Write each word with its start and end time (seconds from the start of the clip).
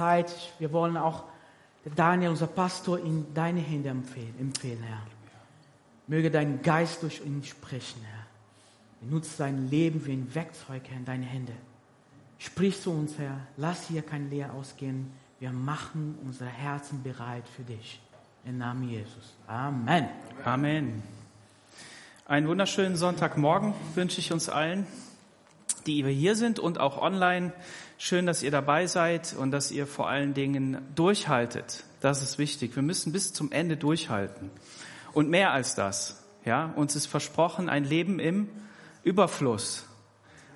Zeit. 0.00 0.34
Wir 0.58 0.72
wollen 0.72 0.96
auch 0.96 1.24
Daniel, 1.94 2.30
unser 2.30 2.46
Pastor, 2.46 2.98
in 2.98 3.34
deine 3.34 3.60
Hände 3.60 3.90
empfehlen, 3.90 4.82
Herr. 4.82 5.02
Möge 6.06 6.30
dein 6.30 6.62
Geist 6.62 7.02
durch 7.02 7.20
ihn 7.24 7.44
sprechen, 7.44 8.00
Herr. 8.02 8.26
Benutze 9.02 9.36
sein 9.36 9.68
Leben 9.68 10.04
wie 10.06 10.12
ein 10.12 10.34
Werkzeug, 10.34 10.82
Herr, 10.88 10.96
in 10.96 11.04
deine 11.04 11.26
Hände. 11.26 11.52
Sprich 12.38 12.80
zu 12.80 12.90
uns, 12.92 13.18
Herr. 13.18 13.40
Lass 13.58 13.88
hier 13.88 14.00
kein 14.00 14.30
Leer 14.30 14.54
ausgehen. 14.54 15.12
Wir 15.38 15.52
machen 15.52 16.18
unsere 16.24 16.48
Herzen 16.48 17.02
bereit 17.02 17.44
für 17.54 17.62
dich. 17.62 18.00
Im 18.46 18.56
Namen 18.56 18.88
Jesus. 18.88 19.34
Amen. 19.46 20.08
Amen. 20.44 21.02
Einen 22.24 22.48
wunderschönen 22.48 22.96
Sonntagmorgen 22.96 23.74
wünsche 23.94 24.18
ich 24.20 24.32
uns 24.32 24.48
allen, 24.48 24.86
die 25.86 26.04
wir 26.04 26.12
hier 26.12 26.36
sind 26.36 26.58
und 26.58 26.78
auch 26.78 27.00
online. 27.00 27.52
Schön, 27.98 28.26
dass 28.26 28.42
ihr 28.42 28.50
dabei 28.50 28.86
seid 28.86 29.34
und 29.34 29.50
dass 29.50 29.70
ihr 29.70 29.86
vor 29.86 30.08
allen 30.08 30.34
Dingen 30.34 30.78
durchhaltet. 30.94 31.84
Das 32.00 32.22
ist 32.22 32.38
wichtig. 32.38 32.74
Wir 32.76 32.82
müssen 32.82 33.12
bis 33.12 33.32
zum 33.32 33.52
Ende 33.52 33.76
durchhalten. 33.76 34.50
Und 35.12 35.28
mehr 35.28 35.52
als 35.52 35.74
das. 35.74 36.24
Ja, 36.44 36.72
uns 36.76 36.96
ist 36.96 37.06
versprochen 37.06 37.68
ein 37.68 37.84
Leben 37.84 38.18
im 38.18 38.48
Überfluss. 39.02 39.86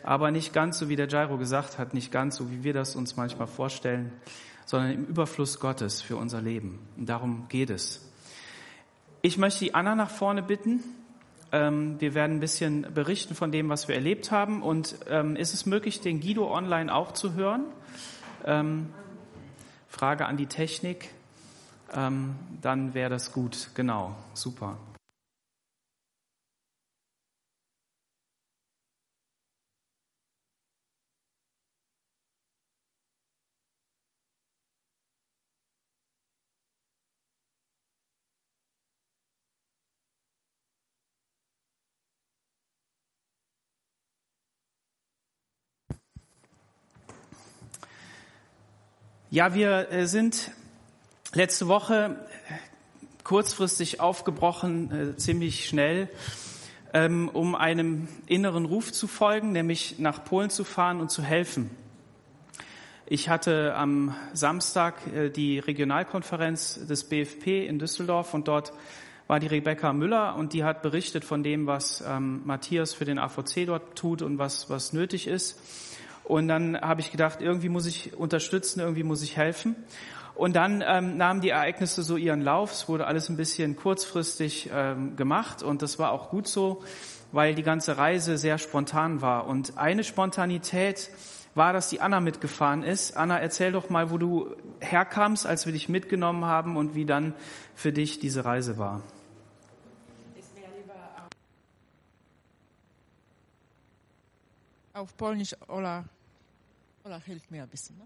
Aber 0.02 0.30
nicht 0.30 0.52
ganz 0.52 0.78
so, 0.78 0.88
wie 0.88 0.96
der 0.96 1.08
Jairo 1.08 1.38
gesagt 1.38 1.78
hat, 1.78 1.94
nicht 1.94 2.12
ganz 2.12 2.36
so, 2.36 2.50
wie 2.50 2.62
wir 2.62 2.72
das 2.72 2.96
uns 2.96 3.16
manchmal 3.16 3.46
vorstellen, 3.46 4.12
sondern 4.66 4.92
im 4.92 5.04
Überfluss 5.06 5.60
Gottes 5.60 6.02
für 6.02 6.16
unser 6.16 6.40
Leben. 6.40 6.78
Und 6.96 7.08
darum 7.08 7.46
geht 7.48 7.70
es. 7.70 8.00
Ich 9.22 9.38
möchte 9.38 9.64
die 9.64 9.74
Anna 9.74 9.94
nach 9.94 10.10
vorne 10.10 10.42
bitten. 10.42 10.82
Ähm, 11.54 12.00
wir 12.00 12.14
werden 12.14 12.38
ein 12.38 12.40
bisschen 12.40 12.92
berichten 12.92 13.36
von 13.36 13.52
dem, 13.52 13.68
was 13.68 13.86
wir 13.86 13.94
erlebt 13.94 14.32
haben. 14.32 14.60
Und 14.60 14.96
ähm, 15.08 15.36
ist 15.36 15.54
es 15.54 15.66
möglich, 15.66 16.00
den 16.00 16.20
Guido 16.20 16.52
online 16.52 16.92
auch 16.92 17.12
zu 17.12 17.34
hören? 17.34 17.64
Ähm, 18.44 18.92
Frage 19.88 20.26
an 20.26 20.36
die 20.36 20.46
Technik. 20.46 21.10
dann 22.60 22.92
wäre 22.92 23.10
das 23.10 23.32
gut. 23.32 23.70
Genau, 23.74 24.16
super. 24.32 24.76
Ja, 49.34 49.52
wir 49.52 49.90
äh, 49.90 50.06
sind 50.06 50.52
letzte 51.32 51.66
Woche 51.66 52.24
kurzfristig 53.24 53.98
aufgebrochen, 53.98 54.92
äh, 54.92 55.16
ziemlich 55.16 55.68
schnell, 55.68 56.08
ähm, 56.92 57.28
um 57.30 57.56
einem 57.56 58.06
inneren 58.26 58.64
Ruf 58.64 58.92
zu 58.92 59.08
folgen, 59.08 59.50
nämlich 59.50 59.98
nach 59.98 60.24
Polen 60.24 60.50
zu 60.50 60.62
fahren 60.62 61.00
und 61.00 61.10
zu 61.10 61.24
helfen. 61.24 61.68
Ich 63.06 63.28
hatte 63.28 63.74
am 63.74 64.14
Samstag 64.34 65.04
äh, 65.12 65.30
die 65.30 65.58
Regionalkonferenz 65.58 66.86
des 66.86 67.02
BFP 67.02 67.66
in 67.66 67.80
Düsseldorf 67.80 68.34
und 68.34 68.46
dort 68.46 68.72
war 69.26 69.40
die 69.40 69.48
Rebecca 69.48 69.92
Müller 69.92 70.36
und 70.36 70.52
die 70.52 70.62
hat 70.62 70.80
berichtet 70.80 71.24
von 71.24 71.42
dem, 71.42 71.66
was 71.66 72.04
ähm, 72.06 72.42
Matthias 72.44 72.94
für 72.94 73.04
den 73.04 73.18
AVC 73.18 73.66
dort 73.66 73.98
tut 73.98 74.22
und 74.22 74.38
was, 74.38 74.70
was 74.70 74.92
nötig 74.92 75.26
ist. 75.26 75.58
Und 76.24 76.48
dann 76.48 76.80
habe 76.80 77.00
ich 77.00 77.10
gedacht, 77.10 77.42
irgendwie 77.42 77.68
muss 77.68 77.86
ich 77.86 78.16
unterstützen, 78.16 78.80
irgendwie 78.80 79.02
muss 79.02 79.22
ich 79.22 79.36
helfen. 79.36 79.76
Und 80.34 80.56
dann 80.56 80.82
ähm, 80.86 81.16
nahmen 81.16 81.40
die 81.40 81.50
Ereignisse 81.50 82.02
so 82.02 82.16
ihren 82.16 82.40
Lauf. 82.40 82.72
Es 82.72 82.88
wurde 82.88 83.06
alles 83.06 83.28
ein 83.28 83.36
bisschen 83.36 83.76
kurzfristig 83.76 84.70
ähm, 84.72 85.16
gemacht 85.16 85.62
und 85.62 85.82
das 85.82 85.98
war 85.98 86.10
auch 86.10 86.30
gut 86.30 86.48
so, 86.48 86.82
weil 87.30 87.54
die 87.54 87.62
ganze 87.62 87.98
Reise 87.98 88.36
sehr 88.36 88.58
spontan 88.58 89.22
war. 89.22 89.46
Und 89.46 89.78
eine 89.78 90.02
Spontanität 90.02 91.10
war, 91.54 91.72
dass 91.72 91.88
die 91.88 92.00
Anna 92.00 92.18
mitgefahren 92.18 92.82
ist. 92.82 93.16
Anna, 93.16 93.38
erzähl 93.38 93.70
doch 93.70 93.90
mal, 93.90 94.10
wo 94.10 94.18
du 94.18 94.56
herkamst, 94.80 95.46
als 95.46 95.66
wir 95.66 95.72
dich 95.72 95.88
mitgenommen 95.88 96.44
haben 96.44 96.76
und 96.76 96.96
wie 96.96 97.04
dann 97.04 97.34
für 97.76 97.92
dich 97.92 98.18
diese 98.18 98.44
Reise 98.44 98.76
war. 98.76 99.02
Auf 104.94 105.12
Polnisch 105.16 105.56
Ola 105.68 106.04
Ola, 107.04 107.20
hilf 107.20 107.50
mi, 107.50 107.60
bisschen. 107.66 107.98
No? 107.98 108.04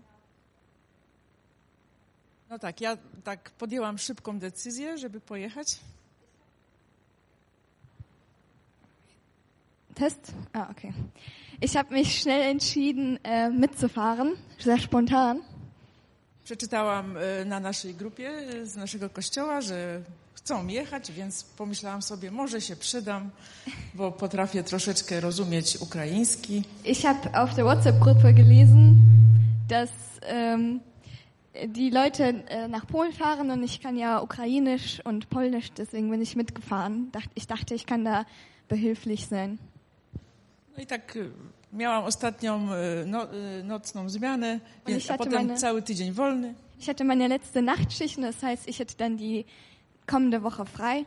no 2.51 2.59
tak, 2.59 2.81
ja 2.81 2.97
tak 3.25 3.51
podjęłam 3.51 3.99
szybką 3.99 4.39
decyzję, 4.39 4.99
żeby 4.99 5.21
pojechać. 5.21 5.79
Test? 9.95 10.33
Ah, 10.53 10.71
okay. 10.71 10.93
Ich 11.61 11.77
habe 11.77 11.95
mich 11.95 12.09
schnell 12.09 12.43
entschieden, 12.43 13.19
äh, 13.23 13.51
mitzufahren, 13.51 14.37
sehr 14.59 14.81
spontan. 14.81 15.43
Przeczytałam 16.45 17.17
e, 17.17 17.45
na 17.45 17.61
naszej 17.61 17.95
grupie 17.95 18.31
z 18.67 18.77
naszego 18.77 19.11
kościoła, 19.11 19.61
że 19.61 20.03
chcą 20.49 20.67
jechać, 20.67 21.13
więc 21.13 21.45
pomyślałam 21.45 22.03
sobie, 22.03 22.31
może 22.31 22.61
się 22.61 22.77
przydam, 22.77 23.31
bo 23.95 24.13
potrafię 24.13 24.63
troszeczkę 24.63 25.21
rozumieć 25.21 25.77
ukraiński. 25.77 26.63
Ich 26.85 27.03
habe 27.03 27.35
auf 27.35 27.55
der 27.55 27.65
WhatsApp-Gruppe 27.65 28.33
gelesen, 28.33 28.95
dass 29.69 29.91
ähm, 30.23 30.81
die 31.67 31.91
Leute 31.91 32.25
äh, 32.25 32.69
nach 32.69 32.87
Polen 32.87 33.13
fahren 33.13 33.51
und 33.51 33.65
ich 33.65 33.81
kann 33.81 33.99
ja 33.99 34.21
Ukrainisch 34.21 35.01
und 35.05 35.29
Polnisch, 35.29 35.71
deswegen 35.77 36.11
bin 36.11 36.23
ich 36.23 36.37
mitgefahren. 36.37 37.13
Ich 37.35 37.47
dachte, 37.47 37.75
ich 37.75 37.85
kann 37.85 38.05
da 38.05 38.25
behilflich 38.69 39.27
sein. 39.27 39.59
No 40.77 40.83
i 40.83 40.87
tak 40.87 41.17
e, 41.17 41.21
miałam 41.73 42.05
ostatnią 42.05 42.69
no, 43.07 43.27
nocną 43.65 44.09
zmianę, 44.09 44.61
więc, 44.87 45.11
a 45.11 45.19
potem 45.19 45.33
meine, 45.33 45.57
cały 45.57 45.83
tydzień 45.83 46.13
wolny. 46.13 46.55
Ich 46.81 46.87
hatte 46.87 47.05
meine 47.05 47.29
letzte 47.29 47.63
Nachtschicht, 47.63 48.19
das 48.23 48.43
heißt, 48.43 48.69
ich 48.69 48.79
hätte 48.79 48.97
dann 48.97 49.17
die 49.17 49.45
kommende 50.09 50.43
Woche 50.43 50.67
frei. 50.67 51.05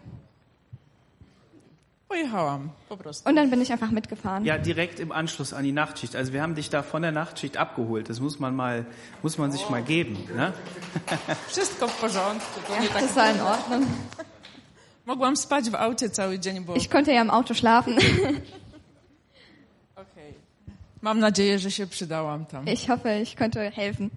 Prostu. 2.89 3.29
Und 3.29 3.35
dann 3.38 3.50
bin 3.50 3.62
ich 3.62 3.72
einfach 3.72 3.91
mitgefahren. 3.91 4.44
Ja, 4.44 4.57
direkt 4.57 5.00
im 5.00 5.12
Anschluss 5.12 5.53
an 5.53 5.63
die 5.63 5.72
Nachtschicht. 5.72 6.16
Also 6.16 6.34
wir 6.34 6.41
haben 6.41 6.56
dich 6.56 6.69
da 6.69 6.84
von 6.84 7.01
der 7.01 7.12
Nachtschicht 7.12 7.56
abgeholt. 7.57 8.09
Das 8.09 8.19
muss 8.19 8.39
man 8.39 8.53
mal, 8.56 8.85
muss 9.23 9.38
man 9.38 9.51
sich 9.51 9.69
mal 9.69 9.81
geben. 9.81 10.17
Ne? 10.35 10.53
Ja, 12.67 13.00
das 13.00 13.16
war 13.16 13.31
in 13.31 13.41
Ordnung. 13.41 13.88
Mogłam 15.06 15.35
spać 15.35 15.69
w 15.69 15.75
aucie 15.75 16.09
cały 16.09 16.39
dzień, 16.39 16.66
bo... 16.66 16.75
Ich 16.75 16.89
konnte 16.89 17.13
ja 17.13 17.22
im 17.22 17.29
Auto 17.29 17.53
schlafen. 17.53 17.97
okay. 19.95 20.33
Mam 21.01 21.19
nadzieję, 21.19 21.59
że 21.59 21.72
się 21.72 21.88
przydałam 21.88 22.45
tam. 22.45 22.68
Ich 22.68 22.88
hoffe, 22.88 23.22
ich 23.22 23.35
konnte 23.35 23.72
helfen. 23.72 24.09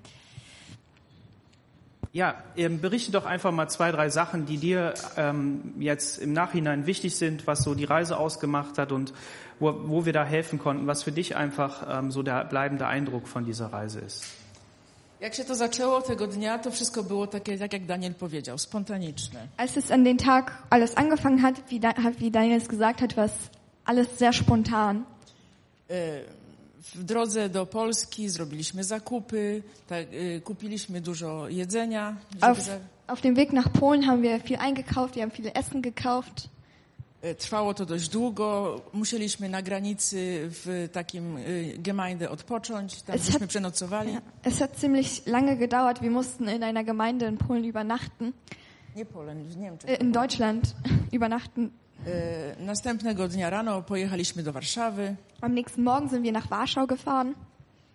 Ja, 2.14 2.36
berichte 2.54 3.10
doch 3.10 3.26
einfach 3.26 3.50
mal 3.50 3.68
zwei, 3.68 3.90
drei 3.90 4.08
Sachen, 4.08 4.46
die 4.46 4.58
dir 4.58 4.94
ähm, 5.16 5.74
jetzt 5.80 6.18
im 6.18 6.32
Nachhinein 6.32 6.86
wichtig 6.86 7.16
sind, 7.16 7.48
was 7.48 7.64
so 7.64 7.74
die 7.74 7.84
Reise 7.84 8.18
ausgemacht 8.18 8.78
hat 8.78 8.92
und 8.92 9.12
wo, 9.58 9.74
wo 9.88 10.06
wir 10.06 10.12
da 10.12 10.24
helfen 10.24 10.60
konnten, 10.60 10.86
was 10.86 11.02
für 11.02 11.10
dich 11.10 11.34
einfach 11.34 11.84
ähm, 11.90 12.12
so 12.12 12.22
der 12.22 12.44
bleibende 12.44 12.86
Eindruck 12.86 13.26
von 13.26 13.44
dieser 13.44 13.72
Reise 13.72 13.98
ist. 13.98 14.24
Jak 15.20 15.34
się 15.34 15.44
to 15.44 15.54
zaczęło 15.54 16.02
tego 16.02 16.26
dnia, 16.26 16.58
to 16.58 16.70
wszystko 16.70 17.02
było 17.02 17.26
takie, 17.26 17.58
tak 17.58 17.72
jak 17.72 17.86
Daniel 17.86 18.14
powiedział, 18.14 18.58
spontaniczne. 18.58 19.48
Als 19.56 19.76
es 19.76 19.90
an 19.90 20.04
den 20.04 20.18
Tag 20.18 20.52
alles 20.70 20.96
angefangen 20.96 21.42
hat, 21.42 21.56
wie, 21.70 21.80
wie 22.18 22.30
Daniel 22.30 22.58
es 22.58 22.68
gesagt 22.68 23.00
hat, 23.00 23.16
war 23.16 23.28
alles 23.84 24.18
sehr 24.18 24.32
spontan. 24.32 25.04
Y 25.90 26.43
w 26.94 27.04
drodze 27.04 27.48
do 27.48 27.66
Polski 27.66 28.28
zrobiliśmy 28.28 28.84
zakupy, 28.84 29.62
tak, 29.88 30.06
kupiliśmy 30.44 31.00
dużo 31.00 31.48
jedzenia. 31.48 32.16
Auf, 32.40 32.58
auf 33.06 33.20
dem 33.20 33.34
Weg 33.34 33.52
nach 33.52 33.68
Polen 33.68 34.06
haben 34.06 34.22
wir 34.22 34.40
viel 34.40 34.58
eingekauft, 34.58 35.14
wir 35.14 35.22
haben 35.22 35.36
viel 35.36 35.50
Essen 35.54 35.82
gekauft. 35.82 36.48
Y, 37.24 37.34
trwało 37.34 37.74
to 37.74 37.86
dość 37.86 38.08
długo. 38.08 38.80
Musieliśmy 38.92 39.48
na 39.48 39.62
granicy 39.62 40.48
w 40.50 40.88
takim 40.92 41.36
y, 41.36 41.74
Gemeinde 41.78 42.30
odpocząć. 42.30 43.02
Tam 43.02 43.16
es 43.16 43.30
hat, 43.30 43.46
przenocowali. 43.48 44.12
Ja, 44.12 44.20
es 44.42 44.58
hat 44.58 44.80
ziemlich 44.80 45.26
lange 45.26 45.56
gedauert. 45.56 46.02
Wir 46.02 46.10
mussten 46.10 46.48
in 46.48 46.62
einer 46.62 46.84
Gemeinde 46.84 47.28
in 47.28 47.36
Polen 47.36 47.64
übernachten. 47.64 48.32
Nie 48.96 49.06
Polen, 49.06 49.44
w 49.44 49.56
Niemczech. 49.56 50.00
In 50.00 50.12
Deutschland 50.12 50.74
übernachten. 51.12 51.70
E, 52.06 52.56
następnego 52.58 53.28
dnia 53.28 53.50
rano 53.50 53.82
pojechaliśmy 53.82 54.42
do 54.42 54.52
Warszawy. 54.52 55.16
Am 55.40 55.54
nächsten 55.54 55.84
Morgen 55.84 56.10
sind 56.10 56.22
wir 56.22 56.32
nach 56.32 56.48
Warschau 56.48 56.86
gefahren. 56.86 57.34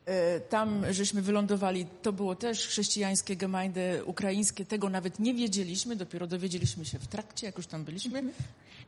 E, 0.05 0.39
tam 0.39 0.83
żeśmy 0.91 1.21
wylądowali, 1.21 1.85
to 2.01 2.13
było 2.13 2.35
też 2.35 2.67
chrześcijańskie 2.67 3.35
gemeinde 3.35 4.05
ukraińskie, 4.05 4.65
tego 4.65 4.89
nawet 4.89 5.19
nie 5.19 5.33
wiedzieliśmy, 5.33 5.95
dopiero 5.95 6.27
dowiedzieliśmy 6.27 6.85
się 6.85 6.99
w 6.99 7.07
trakcie, 7.07 7.47
jak 7.47 7.57
już 7.57 7.67
tam 7.67 7.83
byliśmy. 7.83 8.23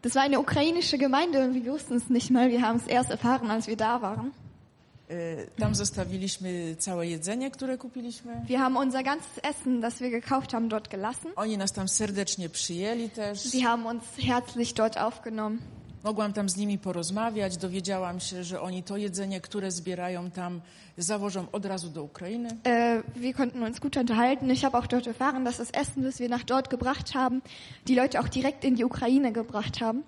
Das 0.01 0.13
war 0.13 0.23
eine 0.23 0.39
ukrainische 0.39 0.97
Gemeinde 0.97 1.45
und 1.45 1.53
wir 1.53 1.71
wussten 1.71 1.97
es 1.97 2.09
nicht 2.09 2.31
mal, 2.31 2.49
wir 2.49 2.61
haben 2.61 2.79
es 2.79 2.87
erst 2.87 3.11
erfahren, 3.11 3.51
als 3.51 3.67
wir 3.67 3.77
da 3.77 4.01
waren. 4.01 4.31
E, 5.11 5.59
Tam 5.59 5.75
zostawiliśmy 5.75 6.75
całe 6.79 7.07
jedzenie, 7.07 7.51
które 7.51 7.77
kupiliśmy. 7.77 8.41
Wir 8.47 8.59
haben 8.59 8.77
unser 8.77 9.03
ganzes 9.03 9.39
Essen, 9.43 9.81
das 9.81 9.99
wir 9.99 10.11
gekauft 10.11 10.51
haben, 10.51 10.69
dort 10.69 10.87
gelassen. 10.87 11.31
Oni 11.35 11.57
nas 11.57 11.71
tam 11.71 11.87
serdecznie 11.87 12.49
przyjęli 12.49 13.09
też. 13.09 13.39
Sie 13.39 13.63
haben 13.63 13.85
uns 13.85 14.03
herzlich 14.27 14.73
dort 14.73 14.97
aufgenommen. 14.97 15.59
Mogłam 16.03 16.33
tam 16.33 16.49
z 16.49 16.57
nimi 16.57 16.77
porozmawiać. 16.77 17.57
Dowiedziałam 17.57 18.19
się, 18.19 18.43
że 18.43 18.61
oni 18.61 18.83
to 18.83 18.97
jedzenie, 18.97 19.41
które 19.41 19.71
zbierają 19.71 20.31
tam, 20.31 20.61
zawożą 20.97 21.45
od 21.51 21.65
razu 21.65 21.89
do 21.89 22.03
Ukrainy. 22.03 22.49
Äh, 22.63 23.03
wir 23.15 23.35
konnten 23.35 23.63
uns 23.63 23.79
gut 23.79 23.97
unterhalten. 23.97 24.51
Ich 24.51 24.63
habe 24.65 24.77
auch 24.77 24.87
dort 24.87 25.07
erfahren, 25.07 25.45
dass 25.45 25.57
das 25.57 25.71
Essen, 25.71 26.03
das 26.03 26.19
wir 26.19 26.29
nach 26.29 26.43
dort 26.43 26.69
gebracht 26.69 27.13
haben, 27.15 27.41
die 27.87 27.95
Leute 27.95 28.19
auch 28.19 28.27
direkt 28.29 28.63
in 28.63 28.75
die 28.75 28.83
Ukraine 28.85 29.31
gebracht 29.31 29.81
haben. 29.81 30.03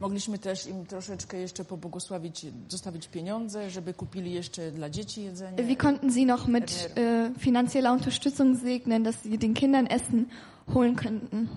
Mogliśmy 0.00 0.38
też 0.38 0.66
im 0.66 0.86
troszeczkę 0.86 1.36
jeszcze 1.36 1.64
pobłogosławić, 1.64 2.46
zostawić 2.68 3.08
pieniądze, 3.08 3.70
żeby 3.70 3.94
kupili 3.94 4.32
jeszcze 4.32 4.70
dla 4.70 4.90
dzieci 4.90 5.22
jedzenie. 5.22 5.62
Wir 5.62 5.76
konnten 5.78 6.12
sie 6.12 6.26
noch 6.26 6.48
mit 6.48 6.70
äh, 6.70 7.38
finanzieller 7.38 7.92
Unterstützung 7.92 8.56
segnen, 8.60 9.04
dass 9.04 9.22
sie 9.22 9.38
den 9.38 9.54
Kindern 9.54 9.86
Essen 9.86 10.26
holen 10.74 10.96
könnten. 10.96 11.48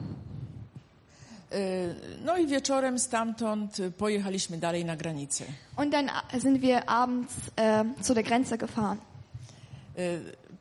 E, 1.51 1.95
No 2.25 2.37
i 2.37 2.47
wieczorem 2.47 2.99
stamtąd 2.99 3.77
pojechaliśmy 3.97 4.57
dalej 4.57 4.85
na 4.85 4.95
granicę. 4.95 5.43
Und 5.77 5.91
dann 5.91 6.09
sind 6.39 6.61
wir 6.61 6.89
abends 6.89 7.33
äh, 7.55 7.85
zu 8.01 8.13
der 8.13 8.23
Grenze 8.23 8.57
gefahren. 8.57 8.97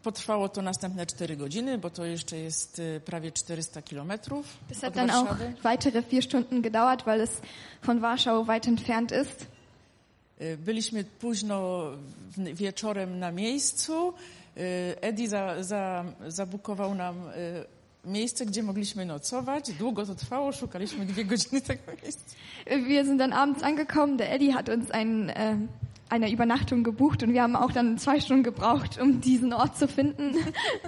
Potrwało 0.02 0.49
to 0.49 0.62
następne 0.62 1.06
4 1.06 1.37
godziny, 1.37 1.79
bo 1.79 1.91
to 1.91 2.05
jeszcze 2.05 2.37
jest 2.37 2.79
e, 2.97 3.00
prawie 3.00 3.32
400 3.32 3.82
kilometrów 3.82 4.47
Das 4.69 4.81
hat 4.81 4.94
dann 4.94 5.11
auch 5.11 5.37
weitere 5.62 6.02
vier 6.02 6.23
Stunden 6.23 6.62
gedauert, 6.62 7.06
weil 7.06 7.20
es 7.20 7.31
von 7.82 8.00
Warschau 8.00 8.44
weit 8.44 8.69
entfernt 8.69 9.12
ist. 9.12 9.47
E, 10.38 10.56
Byliśmy 10.56 11.05
późno 11.05 11.82
wieczorem 12.55 13.19
na 13.19 13.32
miejscu. 13.32 14.12
E, 14.56 15.02
Eddie 15.02 15.29
za, 15.29 15.62
za, 15.62 16.05
zabukował 16.29 16.94
nam 16.94 17.14
miejsce, 18.05 18.47
gdzie 18.47 18.62
mogliśmy 18.62 19.06
nocować. 19.06 19.73
Długo 19.73 20.06
to 20.06 20.14
trwało, 20.14 20.52
szukaliśmy 20.52 21.06
dwie 21.06 21.25
godziny 21.25 21.61
tego 21.61 21.82
miejsca. 22.02 22.25
Wir 22.67 23.05
sind 23.05 23.19
dann 23.19 23.32
abends 23.32 23.62
angekommen. 23.62 24.17
Der 24.17 24.32
Eddie 24.32 24.52
hat 24.52 24.69
uns 24.69 24.91
ein, 24.91 25.31
äh, 25.31 25.56
eine 26.10 26.30
Übernachtung 26.30 26.84
gebucht 26.84 27.22
und 27.22 27.32
wir 27.32 27.42
haben 27.42 27.56
auch 27.56 27.72
dann 27.72 27.98
zwei 27.98 28.20
Stunden 28.20 28.42
gebraucht, 28.42 29.00
um 29.00 29.20
diesen 29.20 29.52
Ort 29.52 29.78
zu 29.78 29.88
finden. 29.88 30.34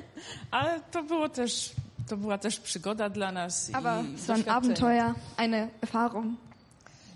Ale 0.50 0.80
to 0.90 1.02
było 1.02 1.28
też, 1.28 1.72
to 2.08 2.16
była 2.16 2.38
też 2.38 2.60
przygoda 2.60 3.08
dla 3.08 3.32
nas 3.32 3.70
Aber 3.74 4.04
es 4.14 4.26
war 4.28 4.36
ein. 4.36 4.48
Abenteuer, 4.48 5.14
eine 5.36 5.68
Erfahrung. 5.80 6.36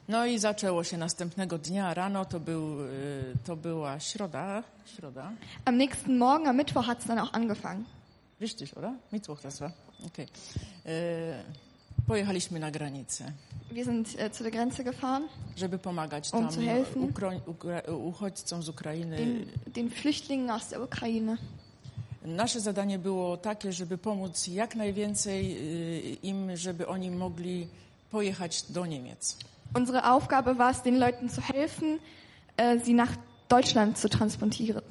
No 0.09 0.27
i 0.27 0.39
zaczęło 0.39 0.85
się 0.85 0.97
następnego 0.97 1.59
dnia 1.59 1.95
rano, 1.95 2.25
to, 2.25 2.41
był, 2.41 2.77
to 3.45 3.57
była 3.57 4.01
środa, 4.01 4.63
środa. 4.97 5.33
Am 5.65 5.77
nächsten 5.77 6.19
Morgen, 6.19 6.47
am 6.49 6.57
Mittwoch, 6.57 6.87
hat 6.87 6.99
es 7.01 7.07
dann 7.07 7.19
auch 7.19 7.33
angefangen. 7.33 7.85
Richtig, 8.41 8.77
oder? 8.77 8.95
Mittwoch 9.13 9.41
das 9.41 9.61
war. 9.61 9.73
Okay. 10.07 10.27
E, 10.85 11.43
pojechaliśmy 12.07 12.61
na 12.61 12.71
granicę, 12.71 13.33
Wir 13.73 13.85
sind 13.85 14.09
äh, 14.09 14.33
zu 14.37 14.43
der 14.45 14.53
Grenze 14.53 14.85
gefahren, 14.85 15.29
żeby 15.57 15.79
pomagać 15.79 16.33
Um 16.35 16.43
tam 16.43 16.53
zu 16.53 16.61
helfen. 16.61 17.03
ukro- 17.13 17.41
ukra- 17.47 17.93
uchodźcom 17.93 18.63
z 18.63 18.69
Ukrainy. 18.69 19.17
den, 19.17 19.47
den 19.75 19.91
Flüchtlingen 19.91 20.51
aus 20.51 20.69
der 20.69 20.83
Ukraine. 20.83 21.37
Nasze 22.25 22.61
zadanie 22.61 22.99
było 22.99 23.37
takie, 23.37 23.73
żeby 23.73 23.99
pomóc 23.99 24.47
jak 24.47 24.75
najwięcej 24.77 25.57
y, 25.59 26.17
im, 26.23 26.57
żeby 26.57 26.87
oni 26.89 27.11
mogli 27.11 27.67
pojechać 28.11 28.63
do 28.63 28.87
Niemiec. 28.87 29.37
Unsere 29.75 30.03
Aufgabe 30.03 30.55
war 30.55 30.71
es, 30.75 30.83
den 30.83 30.99
Leuten 30.99 31.29
zu 31.31 31.41
helfen, 31.41 31.99
äh, 32.57 32.85
sie 32.85 32.95
nach 32.95 33.17
Deutschland 33.49 33.99
zu 33.99 34.09
transportieren. 34.09 34.83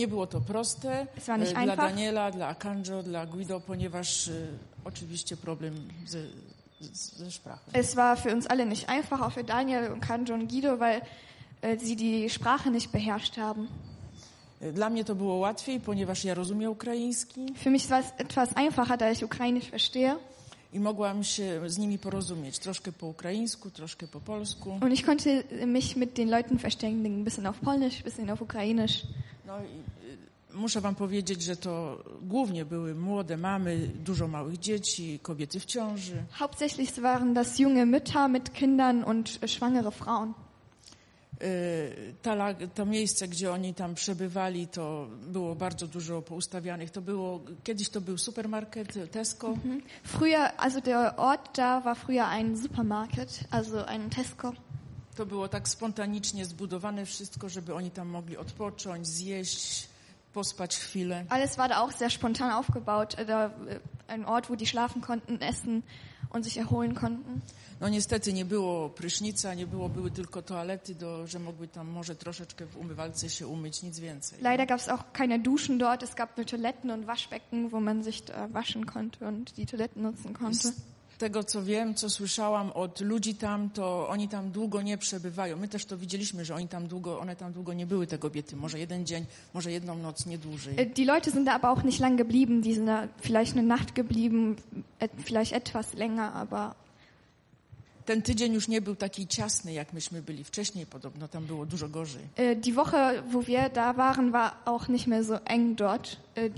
Nie 0.00 0.08
było 0.08 0.26
to 0.26 0.40
proste 0.40 1.02
y, 1.02 1.20
dla 1.24 1.34
einfach. 1.34 1.76
Daniela, 1.76 2.30
dla 2.30 2.48
Akanjo, 2.48 3.02
dla 3.02 3.26
Guido, 3.26 3.60
ponieważ 3.60 4.28
y, 4.28 4.48
oczywiście 4.84 5.36
problem 5.36 5.74
ze, 6.06 6.18
ze 7.16 7.30
sprachem. 7.30 7.74
Es 7.74 7.94
war 7.94 8.18
für 8.18 8.34
uns 8.34 8.46
alle 8.46 8.66
nicht 8.66 8.88
einfach, 8.88 9.20
auch 9.20 9.32
für 9.32 9.44
Daniel 9.44 9.92
und 9.92 10.00
Kanjo 10.00 10.34
und 10.34 10.48
Guido, 10.48 10.78
weil 10.80 11.02
äh, 11.62 11.78
sie 11.78 11.96
die 11.96 12.30
Sprache 12.30 12.70
nicht 12.70 12.92
beherrscht 12.92 13.36
haben. 13.36 13.68
Y, 14.62 14.72
Dla 14.72 14.90
mnie 14.90 15.04
to 15.04 15.14
było 15.14 15.34
łatwiej, 15.34 15.80
ponieważ 15.80 16.24
ja 16.24 16.34
rozumiem 16.34 16.70
ukraiński 16.70 17.54
Für 17.54 17.70
mich 17.70 17.90
war 17.90 18.00
es 18.00 18.12
etwas 18.18 18.56
einfacher, 18.56 18.96
da 18.96 19.10
ich 19.10 19.24
Ukrainisch 19.24 19.70
verstehe. 19.70 20.16
I 20.72 20.80
mogłam 20.80 21.24
się 21.24 21.60
z 21.66 21.78
nimi 21.78 21.98
porozumieć. 21.98 22.58
Troszkę 22.58 22.92
po 22.92 23.06
ukraińsku, 23.06 23.70
troszkę 23.70 24.06
po 24.06 24.20
polsku. 24.20 24.70
Und 24.82 24.92
ich 24.92 25.04
konnte 25.04 25.42
mich 25.66 25.96
mit 25.96 26.12
den 26.12 26.30
Leuten 26.30 26.58
verständigen, 26.58 27.18
ein 27.18 27.24
bisschen 27.24 27.46
auf 27.46 27.58
Polnisch, 27.58 27.96
ein 27.96 28.04
bisschen 28.04 28.30
auf 28.30 28.42
Ukrainisch. 28.42 29.02
No 29.46 29.58
i 29.60 29.64
y, 30.52 30.54
muszę 30.54 30.80
wam 30.80 30.94
powiedzieć, 30.94 31.42
że 31.42 31.56
to 31.56 32.04
głównie 32.22 32.64
były 32.64 32.94
młode 32.94 33.36
mamy, 33.36 33.90
dużo 34.04 34.28
małych 34.28 34.58
dzieci, 34.58 35.18
kobiety 35.22 35.60
w 35.60 35.64
ciąży. 35.64 36.22
Hauptsächlich 36.32 36.90
waren 37.00 37.34
das 37.34 37.58
junge 37.58 37.86
Mütter 37.86 38.30
mit 38.30 38.52
Kindern 38.52 39.02
und 39.02 39.40
schwangere 39.46 39.90
Frauen. 39.90 40.34
Y, 41.42 42.14
Ta, 42.22 42.54
to 42.74 42.86
miejsce, 42.86 43.28
gdzie 43.28 43.52
oni 43.52 43.74
tam 43.74 43.94
przebywali, 43.94 44.68
to 44.68 45.08
było 45.26 45.54
bardzo 45.54 45.86
dużo 45.86 46.22
poustawianych. 46.22 46.90
To 46.90 47.00
było, 47.00 47.40
kiedyś 47.64 47.88
to 47.88 48.00
był 48.00 48.18
supermarket 48.18 49.10
Tesco. 49.10 49.54
Früher, 50.04 50.50
also 50.56 50.80
der 50.80 51.14
Ort 51.16 51.56
da 51.56 51.80
war 51.80 51.96
früher 51.96 52.24
ein 52.24 52.62
Supermarkt, 52.62 53.44
also 53.50 53.88
ein 53.88 54.10
Tesco. 54.10 54.52
To 55.14 55.26
było 55.26 55.48
tak 55.48 55.68
spontanicznie 55.68 56.44
zbudowane 56.44 57.06
wszystko, 57.06 57.48
żeby 57.48 57.74
oni 57.74 57.90
tam 57.90 58.08
mogli 58.08 58.36
odpocząć, 58.36 59.06
zjeść, 59.06 59.88
pospać 60.32 60.76
chwilę. 60.78 61.24
Alles 61.28 61.56
war 61.56 61.68
da 61.68 61.80
auch 61.82 61.92
sehr 61.92 62.10
spontan 62.10 62.50
aufgebaut. 62.50 63.14
äh, 63.18 63.24
Da, 63.26 63.46
äh, 63.46 63.50
ein 64.08 64.24
Ort, 64.24 64.50
wo 64.50 64.56
die 64.56 64.66
schlafen 64.66 65.00
konnten, 65.02 65.40
essen 65.40 65.82
und 66.30 66.44
sich 66.44 66.56
erholen 66.58 66.94
konnten. 66.94 67.40
No 67.80 67.88
niestety 67.88 68.32
nie 68.32 68.44
było 68.44 68.88
prysznica, 68.90 69.54
nie 69.54 69.66
było, 69.66 69.88
były 69.88 70.10
tylko 70.10 70.42
toalety, 70.42 70.94
do, 70.94 71.26
że 71.26 71.38
mogły 71.38 71.68
tam 71.68 71.88
może 71.88 72.14
troszeczkę 72.16 72.66
w 72.66 72.76
umywalce 72.76 73.30
się 73.30 73.46
umyć, 73.46 73.82
nic 73.82 73.98
więcej. 73.98 74.38
Leider 74.42 74.66
gab 74.66 74.80
es 74.80 74.88
auch 74.88 75.04
keine 75.12 75.38
Duschen 75.38 75.78
dort. 75.78 76.02
Es 76.02 76.14
gab 76.14 76.36
nur 76.36 76.46
Toiletten 76.46 76.90
und 76.90 77.06
Waschbecken, 77.06 77.70
wo 77.72 77.80
man 77.80 78.02
sich 78.02 78.22
äh, 78.30 78.48
waschen 78.52 78.86
konnte 78.86 79.26
und 79.28 79.56
die 79.56 79.66
Toiletten 79.66 80.02
nutzen 80.02 80.34
konnte. 80.34 80.72
Tego, 81.20 81.44
co 81.44 81.62
wiem, 81.62 81.94
co 81.94 82.10
słyszałam 82.10 82.72
od 82.72 83.00
ludzi 83.00 83.34
tam, 83.34 83.70
to 83.70 84.08
oni 84.08 84.28
tam 84.28 84.50
długo 84.50 84.82
nie 84.82 84.98
przebywają. 84.98 85.56
My 85.56 85.68
też 85.68 85.84
to 85.84 85.96
widzieliśmy, 85.98 86.44
że 86.44 86.54
oni 86.54 86.68
tam 86.68 86.86
długo, 86.88 87.20
one 87.20 87.36
tam 87.36 87.52
długo 87.52 87.72
nie 87.72 87.86
były, 87.86 88.06
te 88.06 88.18
kobiety. 88.18 88.56
Może 88.56 88.78
jeden 88.78 89.06
dzień, 89.06 89.24
może 89.54 89.72
jedną 89.72 89.94
noc, 89.98 90.26
nie 90.26 90.38
dłużej. 90.38 90.76
Äh, 90.76 90.92
Die 90.94 91.04
Leute 91.06 91.30
sind 91.30 91.46
da 91.46 91.52
aber 91.54 91.70
auch 91.70 91.84
nicht 91.84 92.00
lang 92.00 92.18
geblieben. 92.18 92.62
Die 92.62 92.74
sind 92.74 92.86
da 92.86 93.08
vielleicht 93.20 93.52
eine 93.56 93.62
Nacht 93.66 93.94
geblieben, 93.94 94.56
vielleicht 95.24 95.52
etwas 95.52 95.94
länger, 95.94 96.32
aber 96.34 96.74
Ten 98.06 98.22
tydzień 98.22 98.52
już 98.54 98.68
nie 98.68 98.80
był 98.80 98.96
taki 98.96 99.26
ciasny, 99.26 99.72
jak 99.72 99.92
myśmy 99.92 100.22
byli 100.22 100.44
wcześniej. 100.44 100.86
Podobno 100.86 101.28
tam 101.28 101.44
było 101.46 101.66
dużo 101.66 101.88
gorzej. 101.88 102.22
äh, 102.36 102.60
die 102.60 102.72
Woche, 102.74 103.22
wo 103.32 103.42
wir 103.42 103.68
da 103.72 103.92
waren, 103.96 104.32
war 104.32 104.52
auch 104.64 104.88
nicht 104.88 105.06
mehr 105.06 105.24
so 105.24 105.34
eng 105.44 105.76
dort. 105.76 106.16
Äh, 106.36 106.50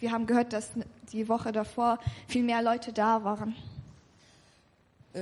Wir 0.00 0.10
haben 0.12 0.26
gehört, 0.26 0.52
dass 0.52 0.70
die 1.12 1.28
Woche 1.28 1.50
davor 1.52 1.98
viel 2.28 2.44
mehr 2.44 2.62
Leute 2.62 2.92
da 2.92 3.24
waren. 3.24 3.54
Yy, 5.14 5.20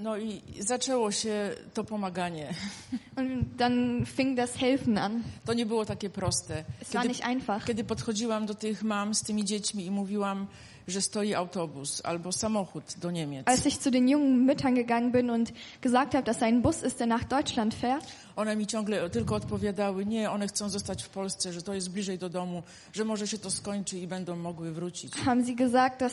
No 0.00 0.16
i 0.16 0.42
zaczęło 0.60 1.12
się 1.12 1.50
to 1.74 1.84
pomaganie. 1.84 2.54
Und 3.16 3.56
dann 3.56 4.06
fing 4.06 4.36
das 4.36 4.54
Helfen 4.54 4.98
an. 4.98 5.22
To 5.44 5.54
nie 5.54 5.66
było 5.66 5.84
takie 5.84 6.10
proste. 6.10 6.64
Es 6.82 6.90
war 6.90 7.08
nicht 7.08 7.24
einfach. 7.24 7.64
kiedy 7.64 7.84
podchodziłam 7.84 8.46
do 8.46 8.54
tych 8.54 8.82
mam 8.82 9.14
z 9.14 9.22
tymi 9.22 9.44
dziećmi 9.44 9.86
i 9.86 9.90
mówiłam, 9.90 10.46
że 10.90 11.00
stoi 11.02 11.34
autobus 11.34 12.00
albo 12.04 12.32
samochód 12.32 12.84
do 13.00 13.10
Niemiec, 13.10 13.48
Als 13.48 13.66
ich 13.66 13.78
zu 13.78 13.90
den 13.90 14.08
jungen 14.08 14.46
Müttern 14.46 14.74
gegangen 14.74 15.12
bin 15.12 15.30
und 15.30 15.52
gesagt 15.80 16.14
habe, 16.14 16.24
dass 16.24 16.42
ein 16.42 16.62
Bus 16.62 16.82
ist, 16.82 16.98
der 17.00 17.06
nach 17.06 17.24
Deutschland 17.24 17.74
fährt, 17.74 18.04
one 18.36 18.56
mi 18.56 18.66
ciągle 18.66 19.10
tylko 19.10 19.34
odpowiadały, 19.34 20.06
nie, 20.06 20.30
one 20.30 20.46
chcą 20.48 20.68
zostać 20.68 21.02
w 21.02 21.08
Polsce, 21.08 21.52
że 21.52 21.62
to 21.62 21.74
jest 21.74 21.90
bliżej 21.90 22.18
do 22.18 22.28
domu, 22.28 22.62
że 22.92 23.04
może 23.04 23.26
się 23.26 23.38
to 23.38 23.50
skończy 23.50 23.98
i 23.98 24.06
będą 24.06 24.36
mogły 24.36 24.72
wrócić. 24.72 25.14
haben 25.14 25.46
sie 25.46 25.54
gesagt, 25.54 26.00
dass 26.00 26.12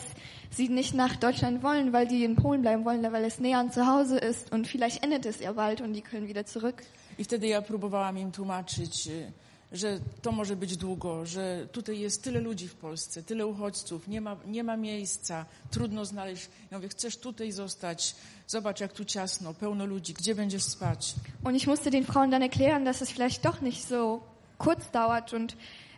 sie 0.58 0.70
nicht 0.70 0.94
nach 0.94 1.18
Deutschland 1.20 1.62
wollen, 1.62 1.92
weil 1.92 2.08
die 2.08 2.24
in 2.24 2.36
Polen 2.36 2.62
bleiben 2.62 2.86
wollen, 2.86 3.12
weil 3.12 3.26
es 3.26 3.40
näher 3.40 3.60
an 3.60 3.72
zu 3.72 3.86
Hause 3.88 4.20
ist 4.30 4.52
und 4.54 4.68
vielleicht 4.68 5.04
endet 5.04 5.26
es 5.26 5.40
ja 5.40 5.54
bald 5.54 5.82
und 5.82 5.94
die 5.94 6.02
können 6.02 6.28
wieder 6.28 6.46
zurück. 6.46 6.84
I 7.20 7.24
wtedy 7.24 7.48
ja 7.48 7.62
próbowałam 7.62 8.18
im 8.18 8.32
tłumaczyć, 8.32 9.08
y, 9.08 9.32
że 9.72 10.00
to 10.22 10.32
może 10.32 10.56
być 10.56 10.78
długo, 10.78 11.26
że 11.26 11.68
tutaj 11.72 12.00
jest 12.00 12.24
tyle 12.24 12.40
ludzi 12.40 12.68
w 12.68 12.76
Polsce, 12.76 13.24
tyle 13.24 13.48
uchodźców, 13.48 14.08
nie 14.08 14.22
ma, 14.22 14.38
nie 14.46 14.64
ma 14.64 14.78
miejsca, 14.78 15.46
trudno 15.72 16.06
znaleźć. 16.06 16.50
Ja 16.72 16.78
mówię, 16.78 16.90
chcesz 16.90 17.18
tutaj 17.18 17.52
zostać, 17.52 18.16
zobacz 18.48 18.80
jak 18.80 18.94
tu 18.94 19.06
ciasno, 19.06 19.54
pełno 19.54 19.86
ludzi, 19.86 20.14
gdzie 20.14 20.36
będziesz 20.36 20.64
spać? 20.64 21.16
Und 21.44 21.56
ich 21.58 21.68
musste 21.68 21.92
den 21.92 22.06
Frauen 22.06 22.32
dann 22.32 22.44
erklären, 22.44 22.86
dass 22.86 23.02
es 23.02 23.10
vielleicht 23.10 23.46
doch 23.46 23.62
nicht 23.62 23.88
so 23.88 24.22
kurz 24.58 24.92
dauert 24.92 25.34
und 25.34 25.58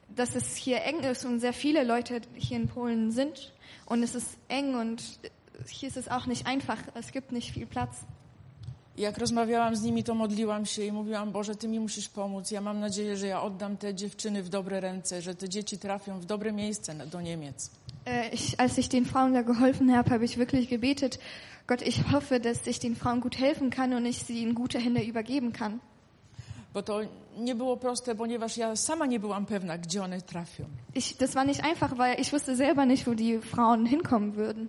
dass 0.10 0.36
es 0.36 0.56
hier 0.56 0.84
eng 0.84 1.04
ist 1.12 1.26
und 1.26 1.40
sehr 1.40 1.54
viele 1.54 1.84
Leute 1.84 2.22
hier 2.36 2.58
in 2.58 2.68
Polen 2.68 3.12
sind. 3.12 3.52
Und 3.86 4.04
es 4.04 4.16
ist 4.16 4.38
eng 4.48 4.76
und 4.76 5.04
hier 5.68 5.90
ist 5.90 5.98
es 5.98 6.08
auch 6.08 6.26
nicht 6.26 6.46
einfach. 6.46 6.78
Es 6.96 7.12
gibt 7.12 7.32
nicht 7.32 7.54
viel 7.54 7.66
Platz. 7.66 8.06
Jak 9.00 9.18
rozmawiałam 9.18 9.76
z 9.76 9.82
nimi, 9.82 10.04
to 10.04 10.16
modliłam 10.16 10.66
się 10.66 10.84
i 10.84 10.92
mówiłam, 10.92 11.32
Boże, 11.32 11.56
Ty 11.56 11.68
mi 11.68 11.80
musisz 11.80 12.10
pomóc. 12.10 12.52
Ja 12.52 12.62
mam 12.62 12.80
nadzieję, 12.80 13.18
że 13.18 13.28
ja 13.28 13.42
oddam 13.42 13.78
te 13.78 13.96
dziewczyny 13.96 14.44
w 14.44 14.50
dobre 14.50 14.80
ręce, 14.80 15.22
że 15.22 15.36
te 15.36 15.50
dzieci 15.50 15.78
trafią 15.78 16.20
w 16.20 16.26
dobre 16.26 16.52
miejsce 16.52 16.94
na- 16.94 17.06
do 17.06 17.22
Niemiec. 17.22 17.70
Äh, 18.06 18.34
ich, 18.34 18.60
als 18.60 18.78
ich 18.78 18.88
den 18.90 19.06
Frauen 19.06 19.34
da 19.34 19.42
geholfen 19.44 19.96
habe, 19.96 20.10
habe 20.10 20.26
ich 20.26 20.38
wirklich 20.38 20.70
gebetet, 20.70 21.20
Gott, 21.68 21.82
ich 21.82 22.12
hoffe, 22.12 22.40
dass 22.40 22.68
ich 22.68 22.80
den 22.80 22.96
Frauen 22.96 23.22
gut 23.22 23.38
helfen 23.40 23.70
kann 23.70 23.94
und 23.94 24.06
ich 24.06 24.18
sie 24.24 24.42
in 24.44 24.54
gute 24.56 24.80
Hände 24.80 25.02
übergeben 25.04 25.54
kann. 25.54 25.80
Bo 26.74 26.82
to 26.82 27.00
nie 27.38 27.56
było 27.56 27.78
proste, 27.78 28.16
ponieważ 28.16 28.58
ja 28.58 28.76
sama 28.76 29.06
nie 29.06 29.20
byłam 29.20 29.46
pewna, 29.46 29.78
gdzie 29.78 30.04
one 30.04 30.22
trafią. 30.22 30.66
Ich, 30.96 31.18
das 31.18 31.36
war 31.36 31.46
nicht 31.46 31.64
einfach, 31.64 31.98
weil 31.98 32.20
ich 32.22 32.32
wusste 32.34 32.56
selber 32.56 32.86
nicht, 32.86 33.08
wo 33.08 33.16
die 33.16 33.40
Frauen 33.40 33.86
hinkommen 33.86 34.34
würden. 34.36 34.68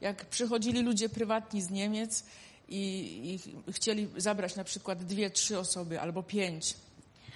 Jak 0.00 0.24
przychodzili 0.24 0.82
ludzie 0.82 1.08
prywatni 1.08 1.62
z 1.62 1.70
Niemiec 1.70 2.24
i, 2.68 3.40
i 3.68 3.72
chcieli 3.72 4.08
zabrać 4.16 4.56
na 4.56 4.64
przykład 4.64 5.04
dwie, 5.04 5.30
trzy 5.30 5.58
osoby 5.58 6.00
albo 6.00 6.22
pięć, 6.22 6.74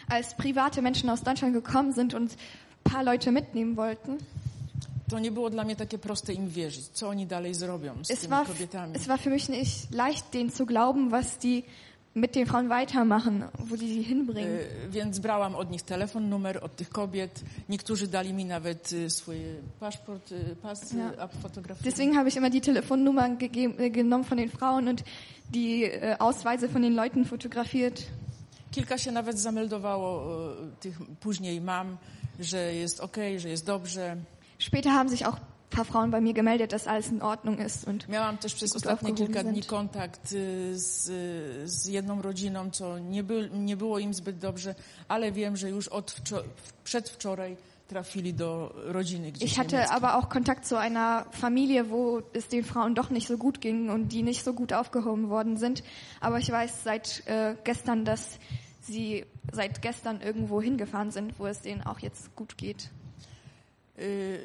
Als 0.09 0.35
private 0.35 0.83
Menschen 0.83 1.11
aus 1.11 1.21
Deutschland 1.21 1.55
gekommen 1.55 1.93
sind 1.93 2.15
und 2.15 2.33
ein 2.33 2.93
paar 2.93 3.05
Leute 3.05 3.31
mitnehmen 3.31 3.77
wollten, 3.77 4.19
to 5.11 5.19
nie 5.19 5.31
było 5.31 5.51
dla 5.51 5.65
mnie 5.65 5.77
takie 5.77 5.99
proste 5.99 6.33
im 6.33 6.49
wierzyć, 6.49 6.89
co 6.89 7.09
oni 7.09 7.27
dalej 7.27 7.55
zrobią 7.55 8.05
z 8.05 8.11
es 8.11 8.21
tymi 8.21 8.31
war, 8.31 8.47
kobietami. 8.47 8.97
es 8.97 9.07
war 9.07 9.19
für 9.19 9.31
mich 9.31 9.49
nicht 9.49 9.91
leicht, 9.91 10.31
denen 10.35 10.51
zu 10.51 10.67
glauben, 10.67 11.11
was 11.11 11.39
die 11.39 11.63
mit 12.21 12.35
den 12.35 12.47
Frauen 12.47 12.69
weitermachen, 12.69 13.45
wo 13.59 13.77
die 13.77 13.89
sie 13.95 14.03
hinbringen. 14.05 14.53
Y, 14.55 14.89
Więc 14.91 15.19
brałam 15.19 15.55
od 15.55 15.71
nich 15.71 15.83
telefon, 15.83 16.29
numer 16.29 16.65
od 16.65 16.77
tych 16.77 16.89
kobiet. 16.91 17.41
Niektórzy 17.69 18.09
dali 18.09 18.33
mi 18.33 18.45
nawet 18.45 18.93
y, 18.93 19.11
swój 19.11 19.37
paszport, 19.81 20.33
y, 20.33 20.57
pas 20.63 20.93
Ja. 20.93 21.29
fotograficzny. 21.29 21.91
Deswegen 21.91 22.15
habe 22.17 22.29
ich 22.29 22.37
immer 22.37 22.51
die 22.51 22.61
Telefonnummern 22.61 23.39
genommen 23.91 24.25
von 24.25 24.39
den 24.39 24.51
Frauen 24.51 24.89
und 24.89 25.05
die 25.51 25.85
äh, 25.85 26.17
Ausweise 26.19 26.69
von 26.69 26.83
den 26.83 26.95
Leuten 26.95 27.25
fotografiert. 27.25 28.03
Kilka 28.71 28.99
się 28.99 29.13
nawet 29.13 29.39
zameldowało 29.39 30.23
tych 30.81 30.99
później 31.21 31.61
mam, 31.61 31.97
że 32.41 32.75
jest 32.75 33.01
okej, 33.01 33.41
że 33.41 33.49
jest 33.49 33.67
dobrze. 33.67 34.17
Später 34.59 34.93
haben 34.93 35.11
sich 35.17 35.27
auch 35.27 35.37
paar 35.71 35.85
Frauen 35.85 36.11
bei 36.11 36.21
mir 36.21 36.33
gemeldet, 36.35 36.73
dass 36.73 36.87
alles 36.87 37.09
in 37.09 37.23
Ordnung 37.23 37.59
ist 37.59 37.87
und 37.87 38.09
Miałam 38.09 38.39
też 38.39 38.55
przez 38.55 38.77
ostatnie 38.77 39.15
kilka 39.15 39.43
dni 39.45 39.63
kontakt 39.63 40.29
z, 40.73 41.05
z 41.71 41.87
jedną 41.87 42.23
rodziną, 42.23 42.71
co 42.71 42.99
nie, 42.99 43.23
by, 43.23 43.51
nie 43.53 43.77
było 43.77 43.99
im 43.99 44.15
zbyt 44.15 44.39
dobrze, 44.39 44.75
ale 45.09 45.33
wiem, 45.33 45.57
że 45.57 45.71
już 45.71 45.89
od 45.89 46.11
wczor- 46.13 46.45
przedwczoraj 46.85 47.57
trafili 47.89 48.35
do 48.35 48.75
rodziny 48.85 49.33
gdzieś 49.33 49.51
ich 49.53 49.57
hatte 49.57 49.77
niemieckiej. 49.77 49.97
aber 49.97 50.15
auch 50.15 50.29
Kontakt 50.29 50.67
zu 50.67 50.77
einer 50.77 51.25
Familie, 51.33 51.91
wo 51.91 52.23
es 52.35 52.49
den 52.49 52.65
Frauen 52.65 52.95
doch 52.95 53.11
nicht 53.11 53.29
so 53.29 53.39
gut 53.39 53.61
ging 53.61 53.91
und 53.91 54.09
die 54.13 54.23
nicht 54.23 54.45
so 54.45 54.53
gut 54.53 54.73
aufgehoben 54.73 55.29
worden 55.31 55.57
sind. 55.57 55.83
Aber 56.21 56.39
ich 56.39 56.51
weiß 56.51 56.85
seit 56.85 57.23
äh, 57.27 57.55
gestern, 57.65 58.05
dass 58.05 58.39
sie 58.83 59.25
seit 59.53 59.81
gestern 59.83 60.21
irgendwo 60.21 60.61
hingefahren 60.63 61.11
sind, 61.11 61.39
wo 61.39 61.47
es 61.47 61.61
denen 61.63 61.83
auch 61.83 61.99
jetzt 62.01 62.35
gut 62.37 62.59
geht. 62.59 62.91
Y, 63.99 64.39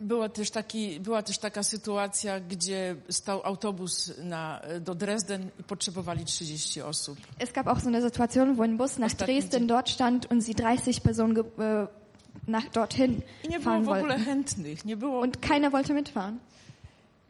Była 0.00 0.28
też, 0.28 0.50
taki, 0.50 1.00
była 1.00 1.22
też 1.22 1.38
taka 1.38 1.62
sytuacja, 1.62 2.40
gdzie 2.40 2.96
stał 3.10 3.40
autobus 3.44 4.12
na, 4.18 4.60
do 4.80 4.94
Dresden 4.94 5.50
i 5.60 5.62
potrzebowali 5.62 6.24
30 6.24 6.82
osób. 6.82 7.18
Es 7.38 7.52
gab 7.52 7.66
auch 7.66 7.80
so 7.80 7.88
eine 7.88 8.02
Situation, 8.02 8.56
wo 8.56 8.62
ein 8.64 8.76
Bus 8.76 8.98
nach 8.98 9.06
Ostatni 9.06 9.34
Dresden 9.40 9.66
dort 9.66 9.88
stand 9.90 10.26
und 10.30 10.42
sie 10.44 10.54
30 10.54 11.00
Personen 11.00 11.36
äh, 11.36 11.86
nach 12.48 12.68
dorthin 12.72 13.22
I 13.44 13.48
nie 13.48 13.60
było 13.60 13.64
fahren 13.64 13.84
w 13.84 13.88
ogóle 13.88 14.14
wollten. 14.14 14.24
chętnych. 14.24 14.84
Nie 14.84 14.96
było. 14.96 15.20
Und 15.20 15.40
keiner 15.40 15.72
wollte 15.72 15.94
mitfahren. 15.94 16.38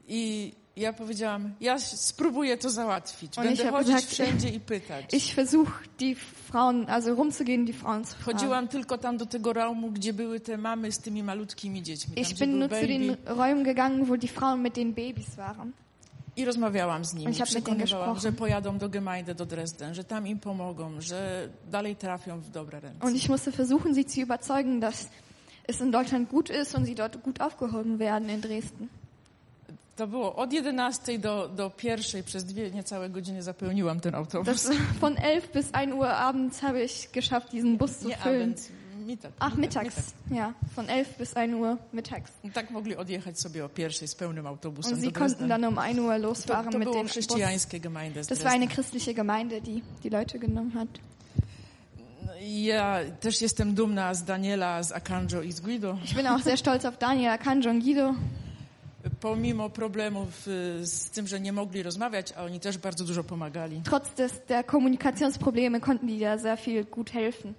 I 0.08 0.52
ja 0.76 0.92
powiedziałam, 0.92 1.54
ja 1.60 1.78
spróbuję 1.78 2.56
to 2.56 2.70
załatwić. 2.70 3.38
Ich 3.38 3.44
Będę 3.44 3.64
hab 3.64 3.72
chodzić 3.74 3.94
gesagt, 3.94 4.12
wszędzie 4.12 4.48
i 4.48 4.60
pytać. 4.60 5.14
Ich 5.14 5.34
versuche, 5.34 5.72
die 5.98 6.14
Frauen, 6.14 6.86
also 6.88 7.14
rumzugehen, 7.14 7.64
die 7.64 7.74
Frauen 7.74 8.04
zu 8.04 8.14
fragen. 8.16 8.34
Chodziłam 8.34 8.68
tylko 8.68 8.98
tam 8.98 9.16
do 9.16 9.26
tego 9.26 9.52
raumu, 9.52 9.90
gdzie 9.90 10.12
były 10.12 10.40
te 10.40 10.56
mamy 10.56 10.92
z 10.92 10.98
tymi 10.98 11.22
malutkimi 11.22 11.82
dziećmi. 11.82 12.14
Tam, 12.14 12.22
Ich 12.24 12.38
bin 12.38 12.58
nur 12.58 12.70
zu 12.70 12.86
den. 12.86 13.16
Räumen 13.26 13.64
gegangen, 13.64 14.04
wo 14.04 14.16
die 14.16 14.28
Frauen 14.28 14.62
mit 14.62 14.74
den 14.74 14.92
Babys 14.94 15.36
waren. 15.36 15.72
I 16.36 16.44
rozmawiałam 16.44 17.04
z 17.04 17.14
nimi. 17.14 17.32
Ich 17.32 17.42
Przekonywałam, 17.44 18.18
że 18.18 18.32
pojadą 18.32 18.78
do 18.78 18.88
Gemeinde, 18.88 19.34
do 19.34 19.46
Dresden, 19.46 19.94
że 19.94 20.04
tam 20.04 20.26
im 20.26 20.38
pomogą, 20.40 21.00
że 21.00 21.48
dalej 21.70 21.96
trafią 21.96 22.40
w 22.40 22.50
dobre 22.50 22.80
ręce. 22.80 23.06
Und 23.06 23.16
ich 23.16 23.28
musste 23.28 23.52
versuchen, 23.52 23.94
sie 23.94 24.04
zu 24.04 24.20
überzeugen, 24.20 24.80
dass 24.80 25.08
es 25.68 25.80
in 25.80 25.90
Deutschland 25.90 26.30
gut 26.30 26.50
ist 26.50 26.74
und 26.74 26.86
sie 26.86 26.94
dort 26.94 27.22
gut 27.22 27.40
aufgehoben 27.40 27.98
werden 27.98 28.28
in 28.30 28.40
Dresden. 28.40 28.88
To 29.96 30.06
było 30.06 30.36
od 30.36 30.52
11 30.52 31.18
do, 31.18 31.48
do 31.48 31.70
pierwszej, 31.70 32.22
przez 32.22 32.44
dwie 32.44 32.70
niecałe 32.70 33.10
godziny 33.10 33.42
zapełniłam 33.42 34.00
ten 34.00 34.14
autobus. 34.14 34.68
Von 35.00 35.14
11 35.14 35.48
bis 35.54 35.66
1 35.66 35.92
Uhr 35.92 36.06
abends 36.06 36.60
habe 36.60 36.84
ich 36.84 37.10
geschafft, 37.12 37.52
diesen 37.52 37.76
Bus 37.78 37.98
zu 37.98 38.08
Nie 38.08 38.16
füllen. 38.16 38.42
abends, 38.42 38.68
mittag. 39.06 39.32
Ach, 39.38 39.54
mittags. 39.56 39.96
Ja, 40.30 40.52
von 40.76 40.88
11 40.90 41.18
bis 41.18 41.36
1 41.36 41.54
Uhr 41.54 41.76
mittags. 41.92 42.32
I 42.44 42.50
Tak 42.50 42.70
mogli 42.70 42.96
odjechać 42.96 43.40
sobie 43.40 43.64
o 43.64 43.68
pierwszej 43.68 44.08
z 44.08 44.14
pełnym 44.14 44.46
autobusem 44.46 44.92
Und 44.92 45.04
sie 45.04 45.12
konnten 45.12 45.48
dann 45.48 45.64
um 45.64 45.78
1 45.78 46.00
Uhr 46.00 46.12
To, 46.12 46.18
losfahren 46.18 46.72
to 46.72 46.78
mit 46.78 46.88
było 46.88 47.04
dem 47.04 47.06
Bus. 47.06 47.66
Gemeinde 47.82 48.20
Das 48.28 48.44
war 48.44 48.52
eine 48.52 48.66
christliche 48.66 49.14
Gemeinde, 49.14 49.60
die 49.60 49.82
die 50.02 50.10
Leute 50.10 50.38
genommen 50.38 50.74
hat. 50.74 50.88
Ja 52.40 53.00
też 53.20 53.40
jestem 53.42 53.74
dumna 53.74 54.14
z 54.14 54.24
Daniela, 54.24 54.82
z 54.82 54.92
Akanjo 54.92 55.42
i 55.42 55.52
z 55.52 55.60
Guido. 55.60 55.98
Ich 56.04 56.14
bin 56.14 56.26
auch 56.26 56.42
sehr 56.42 56.56
stolz 56.56 56.84
auf 56.84 56.98
Daniel, 56.98 57.30
Akanjo 57.30 57.70
und 57.70 57.84
Guido. 57.84 58.14
Pomimo 59.20 59.70
problemów 59.70 60.48
y, 60.48 60.86
z 60.86 61.10
tym, 61.10 61.26
że 61.26 61.40
nie 61.40 61.52
mogli 61.52 61.82
rozmawiać, 61.82 62.32
a 62.32 62.44
oni 62.44 62.60
też 62.60 62.78
bardzo 62.78 63.04
dużo 63.04 63.24
pomagali. 63.24 63.80
Trotz 63.84 64.14
des, 64.14 64.32
der 64.48 64.66
Kommunikationsprobleme 64.66 65.80
konnten 65.80 66.08
die 66.08 66.20
da 66.20 66.38
sehr 66.38 66.58
viel 66.58 66.84
gut 66.84 67.10
helfen. 67.10 67.54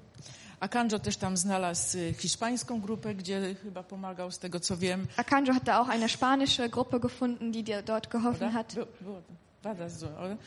Akanjo 0.59 0.99
też 0.99 1.17
tam 1.17 1.37
znalazł 1.37 1.97
y, 1.97 2.13
hiszpańską 2.13 2.81
grupę, 2.81 3.15
gdzie 3.15 3.55
chyba 3.63 3.83
pomagał, 3.83 4.31
z 4.31 4.39
tego 4.39 4.59
co 4.59 4.77
wiem. 4.77 5.07
Akanjo 5.17 5.53
hatte 5.53 5.75
auch 5.75 5.89
eine 5.89 6.09
spanische 6.09 6.69
Gruppe 6.69 6.99
gefunden, 6.99 7.51
die 7.51 7.63
dir 7.63 7.83
dort 7.83 8.09
geholfen 8.09 8.53
hat. 8.53 8.75
War 9.63 9.75
das 9.75 9.99
so, 9.99 10.07
oder? 10.07 10.37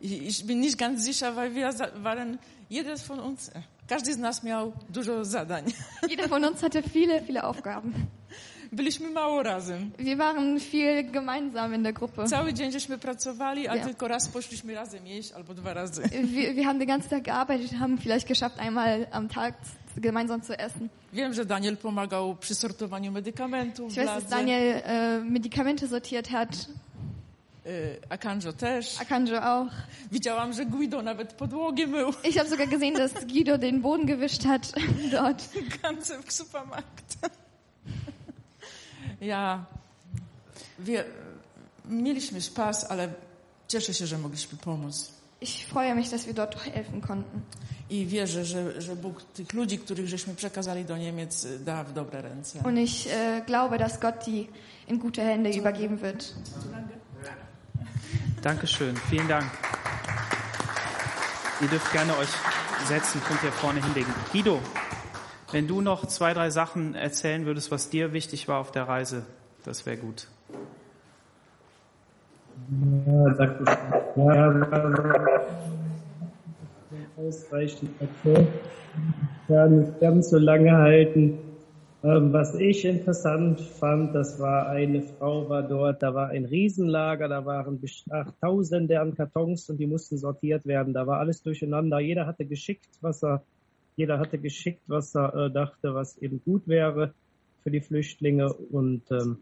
Ich, 0.00 0.44
bin 0.44 0.60
nicht 0.60 0.78
ganz 0.78 1.04
sicher, 1.04 1.36
weil 1.36 1.54
wir 1.54 1.70
waren, 2.02 2.38
jedes 2.70 3.02
von 3.02 3.20
uns, 3.20 3.50
każdy 3.88 4.14
z 4.14 4.18
nas 4.18 4.42
miał 4.42 4.72
dużo 4.88 5.24
zadań. 5.24 5.64
Jeder 6.10 6.28
von 6.28 6.44
uns 6.44 6.62
hatte 6.62 6.82
viele, 6.82 7.22
viele 7.22 7.44
Aufgaben. 7.44 7.92
Byliśmy 8.72 9.10
mało 9.10 9.42
razem. 9.42 9.90
Wir 9.98 10.16
waren 10.16 10.60
viel 10.60 11.10
gemeinsam 11.10 11.74
in 11.74 11.82
der 11.82 11.92
Gruppe. 11.94 12.24
Cały 12.24 12.52
dzień 12.54 12.72
żeśmy 12.72 12.98
pracowali, 12.98 13.68
a 13.68 13.76
Ja. 13.76 13.84
tylko 13.84 14.08
raz 14.08 14.28
poszliśmy 14.28 14.74
razem 14.74 15.06
jeść, 15.06 15.32
albo 15.32 15.54
dwa 15.54 15.74
razy. 15.74 16.02
Wir, 16.34 16.54
wir 16.54 16.64
haben 16.64 16.78
den 16.78 16.88
ganzen 16.88 17.10
Tag 17.10 17.22
gearbeitet, 17.24 17.72
haben 17.80 17.98
vielleicht 17.98 18.28
geschafft, 18.28 18.58
einmal 18.60 19.06
am 19.10 19.28
Tag 19.28 19.54
gemeinsam 19.96 20.42
zu 20.42 20.52
essen. 20.58 20.88
Wiem, 21.12 21.34
że 21.34 21.44
Daniel 21.44 21.76
pomagał 21.76 22.36
przy 22.36 22.54
sortowaniu 22.54 23.12
medykamentów 23.12 23.92
Ich 23.92 23.98
weiß, 23.98 24.06
dass. 24.06 24.26
Daniel 24.26 24.82
äh, 24.82 25.24
Medikamente 25.30 25.88
sortiert 25.88 26.28
hat, 26.28 26.48
Y, 27.66 28.00
Akanjo 28.08 28.52
też. 28.52 29.00
Akanjo 29.00 29.42
auch. 29.42 29.72
Widziałam, 30.12 30.52
że 30.52 30.66
Guido 30.66 31.02
nawet 31.02 31.32
podłogę 31.32 31.86
mył. 31.86 32.10
Ich 32.24 32.36
habe 32.36 32.50
sogar 32.50 32.68
gesehen, 32.68 32.94
dass 32.94 33.12
Guido 33.24 33.58
den 33.58 33.80
Boden 33.80 34.06
gewischt 34.06 34.44
hat 34.44 34.72
dort. 35.12 35.48
Ganze 35.82 36.18
Supermarkt. 36.28 37.16
Ja, 39.20 39.64
wie, 40.78 41.04
mieliśmy 41.84 42.40
spas, 42.40 42.90
ale 42.90 43.08
cieszę 43.68 43.94
się, 43.94 44.06
że 44.06 44.18
mogliśmy 44.18 44.58
pomóc. 44.58 45.12
Ich 45.40 45.66
freue 45.68 45.94
mich, 45.94 46.10
dass 46.10 46.24
wir 46.24 46.34
dort 46.34 46.56
helfen 46.60 47.00
konnten. 47.00 47.40
I 47.90 48.06
wierzę, 48.06 48.44
że, 48.44 48.82
że 48.82 48.96
Bóg 48.96 49.22
tych 49.22 49.52
ludzi, 49.52 49.78
których 49.78 50.08
żeśmy 50.08 50.34
przekazali 50.34 50.84
do 50.84 50.96
Niemiec, 50.96 51.46
da 51.64 51.84
w 51.84 51.92
dobre 51.92 52.22
ręce. 52.22 52.58
Und 52.64 52.78
ich 52.78 53.06
äh, 53.06 53.44
glaube, 53.46 53.78
dass 53.78 54.00
Gott 54.00 54.26
die 54.26 54.46
in 54.88 54.98
gute 54.98 55.22
Hände 55.22 55.50
übergeben 55.50 56.00
wird. 56.00 56.34
Dankeschön, 58.42 58.96
vielen 59.10 59.28
Dank. 59.28 59.50
Ihr 61.60 61.68
dürft 61.68 61.92
gerne 61.92 62.16
euch 62.16 62.28
setzen, 62.88 63.20
könnt 63.28 63.42
ihr 63.44 63.52
vorne 63.52 63.82
hinlegen. 63.82 64.12
Guido, 64.32 64.60
wenn 65.56 65.66
du 65.66 65.80
noch 65.80 66.04
zwei, 66.04 66.34
drei 66.34 66.50
Sachen 66.50 66.94
erzählen 66.94 67.46
würdest, 67.46 67.70
was 67.70 67.88
dir 67.88 68.12
wichtig 68.12 68.46
war 68.46 68.60
auf 68.60 68.72
der 68.72 68.82
Reise, 68.82 69.22
das 69.64 69.86
wäre 69.86 69.96
gut. 69.96 70.28
Ja, 73.06 73.30
danke. 73.30 73.64
Ja, 74.16 74.70
war 74.70 75.30
ausreichend. 77.16 77.90
Ich 78.02 79.48
kann 79.48 79.80
nicht 79.80 79.98
ganz 79.98 80.28
so 80.28 80.36
lange 80.36 80.72
halten. 80.76 81.38
Ähm, 82.04 82.34
was 82.34 82.54
ich 82.56 82.84
interessant 82.84 83.58
fand, 83.58 84.14
das 84.14 84.38
war 84.38 84.68
eine 84.68 85.00
Frau 85.00 85.48
war 85.48 85.62
dort, 85.62 86.02
da 86.02 86.12
war 86.12 86.28
ein 86.28 86.44
Riesenlager, 86.44 87.28
da 87.28 87.46
waren 87.46 87.80
ach, 88.10 88.30
Tausende 88.42 89.00
an 89.00 89.14
Kartons 89.14 89.70
und 89.70 89.78
die 89.78 89.86
mussten 89.86 90.18
sortiert 90.18 90.66
werden. 90.66 90.92
Da 90.92 91.06
war 91.06 91.18
alles 91.18 91.42
durcheinander. 91.42 91.98
Jeder 91.98 92.26
hatte 92.26 92.44
geschickt, 92.44 92.90
was 93.00 93.24
er, 93.24 93.42
jeder 93.96 94.18
hatte 94.18 94.38
geschickt, 94.38 94.82
was 94.86 95.14
er 95.16 95.34
äh, 95.34 95.50
dachte, 95.50 95.94
was 95.94 96.18
eben 96.18 96.40
gut 96.44 96.68
wäre 96.68 97.14
für 97.62 97.70
die 97.70 97.80
Flüchtlinge 97.80 98.52
und 98.52 99.02
ähm, 99.10 99.38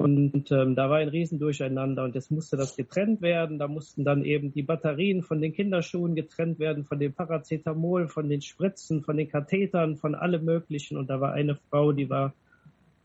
Und 0.00 0.52
ähm, 0.52 0.76
da 0.76 0.88
war 0.88 0.98
ein 0.98 1.08
Riesendurcheinander 1.08 2.04
und 2.04 2.14
jetzt 2.14 2.30
musste 2.30 2.56
das 2.56 2.76
getrennt 2.76 3.20
werden. 3.20 3.58
Da 3.58 3.66
mussten 3.66 4.04
dann 4.04 4.22
eben 4.22 4.52
die 4.52 4.62
Batterien 4.62 5.22
von 5.24 5.40
den 5.40 5.52
Kinderschuhen 5.52 6.14
getrennt 6.14 6.60
werden, 6.60 6.84
von 6.84 7.00
dem 7.00 7.12
Paracetamol, 7.12 8.06
von 8.06 8.28
den 8.28 8.40
Spritzen, 8.40 9.02
von 9.02 9.16
den 9.16 9.28
Kathetern, 9.28 9.96
von 9.96 10.14
allem 10.14 10.44
Möglichen. 10.44 10.96
Und 10.96 11.10
da 11.10 11.20
war 11.20 11.32
eine 11.32 11.56
Frau, 11.56 11.90
die 11.90 12.08
war 12.08 12.32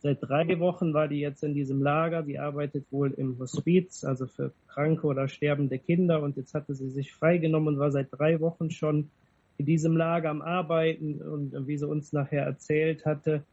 seit 0.04 0.20
drei 0.22 0.60
Wochen 0.60 0.94
war 0.94 1.08
die 1.08 1.20
jetzt 1.20 1.44
in 1.44 1.56
diesem 1.56 1.82
Lager. 1.82 2.22
Die 2.22 2.38
arbeitet 2.38 2.86
wohl 2.92 3.12
im 3.18 3.40
Hospiz, 3.40 4.04
also 4.04 4.28
für 4.28 4.52
kranke 4.68 5.08
oder 5.08 5.28
sterbende 5.28 5.80
Kinder. 5.80 6.22
Und 6.22 6.38
jetzt 6.38 6.54
hatte 6.54 6.76
sie 6.76 6.92
sich 6.92 7.12
freigenommen 7.12 7.74
und 7.74 7.80
war 7.80 7.90
seit 7.90 8.10
drei 8.12 8.40
Wochen 8.40 8.70
schon 8.70 9.10
in 9.64 9.66
diesem 9.66 9.96
Lager 9.96 10.30
am 10.30 10.42
Arbeiten. 10.42 11.22
Und 11.22 11.68
wie 11.68 11.78
sie 11.78 11.88
uns 11.88 12.12
nachher 12.12 12.44
erzählt 12.44 13.06
hatte, 13.06 13.44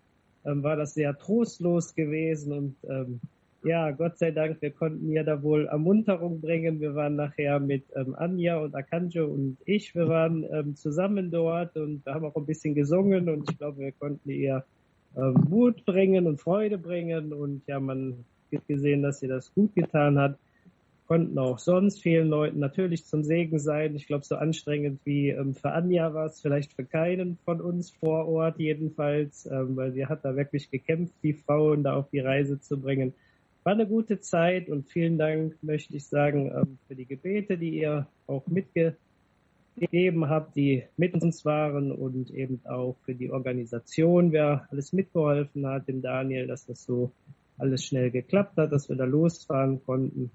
ähm, 0.45 0.65
war 0.65 0.75
das 0.75 0.95
sehr 0.95 1.17
trostlos 1.17 1.95
gewesen 1.95 2.53
und 2.53 2.77
ähm, 2.91 3.21
ja, 3.63 3.91
Gott 3.91 4.19
sei 4.19 4.31
Dank, 4.31 4.61
wir 4.63 4.71
konnten 4.71 5.11
ihr 5.11 5.23
da 5.23 5.43
wohl 5.43 5.67
Ermunterung 5.67 6.41
bringen. 6.41 6.81
Wir 6.81 6.95
waren 6.95 7.17
nachher 7.17 7.61
mit 7.61 7.85
ähm, 7.95 8.15
Anja 8.17 8.57
und 8.59 8.75
Akanjo 8.75 9.27
und 9.27 9.59
ich, 9.67 9.95
wir 9.95 10.09
waren 10.09 10.47
ähm, 10.51 10.75
zusammen 10.77 11.31
dort 11.31 11.77
und 11.77 12.05
wir 12.07 12.15
haben 12.15 12.25
auch 12.25 12.37
ein 12.37 12.47
bisschen 12.47 12.75
gesungen 12.75 13.29
und 13.29 13.51
ich 13.51 13.59
glaube, 13.59 13.81
wir 13.81 13.93
konnten 13.93 14.31
ihr 14.31 14.65
ähm, 15.15 15.35
Mut 15.49 15.85
bringen 15.85 16.27
und 16.27 16.41
Freude 16.41 16.79
bringen 16.79 17.35
und 17.35 17.63
ja, 17.67 17.79
man 17.79 18.25
hat 18.51 18.67
gesehen, 18.67 19.03
dass 19.03 19.21
sie 19.21 19.29
das 19.29 19.53
gut 19.55 19.75
getan 19.75 20.19
hat 20.19 20.39
konnten 21.11 21.41
auch 21.41 21.59
sonst 21.59 22.01
vielen 22.03 22.29
Leuten 22.29 22.61
natürlich 22.61 23.05
zum 23.05 23.25
Segen 23.25 23.59
sein. 23.59 23.97
Ich 23.97 24.07
glaube, 24.07 24.25
so 24.25 24.37
anstrengend 24.37 25.01
wie 25.03 25.31
ähm, 25.31 25.57
für 25.57 25.73
Anja 25.73 26.15
war 26.15 26.27
es 26.27 26.41
vielleicht 26.41 26.73
für 26.73 26.85
keinen 26.85 27.37
von 27.45 27.61
uns 27.61 27.91
vor 27.91 28.29
Ort 28.29 28.61
jedenfalls, 28.61 29.45
ähm, 29.47 29.75
weil 29.75 29.91
sie 29.91 30.07
hat 30.07 30.25
da 30.25 30.37
wirklich 30.37 30.71
gekämpft, 30.71 31.13
die 31.25 31.33
Frauen 31.33 31.83
da 31.83 31.97
auf 31.97 32.09
die 32.11 32.21
Reise 32.21 32.61
zu 32.61 32.81
bringen. 32.81 33.13
War 33.65 33.73
eine 33.73 33.89
gute 33.89 34.21
Zeit 34.21 34.69
und 34.69 34.89
vielen 34.89 35.19
Dank 35.19 35.61
möchte 35.65 35.97
ich 35.97 36.07
sagen 36.07 36.53
ähm, 36.55 36.79
für 36.87 36.95
die 36.95 37.07
Gebete, 37.07 37.59
die 37.59 37.71
ihr 37.71 38.07
auch 38.29 38.47
mitgegeben 38.47 40.29
habt, 40.29 40.55
die 40.55 40.85
mit 40.97 41.15
uns 41.15 41.45
waren 41.45 41.91
und 41.91 42.31
eben 42.31 42.61
auch 42.67 42.95
für 43.05 43.17
die 43.17 43.33
Organisation, 43.33 44.31
wer 44.31 44.69
alles 44.71 44.93
mitgeholfen 44.93 45.67
hat, 45.67 45.89
dem 45.89 46.03
Daniel, 46.03 46.47
dass 46.47 46.67
das 46.67 46.85
so 46.85 47.11
alles 47.59 47.85
schnell 47.85 48.13
geklappt 48.13 48.57
hat, 48.59 48.71
dass 48.71 48.89
wir 48.89 48.95
da 48.95 49.07
losfahren 49.07 49.85
konnten 49.85 50.31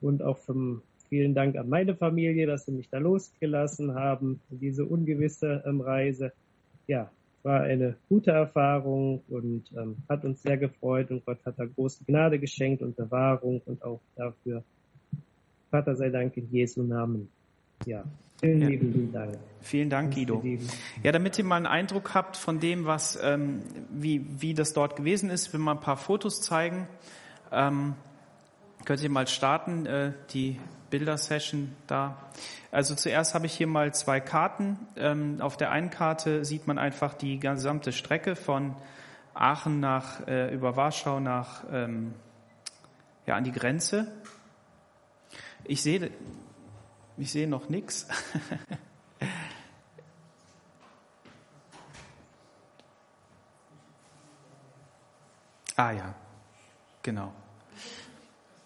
und 0.00 0.22
auch 0.22 0.38
vom 0.38 0.82
vielen 1.08 1.34
Dank 1.34 1.56
an 1.56 1.68
meine 1.68 1.94
Familie, 1.94 2.46
dass 2.46 2.66
sie 2.66 2.72
mich 2.72 2.88
da 2.90 2.98
losgelassen 2.98 3.94
haben, 3.94 4.40
diese 4.50 4.84
ungewisse 4.84 5.62
ähm, 5.66 5.80
Reise. 5.80 6.32
Ja, 6.86 7.10
war 7.42 7.62
eine 7.62 7.96
gute 8.08 8.30
Erfahrung 8.30 9.22
und 9.28 9.64
ähm, 9.76 9.96
hat 10.08 10.24
uns 10.24 10.42
sehr 10.42 10.58
gefreut 10.58 11.10
und 11.10 11.24
Gott 11.24 11.38
hat 11.44 11.58
da 11.58 11.64
große 11.64 12.04
Gnade 12.04 12.38
geschenkt 12.38 12.82
und 12.82 12.96
Bewahrung 12.96 13.62
und 13.64 13.82
auch 13.82 14.00
dafür 14.16 14.62
Vater 15.70 15.96
sei 15.96 16.10
Dank 16.10 16.36
in 16.36 16.50
Jesu 16.50 16.82
Namen. 16.82 17.28
Ja, 17.86 18.04
vielen 18.40 18.62
ja. 18.62 18.68
lieben 18.68 19.12
Dank. 19.12 19.38
Vielen 19.60 19.90
Dank, 19.90 20.14
Guido. 20.14 20.42
Ja, 21.02 21.12
damit 21.12 21.38
ihr 21.38 21.44
mal 21.44 21.56
einen 21.56 21.66
Eindruck 21.66 22.14
habt 22.14 22.36
von 22.36 22.58
dem, 22.58 22.86
was, 22.86 23.18
ähm, 23.22 23.62
wie, 23.90 24.24
wie 24.40 24.54
das 24.54 24.72
dort 24.72 24.96
gewesen 24.96 25.30
ist, 25.30 25.52
will 25.52 25.60
mal 25.60 25.72
ein 25.72 25.80
paar 25.80 25.96
Fotos 25.96 26.40
zeigen. 26.40 26.88
Ähm, 27.52 27.94
Könnt 28.88 29.02
ihr 29.02 29.10
mal 29.10 29.28
starten, 29.28 29.84
äh, 29.84 30.14
die 30.30 30.58
Bildersession 30.88 31.76
da. 31.86 32.30
Also 32.72 32.94
zuerst 32.94 33.34
habe 33.34 33.44
ich 33.44 33.52
hier 33.52 33.66
mal 33.66 33.92
zwei 33.92 34.18
Karten. 34.18 34.78
Ähm, 34.96 35.42
auf 35.42 35.58
der 35.58 35.70
einen 35.72 35.90
Karte 35.90 36.46
sieht 36.46 36.66
man 36.66 36.78
einfach 36.78 37.12
die 37.12 37.38
gesamte 37.38 37.92
Strecke 37.92 38.34
von 38.34 38.74
Aachen 39.34 39.80
nach 39.80 40.26
äh, 40.26 40.54
über 40.54 40.76
Warschau 40.76 41.20
nach 41.20 41.64
ähm, 41.70 42.14
ja 43.26 43.36
an 43.36 43.44
die 43.44 43.52
Grenze. 43.52 44.10
Ich 45.64 45.82
sehe 45.82 46.10
ich 47.18 47.30
sehe 47.30 47.46
noch 47.46 47.68
nichts. 47.68 48.08
ah 55.76 55.90
ja, 55.90 56.14
genau. 57.02 57.34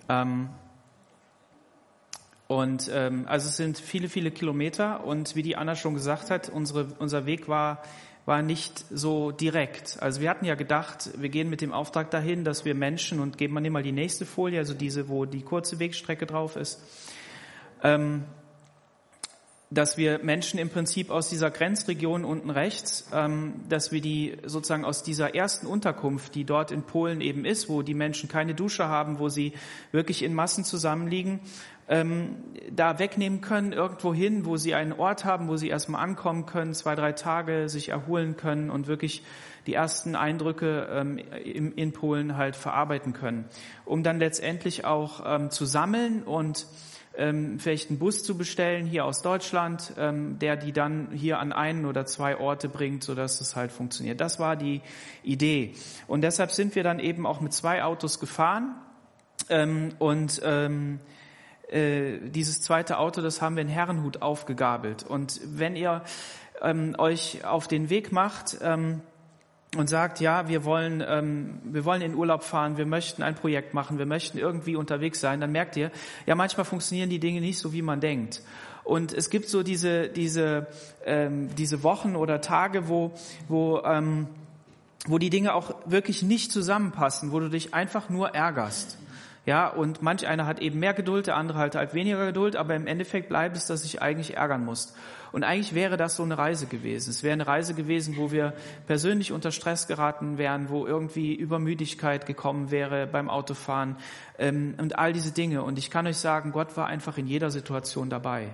Ähm, 0.08 0.48
und 2.48 2.90
ähm, 2.92 3.24
also 3.28 3.48
es 3.48 3.56
sind 3.56 3.78
viele, 3.78 4.08
viele 4.08 4.30
Kilometer 4.30 5.04
und 5.04 5.36
wie 5.36 5.42
die 5.42 5.56
Anna 5.56 5.74
schon 5.74 5.94
gesagt 5.94 6.30
hat, 6.30 6.50
unsere, 6.50 6.88
unser 6.98 7.24
Weg 7.24 7.48
war, 7.48 7.82
war 8.26 8.42
nicht 8.42 8.84
so 8.90 9.30
direkt. 9.30 9.96
Also 10.00 10.20
wir 10.20 10.28
hatten 10.28 10.44
ja 10.44 10.54
gedacht, 10.54 11.10
wir 11.16 11.28
gehen 11.28 11.48
mit 11.48 11.60
dem 11.60 11.72
Auftrag 11.72 12.10
dahin, 12.10 12.44
dass 12.44 12.64
wir 12.64 12.74
Menschen 12.74 13.20
und 13.20 13.38
geben 13.38 13.54
man 13.54 13.70
mal 13.72 13.82
die 13.82 13.92
nächste 13.92 14.26
Folie, 14.26 14.58
also 14.58 14.74
diese, 14.74 15.08
wo 15.08 15.24
die 15.24 15.42
kurze 15.42 15.78
Wegstrecke 15.78 16.26
drauf 16.26 16.56
ist. 16.56 16.82
Ähm, 17.82 18.24
dass 19.74 19.96
wir 19.96 20.18
Menschen 20.22 20.58
im 20.58 20.68
Prinzip 20.68 21.10
aus 21.10 21.28
dieser 21.30 21.50
Grenzregion 21.50 22.24
unten 22.24 22.50
rechts, 22.50 23.08
ähm, 23.12 23.54
dass 23.68 23.92
wir 23.92 24.00
die 24.00 24.36
sozusagen 24.44 24.84
aus 24.84 25.02
dieser 25.02 25.34
ersten 25.34 25.66
Unterkunft, 25.66 26.34
die 26.34 26.44
dort 26.44 26.70
in 26.70 26.82
Polen 26.82 27.20
eben 27.20 27.44
ist, 27.44 27.68
wo 27.68 27.82
die 27.82 27.94
Menschen 27.94 28.28
keine 28.28 28.54
Dusche 28.54 28.88
haben, 28.88 29.18
wo 29.18 29.28
sie 29.28 29.52
wirklich 29.90 30.22
in 30.22 30.34
Massen 30.34 30.64
zusammenliegen, 30.64 31.40
ähm, 31.88 32.36
da 32.70 32.98
wegnehmen 32.98 33.40
können, 33.40 33.72
irgendwo 33.72 34.14
hin, 34.14 34.44
wo 34.44 34.56
sie 34.56 34.74
einen 34.74 34.92
Ort 34.92 35.24
haben, 35.24 35.48
wo 35.48 35.56
sie 35.56 35.68
erstmal 35.68 36.02
ankommen 36.02 36.46
können, 36.46 36.74
zwei, 36.74 36.94
drei 36.94 37.12
Tage 37.12 37.68
sich 37.68 37.88
erholen 37.88 38.36
können 38.36 38.70
und 38.70 38.86
wirklich 38.86 39.22
die 39.66 39.74
ersten 39.74 40.16
Eindrücke 40.16 40.88
ähm, 40.90 41.18
in, 41.18 41.72
in 41.72 41.92
Polen 41.92 42.36
halt 42.36 42.56
verarbeiten 42.56 43.12
können, 43.12 43.46
um 43.84 44.02
dann 44.02 44.18
letztendlich 44.18 44.84
auch 44.84 45.22
ähm, 45.24 45.50
zu 45.50 45.64
sammeln 45.64 46.22
und 46.22 46.66
ähm, 47.16 47.58
vielleicht 47.58 47.90
einen 47.90 47.98
Bus 47.98 48.22
zu 48.22 48.36
bestellen 48.36 48.86
hier 48.86 49.04
aus 49.04 49.22
Deutschland, 49.22 49.92
ähm, 49.98 50.38
der 50.38 50.56
die 50.56 50.72
dann 50.72 51.10
hier 51.12 51.38
an 51.38 51.52
einen 51.52 51.86
oder 51.86 52.06
zwei 52.06 52.38
Orte 52.38 52.68
bringt, 52.68 53.04
sodass 53.04 53.40
es 53.40 53.56
halt 53.56 53.72
funktioniert. 53.72 54.20
Das 54.20 54.38
war 54.38 54.56
die 54.56 54.80
Idee. 55.22 55.74
Und 56.06 56.22
deshalb 56.22 56.50
sind 56.50 56.74
wir 56.74 56.82
dann 56.82 56.98
eben 56.98 57.26
auch 57.26 57.40
mit 57.40 57.52
zwei 57.52 57.84
Autos 57.84 58.18
gefahren 58.18 58.74
ähm, 59.48 59.90
und 59.98 60.40
ähm, 60.44 61.00
äh, 61.68 62.18
dieses 62.28 62.60
zweite 62.60 62.98
Auto, 62.98 63.22
das 63.22 63.40
haben 63.40 63.56
wir 63.56 63.62
in 63.62 63.68
Herrenhut 63.68 64.22
aufgegabelt. 64.22 65.04
Und 65.04 65.40
wenn 65.44 65.76
ihr 65.76 66.02
ähm, 66.60 66.94
euch 66.98 67.44
auf 67.44 67.68
den 67.68 67.90
Weg 67.90 68.12
macht, 68.12 68.58
ähm, 68.62 69.00
und 69.76 69.88
sagt, 69.88 70.20
ja, 70.20 70.48
wir 70.48 70.64
wollen, 70.64 71.02
ähm, 71.06 71.60
wir 71.64 71.84
wollen 71.84 72.02
in 72.02 72.14
Urlaub 72.14 72.42
fahren, 72.42 72.76
wir 72.76 72.84
möchten 72.84 73.22
ein 73.22 73.34
Projekt 73.34 73.72
machen, 73.72 73.98
wir 73.98 74.06
möchten 74.06 74.36
irgendwie 74.36 74.76
unterwegs 74.76 75.20
sein, 75.20 75.40
dann 75.40 75.50
merkt 75.50 75.76
ihr, 75.76 75.90
ja, 76.26 76.34
manchmal 76.34 76.64
funktionieren 76.64 77.08
die 77.08 77.18
Dinge 77.18 77.40
nicht 77.40 77.58
so, 77.58 77.72
wie 77.72 77.82
man 77.82 78.00
denkt. 78.00 78.42
Und 78.84 79.14
es 79.14 79.30
gibt 79.30 79.48
so 79.48 79.62
diese, 79.62 80.08
diese, 80.08 80.66
ähm, 81.06 81.54
diese 81.56 81.82
Wochen 81.82 82.16
oder 82.16 82.40
Tage, 82.40 82.88
wo, 82.88 83.12
wo, 83.48 83.80
ähm, 83.84 84.26
wo 85.06 85.18
die 85.18 85.30
Dinge 85.30 85.54
auch 85.54 85.74
wirklich 85.86 86.22
nicht 86.22 86.52
zusammenpassen, 86.52 87.32
wo 87.32 87.40
du 87.40 87.48
dich 87.48 87.72
einfach 87.72 88.10
nur 88.10 88.34
ärgerst. 88.34 88.98
Ja, 89.44 89.68
und 89.68 90.02
manch 90.02 90.26
einer 90.26 90.46
hat 90.46 90.60
eben 90.60 90.78
mehr 90.78 90.94
Geduld, 90.94 91.26
der 91.26 91.36
andere 91.36 91.58
halt 91.58 91.74
halt 91.74 91.94
weniger 91.94 92.26
Geduld, 92.26 92.54
aber 92.54 92.76
im 92.76 92.86
Endeffekt 92.86 93.28
bleibt 93.28 93.56
es, 93.56 93.66
dass 93.66 93.82
sich 93.82 94.00
eigentlich 94.00 94.36
ärgern 94.36 94.64
muss. 94.64 94.94
Und 95.32 95.44
eigentlich 95.44 95.74
wäre 95.74 95.96
das 95.96 96.16
so 96.16 96.22
eine 96.22 96.36
Reise 96.36 96.66
gewesen. 96.66 97.10
Es 97.10 97.22
wäre 97.22 97.32
eine 97.32 97.46
Reise 97.46 97.74
gewesen, 97.74 98.16
wo 98.18 98.30
wir 98.30 98.52
persönlich 98.86 99.32
unter 99.32 99.50
Stress 99.50 99.86
geraten 99.86 100.36
wären, 100.38 100.68
wo 100.68 100.86
irgendwie 100.86 101.34
Übermüdigkeit 101.34 102.26
gekommen 102.26 102.70
wäre 102.70 103.06
beim 103.06 103.30
Autofahren 103.30 103.96
ähm, 104.38 104.74
und 104.78 104.98
all 104.98 105.12
diese 105.12 105.32
Dinge. 105.32 105.62
Und 105.62 105.78
ich 105.78 105.90
kann 105.90 106.06
euch 106.06 106.18
sagen, 106.18 106.52
Gott 106.52 106.76
war 106.76 106.86
einfach 106.86 107.16
in 107.16 107.26
jeder 107.26 107.50
Situation 107.50 108.10
dabei. 108.10 108.48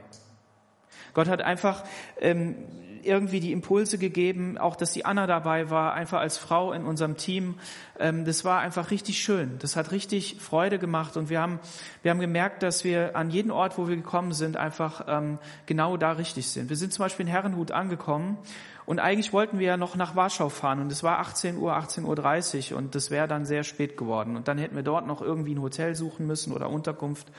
Gott 1.15 1.29
hat 1.29 1.43
einfach 1.43 1.85
ähm, 2.21 2.55
irgendwie 3.05 3.41
die 3.41 3.53
Impulse 3.53 3.99
gegeben, 3.99 4.59
auch 4.59 4.77
dass 4.77 4.93
die 4.93 5.05
Anna 5.05 5.27
dabei 5.27 5.71
war, 5.71 5.95
einfach 5.95 6.21
als 6.21 6.39
Frau 6.39 6.73
in 6.73 6.85
unserem 6.85 7.17
Team. 7.17 7.57
Ähm, 7.99 8.25
das 8.25 8.45
war 8.45 8.61
einfach 8.61 8.91
richtig 8.91 9.19
schön. 9.19 9.57
Das 9.59 9.77
hat 9.77 9.93
richtig 9.93 10.37
Freude 10.41 10.79
gemacht 10.79 11.17
und 11.17 11.31
wir 11.31 11.41
haben, 11.41 11.61
wir 12.03 12.11
haben 12.11 12.21
gemerkt, 12.21 12.63
dass 12.63 12.85
wir 12.85 13.17
an 13.17 13.31
jedem 13.31 13.51
Ort, 13.51 13.79
wo 13.79 13.89
wir 13.89 13.97
gekommen 13.97 14.33
sind, 14.33 14.57
einfach 14.57 15.05
ähm, 15.09 15.39
genau 15.67 15.97
da 15.97 16.13
richtig 16.13 16.49
sind. 16.49 16.69
Wir 16.69 16.77
sind 16.77 16.93
zum 16.93 17.05
Beispiel 17.05 17.27
in 17.27 17.33
Herrenhut 17.33 17.73
angekommen 17.73 18.39
und 18.87 19.01
eigentlich 19.01 19.33
wollten 19.33 19.59
wir 19.59 19.67
ja 19.67 19.77
noch 19.77 19.97
nach 19.97 20.17
Warschau 20.17 20.49
fahren 20.49 20.81
und 20.81 20.91
es 20.91 21.03
war 21.03 21.19
18 21.19 21.59
Uhr, 21.59 21.77
18.30 21.77 22.73
Uhr 22.73 22.79
und 22.79 22.95
das 22.95 23.11
wäre 23.11 23.29
dann 23.29 23.45
sehr 23.45 23.63
spät 23.63 23.97
geworden 23.97 24.37
und 24.37 24.49
dann 24.49 24.59
hätten 24.59 24.77
wir 24.77 24.83
dort 24.83 25.07
noch 25.07 25.21
irgendwie 25.21 25.55
ein 25.55 25.61
Hotel 25.61 25.95
suchen 25.95 26.27
müssen 26.27 26.53
oder 26.53 26.71
Unterkunft. 26.71 27.31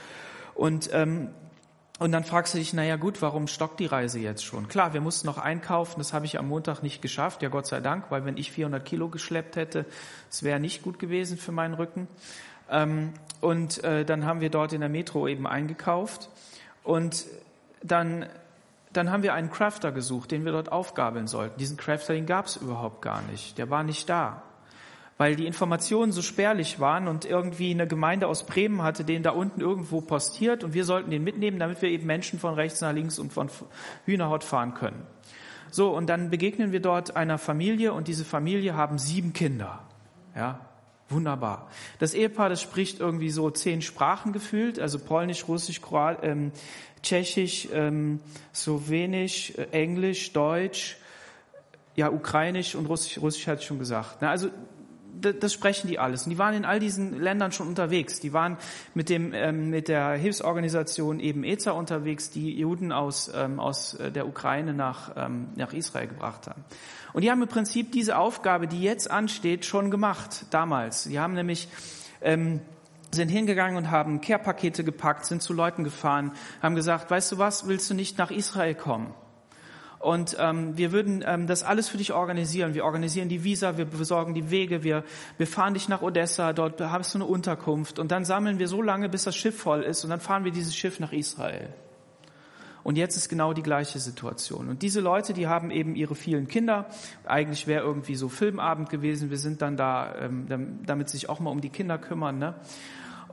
Und 0.53 0.89
ähm, 0.93 1.29
und 1.99 2.13
dann 2.13 2.23
fragst 2.23 2.53
du 2.53 2.57
dich, 2.57 2.73
naja 2.73 2.95
gut, 2.95 3.21
warum 3.21 3.47
stockt 3.47 3.79
die 3.81 3.85
Reise 3.85 4.19
jetzt 4.19 4.45
schon? 4.45 4.69
Klar, 4.69 4.93
wir 4.93 5.01
mussten 5.01 5.27
noch 5.27 5.37
einkaufen, 5.37 5.99
das 5.99 6.13
habe 6.13 6.25
ich 6.25 6.39
am 6.39 6.47
Montag 6.47 6.81
nicht 6.81 7.01
geschafft, 7.01 7.41
ja 7.41 7.49
Gott 7.49 7.67
sei 7.67 7.81
Dank, 7.81 8.05
weil 8.09 8.23
wenn 8.23 8.37
ich 8.37 8.53
400 8.53 8.83
Kilo 8.85 9.09
geschleppt 9.09 9.57
hätte, 9.57 9.85
es 10.29 10.41
wäre 10.41 10.61
nicht 10.61 10.81
gut 10.81 10.97
gewesen 10.97 11.37
für 11.37 11.51
meinen 11.51 11.73
Rücken. 11.73 12.07
Ähm, 12.69 13.13
und 13.41 13.83
äh, 13.83 14.05
dann 14.05 14.25
haben 14.25 14.39
wir 14.39 14.49
dort 14.49 14.71
in 14.71 14.79
der 14.79 14.89
Metro 14.89 15.27
eben 15.27 15.45
eingekauft 15.45 16.29
und 16.83 17.25
dann, 17.83 18.25
dann 18.93 19.11
haben 19.11 19.23
wir 19.23 19.33
einen 19.33 19.51
Crafter 19.51 19.91
gesucht, 19.91 20.31
den 20.31 20.45
wir 20.45 20.53
dort 20.53 20.71
aufgabeln 20.71 21.27
sollten. 21.27 21.59
Diesen 21.59 21.75
Crafter, 21.75 22.13
den 22.13 22.25
gab 22.25 22.45
es 22.45 22.55
überhaupt 22.55 23.01
gar 23.01 23.21
nicht, 23.23 23.57
der 23.57 23.69
war 23.69 23.83
nicht 23.83 24.07
da. 24.07 24.41
Weil 25.19 25.35
die 25.35 25.45
Informationen 25.45 26.13
so 26.13 26.21
spärlich 26.21 26.79
waren 26.79 27.09
und 27.09 27.25
irgendwie 27.25 27.71
eine 27.71 27.85
Gemeinde 27.85 28.27
aus 28.27 28.45
Bremen 28.45 28.81
hatte 28.83 29.03
den 29.03 29.21
da 29.21 29.31
unten 29.31 29.59
irgendwo 29.59 29.99
postiert 29.99 30.63
und 30.63 30.73
wir 30.73 30.85
sollten 30.85 31.11
den 31.11 31.25
mitnehmen, 31.25 31.59
damit 31.59 31.81
wir 31.81 31.89
eben 31.89 32.07
Menschen 32.07 32.39
von 32.39 32.53
rechts 32.53 32.79
nach 32.79 32.93
links 32.93 33.19
und 33.19 33.33
von 33.33 33.49
Hühnerhaut 34.05 34.45
fahren 34.45 34.75
können. 34.75 35.05
So, 35.71 35.89
und 35.89 36.07
dann 36.07 36.29
begegnen 36.29 36.71
wir 36.71 36.79
dort 36.79 37.17
einer 37.17 37.37
Familie 37.37 37.91
und 37.91 38.07
diese 38.07 38.23
Familie 38.23 38.75
haben 38.75 38.97
sieben 38.97 39.33
Kinder. 39.33 39.83
Ja, 40.37 40.61
wunderbar. 41.09 41.69
Das 41.99 42.13
Ehepaar, 42.13 42.47
das 42.47 42.61
spricht 42.61 43.01
irgendwie 43.01 43.29
so 43.29 43.49
zehn 43.49 43.81
Sprachen 43.81 44.31
gefühlt, 44.31 44.79
also 44.79 44.99
Polnisch, 44.99 45.49
Russisch, 45.49 45.81
Kroat, 45.81 46.19
ähm, 46.23 46.53
Tschechisch, 47.03 47.67
ähm, 47.73 48.21
Slowenisch, 48.55 49.51
äh, 49.57 49.67
Englisch, 49.71 50.31
Deutsch, 50.31 50.95
ja, 51.97 52.09
Ukrainisch 52.09 52.75
und 52.75 52.85
Russisch, 52.85 53.17
Russisch 53.17 53.45
hatte 53.47 53.59
ich 53.59 53.67
schon 53.67 53.79
gesagt. 53.79 54.19
Na, 54.21 54.29
also 54.29 54.49
das 55.21 55.53
sprechen 55.53 55.87
die 55.87 55.99
alles. 55.99 56.23
Und 56.23 56.31
die 56.31 56.37
waren 56.37 56.53
in 56.53 56.65
all 56.65 56.79
diesen 56.79 57.19
Ländern 57.19 57.51
schon 57.51 57.67
unterwegs. 57.67 58.19
Die 58.19 58.33
waren 58.33 58.57
mit 58.93 59.09
dem 59.09 59.33
ähm, 59.33 59.69
mit 59.69 59.87
der 59.87 60.11
Hilfsorganisation 60.11 61.19
eben 61.19 61.43
EZA 61.43 61.71
unterwegs, 61.71 62.29
die 62.29 62.57
Juden 62.57 62.91
aus 62.91 63.31
ähm, 63.33 63.59
aus 63.59 63.95
äh, 63.95 64.11
der 64.11 64.27
Ukraine 64.27 64.73
nach 64.73 65.11
ähm, 65.17 65.49
nach 65.55 65.73
Israel 65.73 66.07
gebracht 66.07 66.47
haben. 66.47 66.63
Und 67.13 67.23
die 67.23 67.31
haben 67.31 67.41
im 67.41 67.47
Prinzip 67.47 67.91
diese 67.91 68.17
Aufgabe, 68.17 68.67
die 68.67 68.81
jetzt 68.81 69.09
ansteht, 69.09 69.65
schon 69.65 69.91
gemacht 69.91 70.45
damals. 70.51 71.03
Die 71.03 71.19
haben 71.19 71.33
nämlich 71.33 71.67
ähm, 72.21 72.61
sind 73.11 73.29
hingegangen 73.29 73.77
und 73.77 73.91
haben 73.91 74.21
Care-Pakete 74.21 74.83
gepackt, 74.83 75.25
sind 75.25 75.41
zu 75.41 75.53
Leuten 75.53 75.83
gefahren, 75.83 76.31
haben 76.61 76.75
gesagt, 76.75 77.09
weißt 77.09 77.31
du 77.31 77.37
was, 77.39 77.67
willst 77.67 77.89
du 77.89 77.93
nicht 77.93 78.17
nach 78.17 78.31
Israel 78.31 78.75
kommen? 78.75 79.13
Und 79.99 80.37
ähm, 80.39 80.77
wir 80.77 80.93
würden 80.93 81.23
ähm, 81.27 81.45
das 81.45 81.63
alles 81.63 81.89
für 81.89 81.97
dich 81.97 82.13
organisieren. 82.13 82.73
Wir 82.73 82.85
organisieren 82.85 83.27
die 83.27 83.43
Visa, 83.43 83.77
wir 83.77 83.83
besorgen 83.83 84.33
die 84.33 84.49
Wege, 84.49 84.83
wir, 84.83 85.03
wir 85.37 85.45
fahren 85.47 85.73
dich 85.73 85.89
nach 85.89 86.01
Odessa, 86.01 86.53
dort 86.53 86.79
hast 86.79 87.13
du 87.13 87.17
eine 87.17 87.25
Unterkunft. 87.25 87.99
Und 87.99 88.11
dann 88.11 88.23
sammeln 88.23 88.59
wir 88.59 88.69
so 88.69 88.81
lange, 88.81 89.09
bis 89.09 89.25
das 89.25 89.35
Schiff 89.35 89.59
voll 89.59 89.83
ist 89.83 90.05
und 90.05 90.09
dann 90.09 90.21
fahren 90.21 90.45
wir 90.45 90.53
dieses 90.53 90.73
Schiff 90.73 91.01
nach 91.01 91.11
Israel. 91.11 91.73
Und 92.81 92.97
jetzt 92.97 93.17
ist 93.17 93.27
genau 93.27 93.51
die 93.51 93.61
gleiche 93.61 93.99
Situation. 93.99 94.69
Und 94.69 94.81
diese 94.81 95.01
Leute, 95.01 95.33
die 95.33 95.47
haben 95.47 95.69
eben 95.69 95.95
ihre 95.95 96.15
vielen 96.15 96.47
Kinder. 96.47 96.85
Eigentlich 97.25 97.67
wäre 97.67 97.83
irgendwie 97.83 98.15
so 98.15 98.29
Filmabend 98.29 98.89
gewesen. 98.89 99.29
Wir 99.29 99.37
sind 99.37 99.61
dann 99.61 99.75
da, 99.75 100.15
ähm, 100.15 100.47
damit 100.85 101.09
sich 101.09 101.27
auch 101.27 101.41
mal 101.41 101.51
um 101.51 101.59
die 101.59 101.69
Kinder 101.69 101.97
kümmern. 101.97 102.39
Ne? 102.39 102.55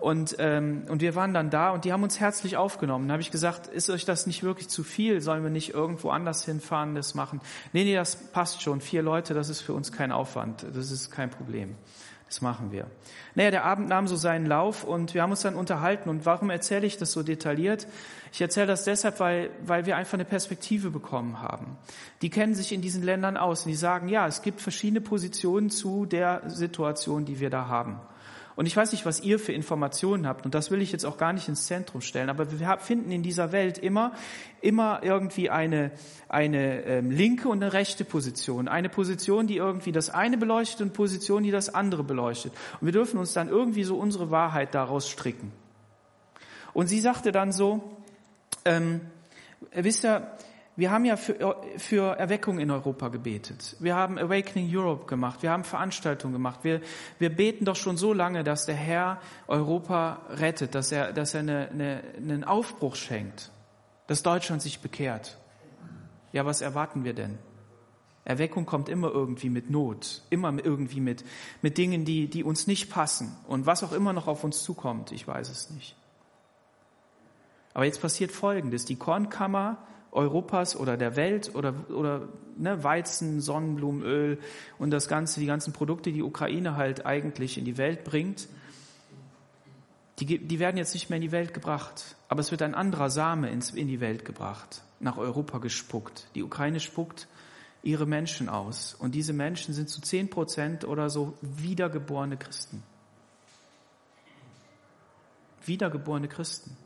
Und, 0.00 0.36
ähm, 0.38 0.84
und 0.88 1.00
wir 1.00 1.14
waren 1.14 1.32
dann 1.32 1.48
da 1.48 1.70
und 1.70 1.84
die 1.84 1.92
haben 1.92 2.02
uns 2.02 2.20
herzlich 2.20 2.56
aufgenommen. 2.56 3.08
Da 3.08 3.12
habe 3.12 3.22
ich 3.22 3.30
gesagt, 3.30 3.66
ist 3.66 3.88
euch 3.88 4.04
das 4.04 4.26
nicht 4.26 4.42
wirklich 4.42 4.68
zu 4.68 4.84
viel? 4.84 5.20
Sollen 5.20 5.42
wir 5.42 5.50
nicht 5.50 5.72
irgendwo 5.72 6.10
anders 6.10 6.44
hinfahren, 6.44 6.94
das 6.94 7.14
machen? 7.14 7.40
Nee, 7.72 7.84
nee, 7.84 7.94
das 7.94 8.16
passt 8.16 8.62
schon. 8.62 8.80
Vier 8.80 9.02
Leute, 9.02 9.32
das 9.32 9.48
ist 9.48 9.62
für 9.62 9.72
uns 9.72 9.92
kein 9.92 10.12
Aufwand. 10.12 10.66
Das 10.74 10.90
ist 10.90 11.10
kein 11.10 11.30
Problem. 11.30 11.76
Das 12.28 12.40
machen 12.40 12.72
wir. 12.72 12.88
Naja, 13.36 13.52
der 13.52 13.64
Abend 13.64 13.88
nahm 13.88 14.08
so 14.08 14.16
seinen 14.16 14.46
Lauf 14.46 14.82
und 14.82 15.14
wir 15.14 15.22
haben 15.22 15.30
uns 15.30 15.42
dann 15.42 15.54
unterhalten. 15.54 16.08
Und 16.10 16.26
warum 16.26 16.50
erzähle 16.50 16.84
ich 16.84 16.98
das 16.98 17.12
so 17.12 17.22
detailliert? 17.22 17.86
Ich 18.32 18.40
erzähle 18.40 18.66
das 18.66 18.84
deshalb, 18.84 19.20
weil, 19.20 19.50
weil 19.64 19.86
wir 19.86 19.96
einfach 19.96 20.14
eine 20.14 20.24
Perspektive 20.24 20.90
bekommen 20.90 21.40
haben. 21.40 21.78
Die 22.22 22.30
kennen 22.30 22.54
sich 22.54 22.72
in 22.72 22.82
diesen 22.82 23.04
Ländern 23.04 23.36
aus 23.36 23.64
und 23.64 23.70
die 23.70 23.76
sagen, 23.76 24.08
ja, 24.08 24.26
es 24.26 24.42
gibt 24.42 24.60
verschiedene 24.60 25.00
Positionen 25.00 25.70
zu 25.70 26.04
der 26.04 26.42
Situation, 26.50 27.24
die 27.24 27.38
wir 27.38 27.48
da 27.48 27.68
haben. 27.68 28.00
Und 28.56 28.64
ich 28.64 28.74
weiß 28.74 28.92
nicht, 28.92 29.04
was 29.04 29.20
ihr 29.20 29.38
für 29.38 29.52
Informationen 29.52 30.26
habt, 30.26 30.46
und 30.46 30.54
das 30.54 30.70
will 30.70 30.80
ich 30.80 30.90
jetzt 30.90 31.04
auch 31.04 31.18
gar 31.18 31.34
nicht 31.34 31.46
ins 31.46 31.66
Zentrum 31.66 32.00
stellen, 32.00 32.30
aber 32.30 32.58
wir 32.58 32.78
finden 32.78 33.12
in 33.12 33.22
dieser 33.22 33.52
Welt 33.52 33.76
immer, 33.76 34.12
immer 34.62 35.02
irgendwie 35.02 35.50
eine, 35.50 35.90
eine 36.30 36.82
ähm, 36.84 37.10
linke 37.10 37.48
und 37.48 37.62
eine 37.62 37.74
rechte 37.74 38.06
Position. 38.06 38.66
Eine 38.66 38.88
Position, 38.88 39.46
die 39.46 39.58
irgendwie 39.58 39.92
das 39.92 40.08
eine 40.08 40.38
beleuchtet 40.38 40.80
und 40.80 40.94
Position, 40.94 41.42
die 41.42 41.50
das 41.50 41.74
andere 41.74 42.02
beleuchtet. 42.02 42.52
Und 42.80 42.86
wir 42.86 42.92
dürfen 42.92 43.18
uns 43.18 43.34
dann 43.34 43.50
irgendwie 43.50 43.84
so 43.84 43.96
unsere 43.98 44.30
Wahrheit 44.30 44.74
daraus 44.74 45.06
stricken. 45.10 45.52
Und 46.72 46.86
sie 46.86 47.00
sagte 47.00 47.32
dann 47.32 47.52
so, 47.52 47.96
ähm, 48.64 49.02
wisst 49.72 50.06
ihr, 50.06 50.30
wir 50.76 50.90
haben 50.90 51.06
ja 51.06 51.16
für, 51.16 51.56
für 51.78 52.18
Erweckung 52.18 52.58
in 52.58 52.70
Europa 52.70 53.08
gebetet. 53.08 53.76
Wir 53.80 53.96
haben 53.96 54.18
Awakening 54.18 54.68
Europe 54.70 55.06
gemacht. 55.06 55.42
Wir 55.42 55.50
haben 55.50 55.64
Veranstaltungen 55.64 56.34
gemacht. 56.34 56.60
Wir, 56.64 56.82
wir 57.18 57.34
beten 57.34 57.64
doch 57.64 57.76
schon 57.76 57.96
so 57.96 58.12
lange, 58.12 58.44
dass 58.44 58.66
der 58.66 58.74
Herr 58.74 59.20
Europa 59.48 60.20
rettet, 60.28 60.74
dass 60.74 60.92
er, 60.92 61.14
dass 61.14 61.32
er 61.32 61.40
eine, 61.40 61.68
eine, 61.70 62.02
einen 62.18 62.44
Aufbruch 62.44 62.94
schenkt, 62.94 63.50
dass 64.06 64.22
Deutschland 64.22 64.60
sich 64.60 64.80
bekehrt. 64.80 65.38
Ja, 66.32 66.44
was 66.44 66.60
erwarten 66.60 67.04
wir 67.04 67.14
denn? 67.14 67.38
Erweckung 68.26 68.66
kommt 68.66 68.90
immer 68.90 69.08
irgendwie 69.08 69.48
mit 69.48 69.70
Not, 69.70 70.22
immer 70.28 70.52
irgendwie 70.62 71.00
mit, 71.00 71.24
mit 71.62 71.78
Dingen, 71.78 72.04
die, 72.04 72.28
die 72.28 72.44
uns 72.44 72.66
nicht 72.66 72.90
passen. 72.90 73.34
Und 73.46 73.64
was 73.64 73.82
auch 73.82 73.92
immer 73.92 74.12
noch 74.12 74.26
auf 74.26 74.44
uns 74.44 74.62
zukommt, 74.62 75.10
ich 75.12 75.26
weiß 75.26 75.48
es 75.48 75.70
nicht. 75.70 75.96
Aber 77.72 77.86
jetzt 77.86 78.02
passiert 78.02 78.32
Folgendes. 78.32 78.84
Die 78.84 78.96
Kornkammer 78.96 79.78
Europas 80.16 80.76
oder 80.76 80.96
der 80.96 81.14
Welt 81.14 81.54
oder, 81.54 81.74
oder 81.90 82.28
ne, 82.56 82.82
Weizen, 82.82 83.40
Sonnenblumenöl 83.40 84.38
und 84.78 84.90
das 84.90 85.08
Ganze, 85.08 85.40
die 85.40 85.46
ganzen 85.46 85.72
Produkte, 85.72 86.10
die 86.10 86.22
Ukraine 86.22 86.76
halt 86.76 87.06
eigentlich 87.06 87.58
in 87.58 87.64
die 87.64 87.76
Welt 87.76 88.04
bringt, 88.04 88.48
die, 90.18 90.38
die 90.38 90.58
werden 90.58 90.78
jetzt 90.78 90.94
nicht 90.94 91.10
mehr 91.10 91.18
in 91.18 91.22
die 91.22 91.32
Welt 91.32 91.52
gebracht. 91.52 92.16
Aber 92.28 92.40
es 92.40 92.50
wird 92.50 92.62
ein 92.62 92.74
anderer 92.74 93.10
Same 93.10 93.50
ins, 93.50 93.70
in 93.70 93.86
die 93.86 94.00
Welt 94.00 94.24
gebracht, 94.24 94.82
nach 94.98 95.18
Europa 95.18 95.58
gespuckt. 95.58 96.28
Die 96.34 96.42
Ukraine 96.42 96.80
spuckt 96.80 97.28
ihre 97.82 98.06
Menschen 98.06 98.48
aus. 98.48 98.94
Und 98.94 99.14
diese 99.14 99.34
Menschen 99.34 99.74
sind 99.74 99.90
zu 99.90 100.00
zehn 100.00 100.30
Prozent 100.30 100.84
oder 100.84 101.10
so 101.10 101.34
wiedergeborene 101.42 102.38
Christen. 102.38 102.82
Wiedergeborene 105.66 106.28
Christen. 106.28 106.76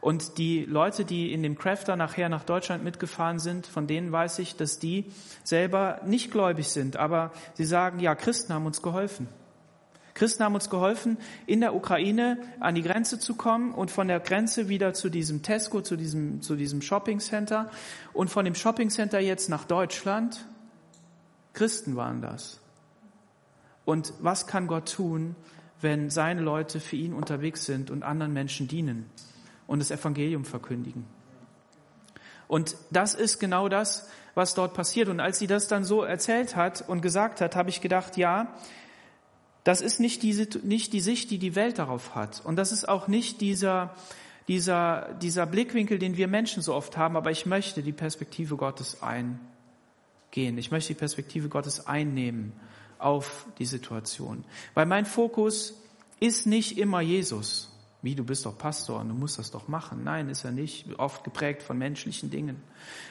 Und 0.00 0.38
die 0.38 0.64
Leute, 0.64 1.04
die 1.04 1.32
in 1.32 1.42
dem 1.42 1.56
Crafter 1.56 1.96
nachher 1.96 2.28
nach 2.28 2.44
Deutschland 2.44 2.84
mitgefahren 2.84 3.38
sind, 3.38 3.66
von 3.66 3.86
denen 3.86 4.12
weiß 4.12 4.38
ich, 4.38 4.56
dass 4.56 4.78
die 4.78 5.06
selber 5.42 6.00
nicht 6.04 6.30
gläubig 6.30 6.68
sind. 6.68 6.96
Aber 6.96 7.32
sie 7.54 7.64
sagen, 7.64 7.98
ja, 8.00 8.14
Christen 8.14 8.52
haben 8.52 8.66
uns 8.66 8.82
geholfen. 8.82 9.28
Christen 10.16 10.44
haben 10.44 10.54
uns 10.54 10.70
geholfen, 10.70 11.18
in 11.46 11.60
der 11.60 11.74
Ukraine 11.74 12.38
an 12.58 12.74
die 12.74 12.82
Grenze 12.82 13.18
zu 13.18 13.34
kommen 13.34 13.72
und 13.72 13.90
von 13.90 14.08
der 14.08 14.18
Grenze 14.18 14.68
wieder 14.68 14.94
zu 14.94 15.10
diesem 15.10 15.42
Tesco, 15.42 15.82
zu 15.82 15.96
diesem, 15.96 16.40
zu 16.40 16.56
diesem 16.56 16.80
Shopping 16.80 17.20
Center 17.20 17.70
und 18.14 18.30
von 18.30 18.44
dem 18.46 18.54
Shopping 18.54 18.88
Center 18.88 19.20
jetzt 19.20 19.50
nach 19.50 19.64
Deutschland. 19.64 20.46
Christen 21.52 21.96
waren 21.96 22.22
das. 22.22 22.60
Und 23.84 24.14
was 24.20 24.46
kann 24.46 24.66
Gott 24.66 24.92
tun, 24.92 25.36
wenn 25.80 26.08
seine 26.08 26.40
Leute 26.40 26.80
für 26.80 26.96
ihn 26.96 27.12
unterwegs 27.12 27.66
sind 27.66 27.90
und 27.90 28.02
anderen 28.02 28.32
Menschen 28.32 28.68
dienen? 28.68 29.10
Und 29.66 29.78
das 29.80 29.90
Evangelium 29.90 30.44
verkündigen. 30.44 31.04
Und 32.48 32.76
das 32.90 33.14
ist 33.14 33.38
genau 33.38 33.68
das, 33.68 34.08
was 34.34 34.54
dort 34.54 34.74
passiert. 34.74 35.08
Und 35.08 35.20
als 35.20 35.38
sie 35.38 35.46
das 35.46 35.66
dann 35.68 35.84
so 35.84 36.02
erzählt 36.02 36.56
hat 36.56 36.88
und 36.88 37.00
gesagt 37.00 37.40
hat, 37.40 37.56
habe 37.56 37.70
ich 37.70 37.80
gedacht, 37.80 38.16
ja, 38.16 38.54
das 39.64 39.80
ist 39.80 39.98
nicht 39.98 40.22
die, 40.22 40.46
nicht 40.62 40.92
die 40.92 41.00
Sicht, 41.00 41.30
die 41.30 41.38
die 41.38 41.56
Welt 41.56 41.78
darauf 41.78 42.14
hat. 42.14 42.40
Und 42.44 42.56
das 42.56 42.70
ist 42.70 42.88
auch 42.88 43.08
nicht 43.08 43.40
dieser, 43.40 43.94
dieser, 44.46 45.14
dieser 45.14 45.46
Blickwinkel, 45.46 45.98
den 45.98 46.16
wir 46.16 46.28
Menschen 46.28 46.62
so 46.62 46.74
oft 46.74 46.96
haben. 46.96 47.16
Aber 47.16 47.32
ich 47.32 47.46
möchte 47.46 47.82
die 47.82 47.92
Perspektive 47.92 48.56
Gottes 48.56 49.02
eingehen. 49.02 50.58
Ich 50.58 50.70
möchte 50.70 50.92
die 50.94 50.98
Perspektive 50.98 51.48
Gottes 51.48 51.88
einnehmen 51.88 52.52
auf 52.98 53.46
die 53.58 53.66
Situation. 53.66 54.44
Weil 54.74 54.86
mein 54.86 55.04
Fokus 55.04 55.74
ist 56.20 56.46
nicht 56.46 56.78
immer 56.78 57.00
Jesus. 57.00 57.75
Wie, 58.06 58.14
du 58.14 58.22
bist 58.22 58.46
doch 58.46 58.56
Pastor 58.56 59.00
und 59.00 59.08
du 59.08 59.16
musst 59.16 59.40
das 59.40 59.50
doch 59.50 59.66
machen. 59.66 60.04
Nein, 60.04 60.28
ist 60.28 60.44
er 60.44 60.52
nicht. 60.52 60.96
Oft 60.96 61.24
geprägt 61.24 61.60
von 61.60 61.76
menschlichen 61.76 62.30
Dingen. 62.30 62.62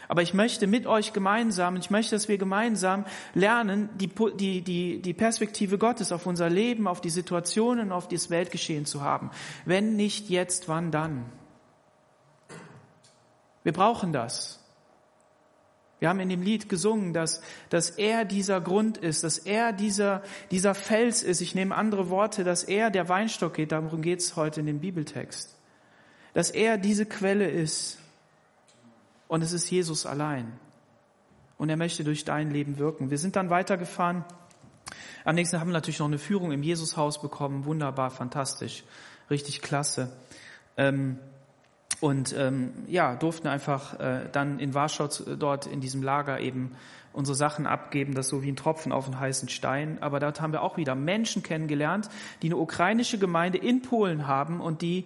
Aber 0.08 0.22
ich 0.22 0.34
möchte 0.34 0.68
mit 0.68 0.88
euch 0.88 1.12
gemeinsam, 1.12 1.76
ich 1.76 1.90
möchte, 1.90 2.16
dass 2.16 2.30
wir 2.30 2.38
gemeinsam 2.38 3.04
lernen, 3.34 3.90
die, 3.96 4.08
die, 4.08 4.62
die, 4.62 5.02
die 5.02 5.14
Perspektive 5.14 5.78
Gottes 5.78 6.14
auf 6.14 6.26
unser 6.26 6.50
Leben, 6.50 6.88
auf 6.88 7.02
die 7.02 7.10
Situationen, 7.10 7.92
auf 7.92 8.08
das 8.08 8.30
Weltgeschehen 8.30 8.86
zu 8.86 9.02
haben. 9.02 9.32
Wenn 9.66 9.98
nicht 9.98 10.30
jetzt, 10.30 10.70
wann 10.70 10.92
dann? 10.92 11.26
Wir 13.64 13.74
brauchen 13.74 14.14
das. 14.14 14.65
Wir 16.00 16.10
haben 16.10 16.20
in 16.20 16.30
dem 16.30 16.42
Lied 16.42 16.68
gesungen, 16.68 17.14
dass, 17.14 17.42
dass 17.70 17.90
er 17.90 18.26
dieser 18.26 18.60
Grund 18.60 18.98
ist, 18.98 19.24
dass 19.24 19.38
er 19.38 19.72
dieser, 19.72 20.24
dieser 20.52 20.76
Fels 20.76 21.24
ist. 21.24 21.40
Ich 21.42 21.56
nehme 21.56 21.76
andere 21.76 22.10
Worte, 22.10 22.44
dass 22.44 22.64
er 22.64 22.92
der 22.92 23.08
Weinstock 23.08 23.54
geht. 23.54 23.72
Darum 23.72 24.02
geht 24.02 24.20
es 24.20 24.36
heute 24.36 24.60
in 24.60 24.66
dem 24.66 24.80
Bibeltext. 24.80 25.56
Dass 26.34 26.50
er 26.50 26.78
diese 26.78 27.06
Quelle 27.06 27.50
ist. 27.50 27.98
Und 29.28 29.42
es 29.42 29.54
ist 29.54 29.70
Jesus 29.70 30.06
allein. 30.06 30.52
Und 31.58 31.70
er 31.70 31.78
möchte 31.78 32.04
durch 32.04 32.26
dein 32.26 32.52
Leben 32.52 32.78
wirken. 32.78 33.10
Wir 33.10 33.18
sind 33.18 33.38
dann 33.38 33.50
weitergefahren. 33.50 34.26
Am 35.24 35.36
nächsten 35.36 35.60
haben 35.60 35.70
wir 35.70 35.74
natürlich 35.74 36.00
noch 36.00 36.08
eine 36.08 36.20
Führung 36.20 36.52
im 36.52 36.62
Jesushaus 36.62 37.22
bekommen. 37.22 37.66
Wunderbar, 37.66 38.12
fantastisch. 38.12 38.84
Richtig 39.30 39.62
klasse. 39.62 40.12
Ähm, 40.78 41.20
und 42.02 42.36
ähm, 42.38 42.72
ja, 42.88 43.16
durften 43.16 43.48
einfach 43.48 44.00
äh, 44.00 44.30
dann 44.32 44.60
in 44.60 44.74
Warschau 44.74 45.08
dort 45.40 45.66
in 45.66 45.82
diesem 45.82 46.04
Lager 46.04 46.40
eben 46.40 46.72
unsere 47.14 47.36
Sachen 47.36 47.66
abgeben, 47.66 48.14
das 48.14 48.28
so 48.28 48.44
wie 48.44 48.52
ein 48.52 48.56
Tropfen 48.56 48.92
auf 48.92 49.06
einen 49.06 49.20
heißen 49.20 49.50
Stein. 49.50 49.98
Aber 50.02 50.20
dort 50.20 50.42
haben 50.42 50.52
wir 50.52 50.62
auch 50.62 50.78
wieder 50.78 50.96
Menschen 50.96 51.44
kennengelernt, 51.44 52.10
die 52.42 52.48
eine 52.48 52.58
ukrainische 52.58 53.18
Gemeinde 53.18 53.58
in 53.58 53.82
Polen 53.82 54.28
haben 54.28 54.60
und 54.60 54.82
die 54.82 55.06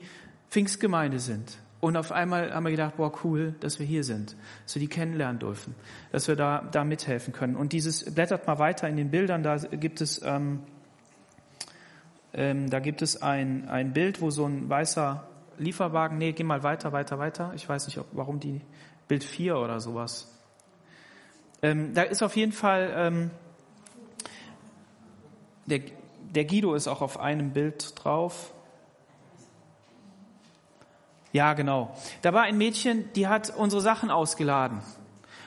Pfingstgemeinde 0.49 1.19
sind. 1.19 1.57
Und 1.81 1.95
auf 1.95 2.11
einmal 2.11 2.53
haben 2.53 2.65
wir 2.65 2.71
gedacht, 2.71 2.97
boah, 2.97 3.13
cool, 3.23 3.55
dass 3.61 3.79
wir 3.79 3.85
hier 3.85 4.03
sind, 4.03 4.35
dass 4.65 4.75
wir 4.75 4.81
die 4.81 4.89
kennenlernen 4.89 5.39
dürfen, 5.39 5.75
dass 6.11 6.27
wir 6.27 6.35
da, 6.35 6.67
da 6.71 6.83
mithelfen 6.83 7.31
können. 7.31 7.55
Und 7.55 7.71
dieses, 7.71 8.13
blättert 8.13 8.47
mal 8.47 8.59
weiter 8.59 8.89
in 8.89 8.97
den 8.97 9.11
Bildern, 9.11 9.43
da 9.43 9.55
gibt 9.55 10.01
es, 10.01 10.21
ähm, 10.23 10.59
ähm, 12.33 12.69
da 12.69 12.79
gibt 12.79 13.01
es 13.01 13.21
ein, 13.21 13.69
ein 13.69 13.93
Bild, 13.93 14.19
wo 14.19 14.29
so 14.29 14.45
ein 14.45 14.67
weißer 14.67 15.28
Lieferwagen, 15.59 16.17
nee, 16.17 16.31
geh 16.31 16.43
mal 16.43 16.63
weiter, 16.63 16.91
weiter, 16.91 17.19
weiter. 17.19 17.51
Ich 17.55 17.67
weiß 17.67 17.85
nicht, 17.87 17.97
ob, 17.97 18.07
warum 18.13 18.39
die 18.39 18.61
Bild 19.07 19.23
4 19.23 19.57
oder 19.57 19.79
sowas. 19.79 20.35
Ähm, 21.61 21.93
da 21.93 22.03
ist 22.03 22.23
auf 22.23 22.35
jeden 22.35 22.53
Fall, 22.53 22.93
ähm, 22.95 23.31
der, 25.65 25.81
der 26.33 26.45
Guido 26.45 26.73
ist 26.73 26.87
auch 26.87 27.01
auf 27.01 27.19
einem 27.19 27.51
Bild 27.51 27.93
drauf. 27.95 28.53
Ja, 31.31 31.53
genau. 31.53 31.95
Da 32.21 32.33
war 32.33 32.43
ein 32.43 32.57
Mädchen, 32.57 33.11
die 33.13 33.27
hat 33.27 33.55
unsere 33.55 33.81
Sachen 33.81 34.09
ausgeladen. 34.09 34.81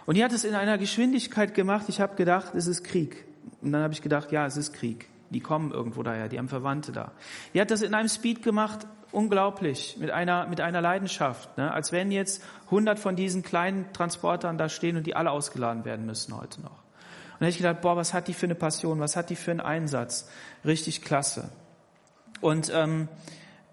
Und 0.06 0.16
die 0.16 0.24
hat 0.24 0.32
es 0.32 0.44
in 0.44 0.54
einer 0.54 0.78
Geschwindigkeit 0.78 1.54
gemacht, 1.54 1.86
ich 1.88 2.00
habe 2.00 2.16
gedacht, 2.16 2.54
es 2.54 2.66
ist 2.66 2.84
Krieg. 2.84 3.24
Und 3.60 3.72
dann 3.72 3.82
habe 3.82 3.92
ich 3.92 4.02
gedacht, 4.02 4.32
ja, 4.32 4.46
es 4.46 4.56
ist 4.56 4.72
Krieg. 4.72 5.08
Die 5.30 5.40
kommen 5.40 5.72
irgendwo 5.72 6.02
daher, 6.02 6.28
die 6.28 6.38
haben 6.38 6.48
Verwandte 6.48 6.92
da. 6.92 7.12
Die 7.54 7.60
hat 7.60 7.70
das 7.70 7.82
in 7.82 7.94
einem 7.94 8.08
Speed 8.08 8.42
gemacht, 8.42 8.86
unglaublich, 9.12 9.96
mit 9.98 10.10
einer, 10.10 10.46
mit 10.46 10.60
einer 10.60 10.80
Leidenschaft. 10.80 11.56
Ne? 11.58 11.72
Als 11.72 11.92
wenn 11.92 12.10
jetzt 12.10 12.42
hundert 12.70 12.98
von 12.98 13.14
diesen 13.16 13.42
kleinen 13.42 13.92
Transportern 13.92 14.58
da 14.58 14.68
stehen 14.68 14.96
und 14.96 15.06
die 15.06 15.14
alle 15.14 15.30
ausgeladen 15.30 15.84
werden 15.84 16.06
müssen 16.06 16.36
heute 16.36 16.60
noch. 16.62 16.70
Und 16.70 17.40
dann 17.40 17.46
habe 17.46 17.50
ich 17.50 17.58
gedacht, 17.58 17.80
boah, 17.80 17.96
was 17.96 18.14
hat 18.14 18.28
die 18.28 18.34
für 18.34 18.46
eine 18.46 18.54
Passion, 18.54 19.00
was 19.00 19.16
hat 19.16 19.30
die 19.30 19.36
für 19.36 19.50
einen 19.50 19.60
Einsatz? 19.60 20.28
Richtig 20.64 21.02
klasse. 21.02 21.50
Und 22.40 22.72
ähm, 22.74 23.08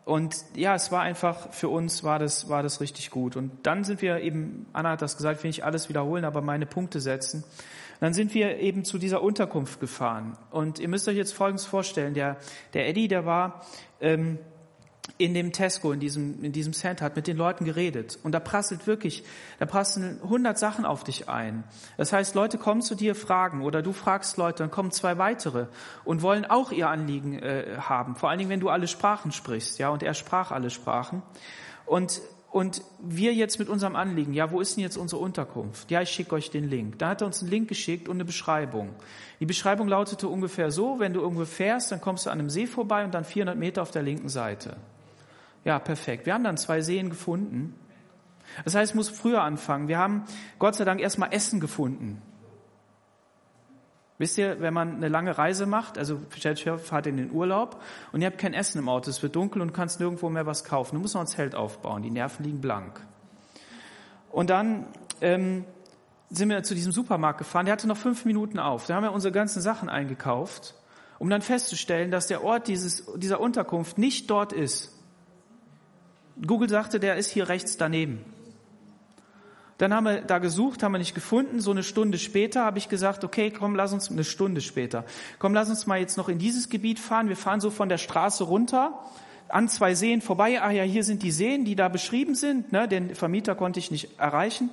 und 0.10 0.38
ja, 0.56 0.74
es 0.74 0.92
war 0.92 1.02
einfach, 1.02 1.54
für 1.54 1.70
uns 1.70 2.04
war 2.04 2.18
das, 2.18 2.50
war 2.50 2.64
das 2.64 2.82
richtig 2.82 3.12
gut. 3.12 3.36
Und 3.36 3.52
dann 3.62 3.84
sind 3.84 4.02
wir 4.02 4.22
eben, 4.22 4.66
Anna 4.74 4.90
hat 4.90 5.04
das 5.04 5.18
gesagt, 5.18 5.44
will 5.44 5.52
ich 5.52 5.64
alles 5.64 5.88
wiederholen, 5.88 6.26
aber 6.26 6.42
meine 6.42 6.66
Punkte 6.66 7.00
setzen. 7.00 7.44
Und 7.44 8.02
dann 8.02 8.16
sind 8.16 8.34
wir 8.34 8.58
eben 8.58 8.84
zu 8.84 8.98
dieser 8.98 9.22
Unterkunft 9.22 9.80
gefahren. 9.80 10.36
Und 10.50 10.80
ihr 10.80 10.88
müsst 10.88 11.08
euch 11.08 11.16
jetzt 11.16 11.36
Folgendes 11.36 11.68
vorstellen. 11.68 12.16
Der, 12.16 12.38
der 12.74 12.90
Eddie, 12.90 13.08
der 13.08 13.28
war 13.28 13.64
ähm, 14.02 14.40
in 15.18 15.34
dem 15.34 15.52
Tesco, 15.52 15.92
in 15.92 16.00
diesem, 16.00 16.44
in 16.44 16.52
diesem 16.52 16.74
Center, 16.74 17.06
hat 17.06 17.16
mit 17.16 17.28
den 17.28 17.38
Leuten 17.38 17.66
geredet. 17.66 18.20
Und 18.24 18.34
da 18.34 18.40
prasselt 18.40 18.88
wirklich, 18.88 19.24
da 19.60 19.66
prasseln 19.66 20.20
hundert 20.24 20.58
Sachen 20.58 20.86
auf 20.86 21.04
dich 21.04 21.28
ein. 21.28 21.64
Das 21.98 22.14
heißt, 22.14 22.36
Leute 22.36 22.58
kommen 22.58 22.82
zu 22.82 22.96
dir, 22.96 23.16
fragen, 23.16 23.64
oder 23.64 23.82
du 23.82 23.92
fragst 23.92 24.38
Leute, 24.38 24.64
dann 24.64 24.72
kommen 24.72 24.92
zwei 24.92 25.18
weitere 25.18 25.68
und 26.06 26.22
wollen 26.22 26.46
auch 26.46 26.72
ihr 26.72 26.90
Anliegen 26.90 27.40
äh, 27.40 27.78
haben. 27.80 28.16
Vor 28.16 28.30
allen 28.30 28.40
Dingen, 28.40 28.50
wenn 28.50 28.60
du 28.60 28.70
alle 28.70 28.88
Sprachen 28.88 29.32
sprichst, 29.32 29.80
ja, 29.80 29.90
und 29.90 30.04
er 30.04 30.14
sprach 30.14 30.52
alle 30.52 30.70
Sprachen. 30.70 31.22
Und, 31.86 32.22
und 32.52 32.82
wir 33.02 33.34
jetzt 33.34 33.60
mit 33.60 33.68
unserem 33.68 33.96
Anliegen, 33.96 34.34
ja, 34.34 34.52
wo 34.52 34.62
ist 34.62 34.78
denn 34.78 34.84
jetzt 34.84 34.98
unsere 34.98 35.22
Unterkunft? 35.22 35.90
Ja, 35.92 36.02
ich 36.02 36.10
schicke 36.10 36.36
euch 36.36 36.52
den 36.52 36.70
Link. 36.70 37.00
Da 37.00 37.10
hat 37.10 37.22
er 37.22 37.28
uns 37.28 37.42
einen 37.42 37.52
Link 37.52 37.68
geschickt 37.68 38.08
und 38.08 38.18
eine 38.18 38.26
Beschreibung. 38.26 38.94
Die 39.40 39.46
Beschreibung 39.46 39.88
lautete 39.88 40.28
ungefähr 40.28 40.72
so, 40.72 41.00
wenn 41.00 41.14
du 41.14 41.22
irgendwo 41.22 41.46
fährst, 41.46 41.92
dann 41.92 42.00
kommst 42.00 42.26
du 42.26 42.30
an 42.30 42.40
einem 42.40 42.50
See 42.50 42.68
vorbei 42.68 43.04
und 43.04 43.14
dann 43.14 43.26
400 43.26 43.58
Meter 43.58 43.82
auf 43.82 43.92
der 43.92 44.04
linken 44.04 44.30
Seite. 44.30 44.78
Ja, 45.70 45.78
perfekt. 45.78 46.26
Wir 46.26 46.34
haben 46.34 46.44
dann 46.44 46.58
zwei 46.58 46.82
Seen 46.82 47.12
gefunden. 47.12 47.76
Das 48.66 48.74
heißt, 48.74 48.94
es 48.94 48.96
muss 48.96 49.08
früher 49.08 49.44
anfangen. 49.44 49.88
Wir 49.88 50.00
haben 50.00 50.24
Gott 50.58 50.74
sei 50.74 50.84
Dank 50.84 51.00
erstmal 51.00 51.32
Essen 51.32 51.60
gefunden. 51.60 52.24
Wisst 54.18 54.40
ihr, 54.40 54.62
wenn 54.62 54.74
man 54.74 54.96
eine 54.96 55.10
lange 55.10 55.38
Reise 55.38 55.68
macht, 55.68 56.00
also 56.00 56.20
stellt 56.36 56.60
fahrt 56.60 57.06
in 57.06 57.18
den 57.18 57.30
Urlaub 57.30 57.84
und 58.12 58.22
ihr 58.22 58.26
habt 58.26 58.40
kein 58.40 58.56
Essen 58.56 58.80
im 58.80 58.90
Auto, 58.90 59.12
es 59.12 59.22
wird 59.22 59.36
dunkel 59.36 59.62
und 59.62 59.72
kannst 59.72 60.00
nirgendwo 60.00 60.28
mehr 60.32 60.48
was 60.48 60.64
kaufen. 60.64 60.96
Du 60.96 61.02
musst 61.02 61.14
noch 61.14 61.22
ein 61.22 61.28
Zelt 61.28 61.54
aufbauen, 61.54 62.02
die 62.02 62.10
Nerven 62.10 62.44
liegen 62.44 62.62
blank. 62.62 63.00
Und 64.32 64.50
dann 64.50 64.88
ähm, 65.22 65.66
sind 66.32 66.50
wir 66.50 66.64
zu 66.64 66.74
diesem 66.74 66.94
Supermarkt 66.94 67.38
gefahren, 67.38 67.68
der 67.68 67.74
hatte 67.74 67.88
noch 67.88 67.96
fünf 67.96 68.26
Minuten 68.26 68.58
auf. 68.58 68.88
Da 68.88 68.96
haben 68.96 69.04
wir 69.04 69.12
unsere 69.12 69.32
ganzen 69.32 69.62
Sachen 69.62 69.88
eingekauft, 69.88 70.74
um 71.20 71.30
dann 71.30 71.44
festzustellen, 71.44 72.10
dass 72.10 72.26
der 72.26 72.44
Ort 72.44 72.68
dieses, 72.68 73.06
dieser 73.18 73.40
Unterkunft 73.40 74.00
nicht 74.00 74.32
dort 74.32 74.52
ist. 74.52 74.96
Google 76.46 76.70
sagte, 76.70 77.00
der 77.00 77.18
ist 77.18 77.32
hier 77.32 77.50
rechts 77.50 77.78
daneben. 77.78 78.24
Dann 79.80 79.94
haben 79.94 80.04
wir 80.04 80.22
da 80.22 80.40
gesucht, 80.40 80.84
haben 80.84 80.92
wir 80.92 81.00
nicht 81.00 81.16
gefunden. 81.16 81.62
So 81.62 81.72
eine 81.72 81.84
Stunde 81.84 82.18
später 82.18 82.66
habe 82.66 82.78
ich 82.78 82.90
gesagt, 82.90 83.24
okay, 83.24 83.50
komm, 83.50 83.76
lass 83.76 83.94
uns 83.94 84.12
eine 84.12 84.26
Stunde 84.26 84.60
später. 84.60 85.06
Komm, 85.40 85.54
lass 85.54 85.70
uns 85.70 85.88
mal 85.88 86.00
jetzt 86.00 86.18
noch 86.18 86.28
in 86.28 86.38
dieses 86.38 86.68
Gebiet 86.68 87.00
fahren. 87.00 87.30
Wir 87.30 87.38
fahren 87.38 87.62
so 87.62 87.70
von 87.70 87.88
der 87.88 87.98
Straße 87.98 88.44
runter, 88.44 89.00
an 89.48 89.70
zwei 89.70 89.96
Seen 89.96 90.22
vorbei. 90.22 90.62
Ah 90.62 90.72
ja, 90.72 90.84
hier 90.84 91.06
sind 91.06 91.24
die 91.24 91.32
Seen, 91.32 91.64
die 91.64 91.76
da 91.76 91.88
beschrieben 91.88 92.36
sind. 92.36 92.74
Ne? 92.74 92.90
Den 92.90 93.16
Vermieter 93.16 93.56
konnte 93.56 93.80
ich 93.80 93.90
nicht 93.90 94.20
erreichen. 94.20 94.70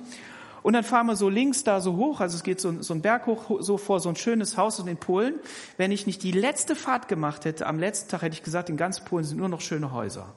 Und 0.61 0.73
dann 0.73 0.83
fahren 0.83 1.07
wir 1.07 1.15
so 1.15 1.29
links 1.29 1.63
da 1.63 1.79
so 1.79 1.95
hoch, 1.95 2.19
also 2.19 2.35
es 2.35 2.43
geht 2.43 2.59
so, 2.59 2.81
so 2.81 2.93
ein 2.93 3.01
Berg 3.01 3.27
hoch, 3.27 3.59
so 3.61 3.77
vor 3.77 4.01
so 4.01 4.09
ein 4.09 4.17
schönes 4.17 4.57
Haus 4.57 4.79
in 4.79 4.97
Polen. 4.97 5.35
Wenn 5.77 5.93
ich 5.93 6.05
nicht 6.05 6.21
die 6.23 6.33
letzte 6.33 6.75
Fahrt 6.75 7.07
gemacht 7.07 7.45
hätte, 7.45 7.65
am 7.65 7.79
letzten 7.79 8.09
Tag 8.09 8.23
hätte 8.23 8.33
ich 8.33 8.43
gesagt, 8.43 8.69
in 8.69 8.75
ganz 8.75 8.99
Polen 8.99 9.23
sind 9.23 9.37
nur 9.37 9.47
noch 9.47 9.61
schöne 9.61 9.93
Häuser 9.93 10.33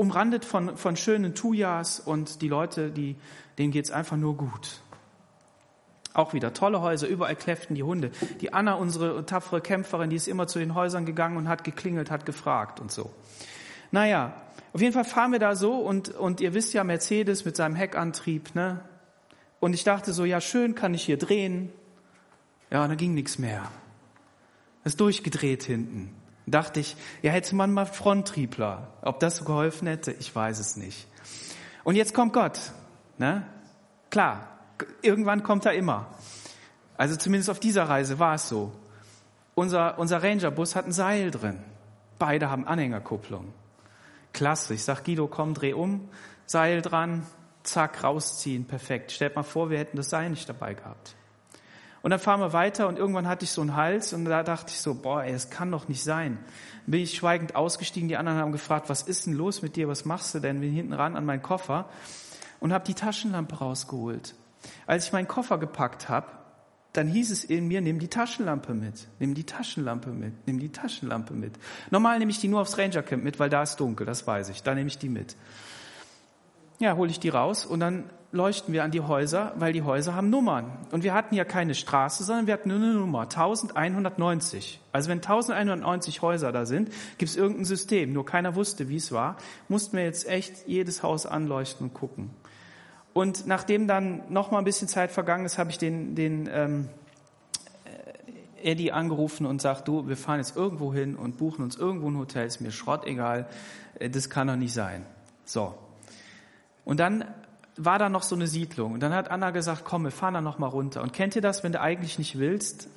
umrandet 0.00 0.46
von, 0.46 0.78
von 0.78 0.96
schönen 0.96 1.34
Tujas 1.34 2.00
und 2.00 2.40
die 2.40 2.48
Leute, 2.48 2.90
die, 2.90 3.16
denen 3.58 3.70
geht's 3.70 3.90
einfach 3.90 4.16
nur 4.16 4.34
gut. 4.34 4.80
Auch 6.14 6.32
wieder 6.32 6.54
tolle 6.54 6.80
Häuser, 6.80 7.06
überall 7.06 7.36
kläfften 7.36 7.74
die 7.76 7.82
Hunde. 7.82 8.10
Die 8.40 8.54
Anna, 8.54 8.74
unsere 8.74 9.26
tapfere 9.26 9.60
Kämpferin, 9.60 10.08
die 10.08 10.16
ist 10.16 10.26
immer 10.26 10.46
zu 10.46 10.58
den 10.58 10.74
Häusern 10.74 11.04
gegangen 11.04 11.36
und 11.36 11.48
hat 11.48 11.64
geklingelt, 11.64 12.10
hat 12.10 12.24
gefragt 12.24 12.80
und 12.80 12.90
so. 12.90 13.10
Naja, 13.90 14.32
auf 14.72 14.80
jeden 14.80 14.94
Fall 14.94 15.04
fahren 15.04 15.32
wir 15.32 15.38
da 15.38 15.54
so 15.54 15.74
und, 15.74 16.08
und 16.08 16.40
ihr 16.40 16.54
wisst 16.54 16.72
ja, 16.72 16.82
Mercedes 16.82 17.44
mit 17.44 17.54
seinem 17.54 17.74
Heckantrieb, 17.74 18.54
ne? 18.54 18.80
Und 19.60 19.74
ich 19.74 19.84
dachte 19.84 20.14
so, 20.14 20.24
ja 20.24 20.40
schön, 20.40 20.74
kann 20.74 20.94
ich 20.94 21.02
hier 21.02 21.18
drehen. 21.18 21.70
Ja, 22.70 22.84
und 22.84 22.88
da 22.88 22.94
ging 22.94 23.12
nichts 23.12 23.38
mehr. 23.38 23.70
Ist 24.84 24.98
durchgedreht 24.98 25.64
hinten 25.64 26.14
dachte 26.50 26.80
ich, 26.80 26.96
ja, 27.22 27.32
hätte 27.32 27.54
man 27.54 27.72
mal 27.72 27.86
Fronttriebler. 27.86 28.88
Ob 29.02 29.20
das 29.20 29.36
so 29.36 29.44
geholfen 29.44 29.86
hätte, 29.88 30.12
ich 30.12 30.34
weiß 30.34 30.58
es 30.58 30.76
nicht. 30.76 31.06
Und 31.84 31.96
jetzt 31.96 32.14
kommt 32.14 32.32
Gott. 32.32 32.58
Ne? 33.18 33.46
Klar, 34.10 34.48
irgendwann 35.02 35.42
kommt 35.42 35.66
er 35.66 35.74
immer. 35.74 36.06
Also 36.96 37.16
zumindest 37.16 37.50
auf 37.50 37.60
dieser 37.60 37.88
Reise 37.88 38.18
war 38.18 38.34
es 38.34 38.48
so. 38.48 38.72
Unser, 39.54 39.98
unser 39.98 40.22
Rangerbus 40.22 40.76
hat 40.76 40.86
ein 40.86 40.92
Seil 40.92 41.30
drin. 41.30 41.58
Beide 42.18 42.50
haben 42.50 42.66
Anhängerkupplung. 42.66 43.52
Klasse. 44.32 44.74
Ich 44.74 44.84
sag 44.84 45.04
Guido, 45.04 45.26
komm, 45.26 45.54
dreh 45.54 45.72
um, 45.72 46.08
Seil 46.46 46.82
dran, 46.82 47.26
zack, 47.62 48.02
rausziehen, 48.02 48.66
perfekt. 48.66 49.12
Stellt 49.12 49.36
mal 49.36 49.42
vor, 49.42 49.70
wir 49.70 49.78
hätten 49.78 49.96
das 49.96 50.10
Seil 50.10 50.30
nicht 50.30 50.48
dabei 50.48 50.74
gehabt. 50.74 51.14
Und 52.02 52.10
dann 52.10 52.20
fahren 52.20 52.40
wir 52.40 52.52
weiter 52.52 52.88
und 52.88 52.98
irgendwann 52.98 53.28
hatte 53.28 53.44
ich 53.44 53.50
so 53.50 53.60
einen 53.60 53.76
Hals 53.76 54.12
und 54.12 54.24
da 54.24 54.42
dachte 54.42 54.70
ich 54.70 54.80
so, 54.80 54.94
boah, 54.94 55.22
ey, 55.22 55.32
das 55.32 55.50
kann 55.50 55.70
doch 55.70 55.88
nicht 55.88 56.02
sein. 56.02 56.38
Dann 56.86 56.92
bin 56.92 57.00
ich 57.02 57.14
schweigend 57.14 57.54
ausgestiegen, 57.54 58.08
die 58.08 58.16
anderen 58.16 58.38
haben 58.38 58.52
gefragt, 58.52 58.88
was 58.88 59.02
ist 59.02 59.26
denn 59.26 59.34
los 59.34 59.60
mit 59.60 59.76
dir, 59.76 59.86
was 59.88 60.04
machst 60.04 60.34
du 60.34 60.40
denn? 60.40 60.60
Bin 60.60 60.72
hinten 60.72 60.94
ran 60.94 61.16
an 61.16 61.26
meinen 61.26 61.42
Koffer 61.42 61.88
und 62.58 62.72
habe 62.72 62.84
die 62.84 62.94
Taschenlampe 62.94 63.56
rausgeholt. 63.56 64.34
Als 64.86 65.06
ich 65.06 65.12
meinen 65.12 65.28
Koffer 65.28 65.58
gepackt 65.58 66.08
habe, 66.08 66.26
dann 66.92 67.06
hieß 67.06 67.30
es 67.30 67.44
in 67.44 67.68
mir, 67.68 67.80
nimm 67.80 67.98
die 67.98 68.08
Taschenlampe 68.08 68.74
mit, 68.74 69.06
nimm 69.18 69.34
die 69.34 69.44
Taschenlampe 69.44 70.10
mit, 70.10 70.46
nimm 70.46 70.58
die 70.58 70.72
Taschenlampe 70.72 71.34
mit. 71.34 71.52
Normal 71.90 72.18
nehme 72.18 72.30
ich 72.30 72.40
die 72.40 72.48
nur 72.48 72.60
aufs 72.60 72.78
Ranger 72.78 73.02
Camp 73.02 73.22
mit, 73.22 73.38
weil 73.38 73.48
da 73.48 73.62
ist 73.62 73.76
dunkel, 73.76 74.06
das 74.06 74.26
weiß 74.26 74.48
ich, 74.48 74.62
da 74.62 74.74
nehme 74.74 74.88
ich 74.88 74.98
die 74.98 75.08
mit. 75.08 75.36
Ja, 76.80 76.96
hole 76.96 77.10
ich 77.10 77.20
die 77.20 77.28
raus 77.28 77.66
und 77.66 77.80
dann 77.80 78.04
leuchten 78.32 78.72
wir 78.72 78.84
an 78.84 78.90
die 78.90 79.02
Häuser, 79.02 79.52
weil 79.56 79.74
die 79.74 79.82
Häuser 79.82 80.14
haben 80.14 80.30
Nummern. 80.30 80.78
Und 80.92 81.04
wir 81.04 81.12
hatten 81.12 81.34
ja 81.34 81.44
keine 81.44 81.74
Straße, 81.74 82.24
sondern 82.24 82.46
wir 82.46 82.54
hatten 82.54 82.70
nur 82.70 82.78
eine 82.78 82.94
Nummer, 82.94 83.22
1190. 83.22 84.80
Also 84.90 85.10
wenn 85.10 85.18
1190 85.18 86.22
Häuser 86.22 86.52
da 86.52 86.64
sind, 86.64 86.88
gibt 87.18 87.30
es 87.30 87.36
irgendein 87.36 87.66
System. 87.66 88.14
Nur 88.14 88.24
keiner 88.24 88.54
wusste, 88.54 88.88
wie 88.88 88.96
es 88.96 89.12
war. 89.12 89.36
Mussten 89.68 89.98
wir 89.98 90.04
jetzt 90.04 90.26
echt 90.26 90.66
jedes 90.66 91.02
Haus 91.02 91.26
anleuchten 91.26 91.88
und 91.88 91.92
gucken. 91.92 92.30
Und 93.12 93.46
nachdem 93.46 93.86
dann 93.86 94.22
noch 94.32 94.50
mal 94.50 94.58
ein 94.58 94.64
bisschen 94.64 94.88
Zeit 94.88 95.10
vergangen 95.10 95.44
ist, 95.44 95.58
habe 95.58 95.68
ich 95.68 95.76
den, 95.76 96.14
den 96.14 96.48
ähm, 96.50 96.88
Eddie 98.62 98.90
angerufen 98.90 99.44
und 99.44 99.60
sagt, 99.60 99.86
du, 99.86 100.08
wir 100.08 100.16
fahren 100.16 100.38
jetzt 100.38 100.56
irgendwo 100.56 100.94
hin 100.94 101.14
und 101.14 101.36
buchen 101.36 101.62
uns 101.62 101.76
irgendwo 101.76 102.08
ein 102.08 102.16
Hotel, 102.16 102.46
ist 102.46 102.62
mir 102.62 102.70
Schrott 102.70 103.04
egal, 103.04 103.48
äh, 103.98 104.08
das 104.08 104.30
kann 104.30 104.46
doch 104.46 104.56
nicht 104.56 104.72
sein. 104.72 105.04
So. 105.44 105.74
Und 106.84 107.00
dann 107.00 107.24
war 107.76 107.98
da 107.98 108.08
noch 108.08 108.22
so 108.22 108.34
eine 108.34 108.46
Siedlung. 108.46 108.92
Und 108.94 109.00
dann 109.00 109.14
hat 109.14 109.30
Anna 109.30 109.50
gesagt, 109.50 109.84
komm, 109.84 110.04
wir 110.04 110.10
fahren 110.10 110.34
da 110.34 110.40
noch 110.40 110.58
mal 110.58 110.66
runter. 110.66 111.02
Und 111.02 111.12
kennt 111.12 111.36
ihr 111.36 111.42
das, 111.42 111.62
wenn 111.62 111.72
du 111.72 111.80
eigentlich 111.80 112.18
nicht 112.18 112.38
willst? 112.38 112.88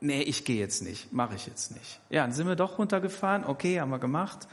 Nee, 0.00 0.22
ich 0.22 0.44
gehe 0.44 0.58
jetzt 0.58 0.82
nicht, 0.82 1.12
mache 1.12 1.34
ich 1.34 1.46
jetzt 1.46 1.74
nicht. 1.74 2.00
Ja, 2.10 2.22
dann 2.22 2.32
sind 2.32 2.46
wir 2.46 2.56
doch 2.56 2.78
runtergefahren. 2.78 3.44
Okay, 3.44 3.80
haben 3.80 3.90
wir 3.90 3.98
gemacht. 3.98 4.46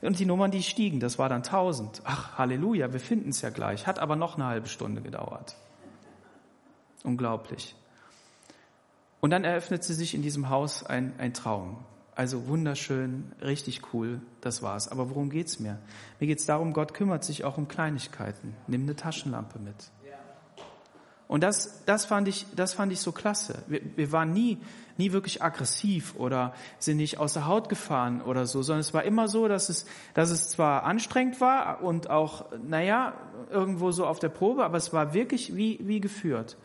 Und 0.00 0.18
die 0.18 0.26
Nummern, 0.26 0.50
die 0.50 0.62
stiegen, 0.62 1.00
das 1.00 1.18
war 1.18 1.28
dann 1.28 1.42
1000. 1.42 2.02
Ach, 2.04 2.36
Halleluja, 2.36 2.92
wir 2.92 3.00
finden 3.00 3.30
es 3.30 3.40
ja 3.40 3.50
gleich. 3.50 3.86
Hat 3.86 3.98
aber 3.98 4.16
noch 4.16 4.36
eine 4.36 4.44
halbe 4.44 4.68
Stunde 4.68 5.00
gedauert. 5.00 5.56
Unglaublich. 7.04 7.74
Und 9.20 9.30
dann 9.30 9.44
eröffnete 9.44 9.92
sich 9.94 10.14
in 10.14 10.22
diesem 10.22 10.50
Haus 10.50 10.84
ein, 10.84 11.14
ein 11.18 11.34
Traum. 11.34 11.78
Also 12.18 12.48
wunderschön, 12.48 13.30
richtig 13.40 13.94
cool, 13.94 14.20
das 14.40 14.60
war's. 14.60 14.88
Aber 14.88 15.08
worum 15.08 15.30
geht's 15.30 15.60
mir? 15.60 15.78
Mir 16.18 16.26
geht's 16.26 16.46
darum, 16.46 16.72
Gott 16.72 16.92
kümmert 16.92 17.22
sich 17.22 17.44
auch 17.44 17.58
um 17.58 17.68
Kleinigkeiten. 17.68 18.56
Nimm 18.66 18.82
eine 18.82 18.96
Taschenlampe 18.96 19.60
mit. 19.60 19.76
Und 21.28 21.44
das, 21.44 21.84
das, 21.84 22.06
fand 22.06 22.26
ich, 22.26 22.46
das 22.56 22.74
fand 22.74 22.90
ich 22.90 22.98
so 22.98 23.12
klasse. 23.12 23.62
Wir, 23.68 23.82
wir 23.94 24.10
waren 24.10 24.32
nie, 24.32 24.58
nie 24.96 25.12
wirklich 25.12 25.42
aggressiv 25.44 26.16
oder 26.16 26.54
sind 26.80 26.96
nicht 26.96 27.18
aus 27.18 27.34
der 27.34 27.46
Haut 27.46 27.68
gefahren 27.68 28.20
oder 28.20 28.46
so, 28.46 28.62
sondern 28.62 28.80
es 28.80 28.92
war 28.92 29.04
immer 29.04 29.28
so, 29.28 29.46
dass 29.46 29.68
es, 29.68 29.86
dass 30.14 30.30
es 30.30 30.48
zwar 30.48 30.82
anstrengend 30.82 31.40
war 31.40 31.84
und 31.84 32.10
auch, 32.10 32.46
naja, 32.66 33.14
irgendwo 33.48 33.92
so 33.92 34.04
auf 34.04 34.18
der 34.18 34.30
Probe, 34.30 34.64
aber 34.64 34.76
es 34.76 34.92
war 34.92 35.14
wirklich 35.14 35.54
wie, 35.54 35.78
wie 35.82 36.00
geführt. 36.00 36.56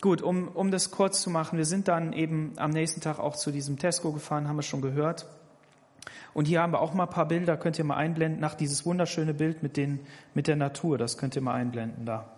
Gut, 0.00 0.22
um, 0.22 0.48
um 0.48 0.70
das 0.70 0.90
kurz 0.90 1.20
zu 1.20 1.28
machen, 1.28 1.58
wir 1.58 1.66
sind 1.66 1.88
dann 1.88 2.14
eben 2.14 2.54
am 2.56 2.70
nächsten 2.70 3.02
Tag 3.02 3.18
auch 3.18 3.36
zu 3.36 3.50
diesem 3.50 3.78
Tesco 3.78 4.12
gefahren, 4.12 4.48
haben 4.48 4.56
wir 4.56 4.62
schon 4.62 4.80
gehört. 4.80 5.26
Und 6.32 6.46
hier 6.46 6.62
haben 6.62 6.72
wir 6.72 6.80
auch 6.80 6.94
mal 6.94 7.04
ein 7.04 7.10
paar 7.10 7.28
Bilder, 7.28 7.56
könnt 7.56 7.78
ihr 7.78 7.84
mal 7.84 7.96
einblenden, 7.96 8.40
nach 8.40 8.54
dieses 8.54 8.86
wunderschöne 8.86 9.34
Bild 9.34 9.62
mit, 9.62 9.76
den, 9.76 10.00
mit 10.32 10.46
der 10.46 10.56
Natur, 10.56 10.96
das 10.96 11.18
könnt 11.18 11.36
ihr 11.36 11.42
mal 11.42 11.54
einblenden 11.54 12.06
da. 12.06 12.30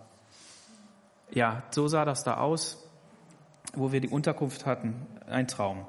Ja, 1.30 1.62
so 1.70 1.86
sah 1.86 2.04
das 2.04 2.24
da 2.24 2.38
aus, 2.38 2.84
wo 3.74 3.92
wir 3.92 4.00
die 4.00 4.08
Unterkunft 4.08 4.66
hatten. 4.66 5.06
Ein 5.26 5.46
Traum. 5.46 5.86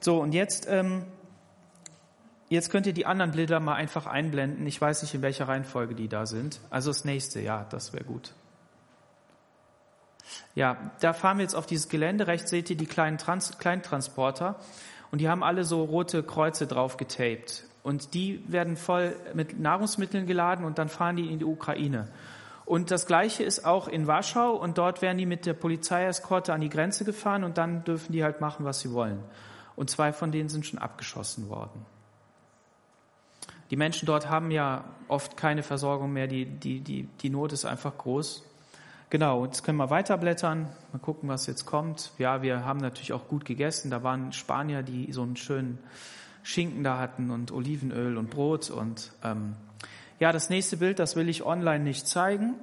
So, 0.00 0.20
und 0.20 0.32
jetzt, 0.32 0.66
ähm, 0.68 1.04
jetzt 2.48 2.70
könnt 2.70 2.86
ihr 2.86 2.94
die 2.94 3.06
anderen 3.06 3.32
Bilder 3.32 3.60
mal 3.60 3.74
einfach 3.74 4.06
einblenden. 4.06 4.66
Ich 4.66 4.80
weiß 4.80 5.02
nicht, 5.02 5.14
in 5.14 5.22
welcher 5.22 5.46
Reihenfolge 5.46 5.94
die 5.94 6.08
da 6.08 6.26
sind. 6.26 6.60
Also 6.70 6.90
das 6.90 7.04
nächste, 7.04 7.40
ja, 7.40 7.66
das 7.70 7.92
wäre 7.92 8.04
gut. 8.04 8.32
Ja, 10.54 10.90
da 11.00 11.12
fahren 11.12 11.38
wir 11.38 11.42
jetzt 11.42 11.54
auf 11.54 11.66
dieses 11.66 11.88
Gelände. 11.88 12.26
Rechts 12.26 12.50
seht 12.50 12.70
ihr 12.70 12.76
die 12.76 12.86
kleinen 12.86 13.18
Trans 13.18 13.58
Kleintransporter. 13.58 14.56
Und 15.10 15.20
die 15.20 15.28
haben 15.28 15.42
alle 15.42 15.64
so 15.64 15.84
rote 15.84 16.22
Kreuze 16.22 16.66
drauf 16.66 16.96
getaped. 16.96 17.64
Und 17.82 18.14
die 18.14 18.42
werden 18.50 18.76
voll 18.76 19.14
mit 19.34 19.60
Nahrungsmitteln 19.60 20.26
geladen 20.26 20.64
und 20.64 20.78
dann 20.78 20.88
fahren 20.88 21.16
die 21.16 21.30
in 21.30 21.38
die 21.38 21.44
Ukraine. 21.44 22.08
Und 22.64 22.90
das 22.90 23.06
Gleiche 23.06 23.44
ist 23.44 23.64
auch 23.64 23.86
in 23.86 24.08
Warschau 24.08 24.56
und 24.56 24.76
dort 24.76 25.00
werden 25.02 25.18
die 25.18 25.26
mit 25.26 25.46
der 25.46 25.54
Polizeieskorte 25.54 26.52
an 26.52 26.60
die 26.60 26.68
Grenze 26.68 27.04
gefahren 27.04 27.44
und 27.44 27.58
dann 27.58 27.84
dürfen 27.84 28.12
die 28.12 28.24
halt 28.24 28.40
machen, 28.40 28.64
was 28.64 28.80
sie 28.80 28.92
wollen. 28.92 29.22
Und 29.76 29.88
zwei 29.88 30.12
von 30.12 30.32
denen 30.32 30.48
sind 30.48 30.66
schon 30.66 30.80
abgeschossen 30.80 31.48
worden. 31.48 31.86
Die 33.70 33.76
Menschen 33.76 34.06
dort 34.06 34.28
haben 34.28 34.50
ja 34.50 34.84
oft 35.06 35.36
keine 35.36 35.62
Versorgung 35.62 36.12
mehr, 36.12 36.26
die, 36.26 36.44
die, 36.44 36.80
die, 36.80 37.04
die 37.04 37.30
Not 37.30 37.52
ist 37.52 37.64
einfach 37.64 37.96
groß. 37.96 38.44
Genau, 39.16 39.46
jetzt 39.46 39.64
können 39.64 39.78
wir 39.78 39.88
weiterblättern, 39.88 40.68
mal 40.92 40.98
gucken, 40.98 41.26
was 41.30 41.46
jetzt 41.46 41.64
kommt. 41.64 42.12
Ja, 42.18 42.42
wir 42.42 42.66
haben 42.66 42.80
natürlich 42.80 43.14
auch 43.14 43.28
gut 43.28 43.46
gegessen. 43.46 43.90
Da 43.90 44.02
waren 44.02 44.30
Spanier, 44.34 44.82
die 44.82 45.10
so 45.10 45.22
einen 45.22 45.36
schönen 45.36 45.78
Schinken 46.42 46.84
da 46.84 46.98
hatten 46.98 47.30
und 47.30 47.50
Olivenöl 47.50 48.18
und 48.18 48.28
Brot 48.28 48.68
und 48.68 49.12
ähm, 49.24 49.56
ja, 50.18 50.32
das 50.32 50.50
nächste 50.50 50.76
Bild, 50.76 50.98
das 50.98 51.16
will 51.16 51.30
ich 51.30 51.46
online 51.46 51.82
nicht 51.82 52.06
zeigen, 52.06 52.56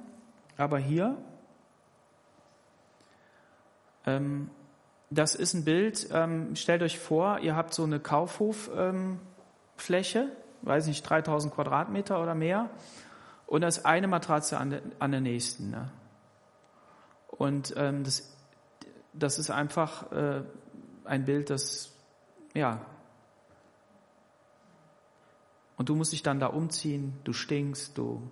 aber 0.56 0.78
hier, 0.78 1.16
ähm, 4.06 4.48
das 5.10 5.34
ist 5.34 5.54
ein 5.54 5.64
Bild, 5.64 6.08
ähm, 6.12 6.54
stellt 6.54 6.82
euch 6.84 7.00
vor, 7.00 7.40
ihr 7.40 7.56
habt 7.56 7.74
so 7.74 7.82
eine 7.82 7.98
Kaufhoffläche, 7.98 9.18
ähm, 10.20 10.30
weiß 10.62 10.86
nicht, 10.86 11.02
3000 11.02 11.52
Quadratmeter 11.52 12.22
oder 12.22 12.36
mehr, 12.36 12.70
und 13.48 13.62
da 13.62 13.66
ist 13.66 13.84
eine 13.84 14.06
Matratze 14.06 14.56
an 14.56 14.70
der, 14.70 14.82
an 15.00 15.10
der 15.10 15.20
nächsten. 15.20 15.70
Ne? 15.72 15.90
Und 17.36 17.74
ähm, 17.76 18.04
das, 18.04 18.32
das 19.12 19.38
ist 19.38 19.50
einfach 19.50 20.12
äh, 20.12 20.42
ein 21.04 21.24
Bild, 21.24 21.50
das, 21.50 21.92
ja, 22.54 22.80
und 25.76 25.88
du 25.88 25.96
musst 25.96 26.12
dich 26.12 26.22
dann 26.22 26.40
da 26.40 26.46
umziehen, 26.46 27.18
du 27.24 27.32
stinkst, 27.32 27.98
du, 27.98 28.22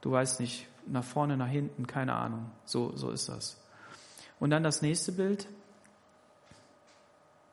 du 0.00 0.10
weißt 0.10 0.40
nicht, 0.40 0.68
nach 0.86 1.04
vorne, 1.04 1.36
nach 1.36 1.48
hinten, 1.48 1.86
keine 1.86 2.14
Ahnung. 2.14 2.50
So, 2.64 2.94
so 2.94 3.10
ist 3.10 3.28
das. 3.28 3.56
Und 4.38 4.50
dann 4.50 4.62
das 4.62 4.82
nächste 4.82 5.12
Bild. 5.12 5.48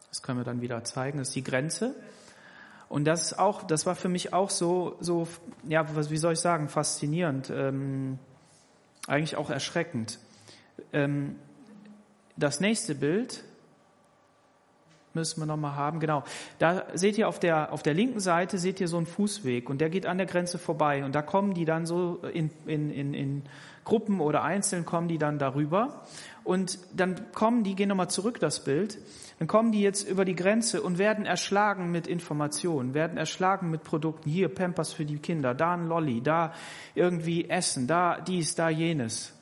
Das 0.10 0.21
können 0.21 0.39
wir 0.39 0.43
dann 0.43 0.60
wieder 0.60 0.84
zeigen. 0.84 1.19
Das 1.19 1.30
ist 1.30 1.36
die 1.36 1.43
Grenze. 1.43 1.95
Und 2.89 3.06
das 3.06 3.21
ist 3.23 3.39
auch, 3.39 3.63
das 3.63 3.86
war 3.86 3.95
für 3.95 4.10
mich 4.10 4.34
auch 4.34 4.49
so, 4.49 4.97
so, 4.99 5.25
ja, 5.63 5.88
wie 5.95 6.17
soll 6.17 6.34
ich 6.34 6.39
sagen, 6.39 6.67
faszinierend, 6.67 7.49
ähm, 7.49 8.19
eigentlich 9.08 9.38
auch 9.38 9.49
erschreckend. 9.49 10.19
Ähm, 10.94 11.36
das 12.38 12.60
nächste 12.60 12.96
Bild 12.96 13.44
müssen 15.13 15.41
wir 15.41 15.46
nochmal 15.46 15.76
haben. 15.76 16.00
Genau. 16.00 16.24
Da 16.60 16.86
seht 16.94 17.17
ihr 17.17 17.28
auf 17.28 17.39
der, 17.39 17.74
auf 17.74 17.84
der 17.84 17.94
linken 17.94 18.20
Seite 18.20 18.58
seht 18.58 18.80
ihr 18.80 18.88
so 18.88 18.98
einen 18.98 19.06
Fußweg 19.06 19.70
und 19.70 19.82
der 19.82 19.89
geht 19.89 20.06
an 20.06 20.17
der 20.17 20.28
Grenze 20.28 20.58
vorbei 20.58 21.04
und 21.04 21.13
da 21.13 21.22
kommen 21.22 21.54
die 21.54 21.65
dann 21.65 21.86
so 21.86 22.20
in, 22.34 22.50
in, 22.65 22.91
in, 22.91 23.13
in 23.13 23.44
Gruppen 23.84 24.22
oder 24.22 24.44
einzeln 24.44 24.86
kommen 24.86 25.08
die 25.08 25.17
dann 25.17 25.39
darüber 25.39 26.04
und 26.44 26.80
dann 26.96 27.32
kommen 27.34 27.63
die, 27.63 27.76
gehen 27.76 27.89
nochmal 27.89 28.10
zurück 28.10 28.39
das 28.39 28.63
Bild, 28.63 29.00
dann 29.39 29.48
kommen 29.48 29.72
die 29.72 29.82
jetzt 29.82 30.08
über 30.08 30.24
die 30.24 30.36
Grenze 30.36 30.82
und 30.82 30.98
werden 30.98 31.26
erschlagen 31.26 31.91
mit 31.91 32.08
Informationen, 32.08 32.94
werden 32.94 33.17
erschlagen 33.17 33.72
mit 33.72 33.84
Produkten. 33.84 34.30
Hier 34.30 34.50
Pampers 34.50 34.94
für 34.94 35.06
die 35.06 35.17
Kinder, 35.17 35.56
da 35.56 35.74
ein 35.74 35.88
Lolli, 35.88 36.22
da 36.22 36.54
irgendwie 36.94 37.50
Essen, 37.50 37.88
da 37.88 38.22
dies, 38.22 38.56
da 38.56 38.70
jenes. 38.70 39.34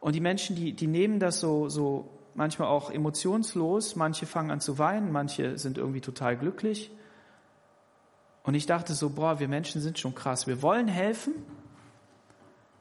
Und 0.00 0.14
die 0.14 0.20
Menschen, 0.20 0.56
die, 0.56 0.72
die 0.72 0.86
nehmen 0.86 1.18
das 1.18 1.40
so, 1.40 1.68
so 1.68 2.08
manchmal 2.34 2.68
auch 2.68 2.90
emotionslos, 2.90 3.96
manche 3.96 4.26
fangen 4.26 4.50
an 4.50 4.60
zu 4.60 4.78
weinen, 4.78 5.10
manche 5.10 5.58
sind 5.58 5.76
irgendwie 5.76 6.00
total 6.00 6.36
glücklich. 6.36 6.90
Und 8.44 8.54
ich 8.54 8.66
dachte 8.66 8.94
so, 8.94 9.10
boah, 9.10 9.40
wir 9.40 9.48
Menschen 9.48 9.80
sind 9.80 9.98
schon 9.98 10.14
krass. 10.14 10.46
Wir 10.46 10.62
wollen 10.62 10.88
helfen, 10.88 11.34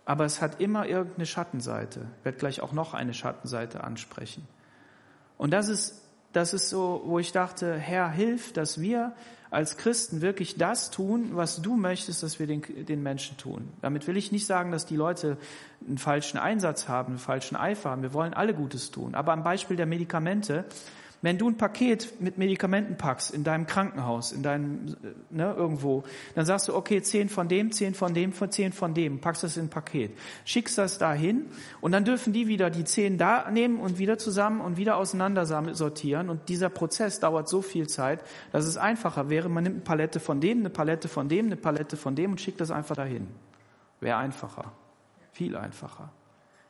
aber 0.06 0.26
es 0.26 0.42
hat 0.42 0.62
immer 0.62 0.88
irgendeine 0.88 1.26
Schattenseite. 1.26 2.08
Ich 2.20 2.26
werde 2.26 2.38
gleich 2.38 2.62
auch 2.62 2.72
noch 2.72 2.94
eine 2.94 3.14
Schattenseite 3.14 3.84
ansprechen. 3.84 4.48
Und 5.38 5.52
das 5.52 5.68
ist, 5.68 6.02
das 6.34 6.54
ist 6.54 6.70
so, 6.70 7.02
wo 7.06 7.20
ich 7.20 7.32
dachte, 7.32 7.76
Herr, 7.76 8.10
hilf, 8.10 8.54
dass 8.54 8.80
wir 8.80 9.14
als 9.50 9.78
Christen 9.78 10.22
wirklich 10.22 10.58
das 10.58 10.92
tun, 10.92 11.30
was 11.32 11.62
du 11.62 11.76
möchtest, 11.76 12.24
dass 12.24 12.40
wir 12.40 12.48
den, 12.48 12.62
den 12.86 13.02
Menschen 13.02 13.38
tun. 13.38 13.70
Damit 13.82 14.08
will 14.08 14.18
ich 14.18 14.32
nicht 14.32 14.46
sagen, 14.46 14.72
dass 14.72 14.86
die 14.86 14.96
Leute 14.96 15.38
einen 15.88 15.98
falschen 15.98 16.38
Einsatz 16.38 16.88
haben, 16.88 17.14
einen 17.14 17.20
falschen 17.20 17.56
Eifer 17.56 17.92
haben. 17.92 18.02
Wir 18.02 18.14
wollen 18.14 18.34
alle 18.34 18.54
Gutes 18.54 18.92
tun. 18.92 19.16
Aber 19.16 19.32
am 19.34 19.44
Beispiel 19.44 19.78
der 19.78 19.86
Medikamente, 19.86 20.66
wenn 21.22 21.38
du 21.38 21.50
ein 21.50 21.58
Paket 21.58 22.22
mit 22.22 22.38
Medikamenten 22.38 22.98
packst 22.98 23.32
in 23.32 23.44
deinem 23.44 23.66
Krankenhaus, 23.66 24.32
in 24.32 24.44
deinem, 24.44 24.96
ne, 25.30 25.54
irgendwo, 25.58 26.04
dann 26.36 26.46
sagst 26.46 26.68
du, 26.68 26.76
okay, 26.76 27.02
zehn 27.02 27.30
von 27.30 27.48
dem, 27.48 27.72
zehn 27.72 27.94
von 27.94 28.14
dem, 28.14 28.34
zehn 28.52 28.72
von 28.72 28.94
dem, 28.94 29.20
packst 29.20 29.44
das 29.44 29.58
in 29.58 29.66
ein 29.66 29.70
Paket, 29.70 30.12
schickst 30.46 30.78
das 30.78 30.98
dahin 30.98 31.48
und 31.82 31.92
dann 31.92 32.06
dürfen 32.06 32.34
die 32.34 32.48
wieder 32.48 32.70
die 32.70 32.84
zehn 32.84 33.18
da 33.18 33.50
nehmen 33.50 33.80
und 33.80 33.98
wieder 33.98 34.18
zusammen 34.18 34.62
und 34.62 34.78
wieder 34.78 34.98
auseinander 34.98 35.46
sortieren 35.74 36.30
und 36.30 36.50
dieser 36.50 36.70
Prozess 36.70 37.20
dauert 37.20 37.50
so 37.50 37.62
viel 37.62 37.88
Zeit, 37.88 38.24
dass 38.52 38.66
es 38.66 38.78
einfacher 38.78 39.30
wäre, 39.30 39.50
man 39.50 39.64
nimmt 39.64 39.78
eine 39.78 39.84
Palette 39.84 40.20
von 40.20 40.40
dem, 40.40 40.60
eine 40.60 40.70
Palette 40.70 41.08
von 41.08 41.30
dem, 41.30 41.48
eine 41.48 41.56
Palette 41.56 41.98
von 41.98 42.16
dem 42.16 42.32
und 42.32 42.42
schickt 42.42 42.62
das 42.62 42.72
einfach 42.72 42.96
dahin. 42.96 43.28
Wäre 44.00 44.18
einfacher. 44.18 44.72
Viel 45.32 45.56
einfacher. 45.56 46.12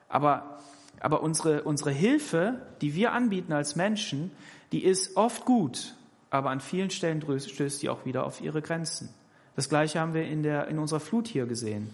Aber 0.10 0.60
aber 1.00 1.22
unsere, 1.22 1.64
unsere 1.64 1.92
Hilfe, 1.92 2.62
die 2.82 2.96
wir 2.96 3.12
anbieten 3.12 3.54
als 3.54 3.76
Menschen, 3.76 4.32
die 4.72 4.84
ist 4.84 5.16
oft 5.16 5.46
gut, 5.46 5.96
aber 6.30 6.50
an 6.50 6.60
vielen 6.60 6.90
Stellen 6.90 7.22
stößt 7.22 7.82
die 7.82 7.90
auch 7.90 8.06
wieder 8.06 8.26
auf 8.26 8.42
ihre 8.42 8.62
Grenzen. 8.62 9.10
Das 9.56 9.70
Gleiche 9.70 10.00
haben 10.00 10.14
wir 10.14 10.24
in, 10.24 10.44
der, 10.44 10.68
in 10.68 10.78
unserer 10.78 11.00
Flut 11.00 11.28
hier 11.28 11.46
gesehen. 11.46 11.90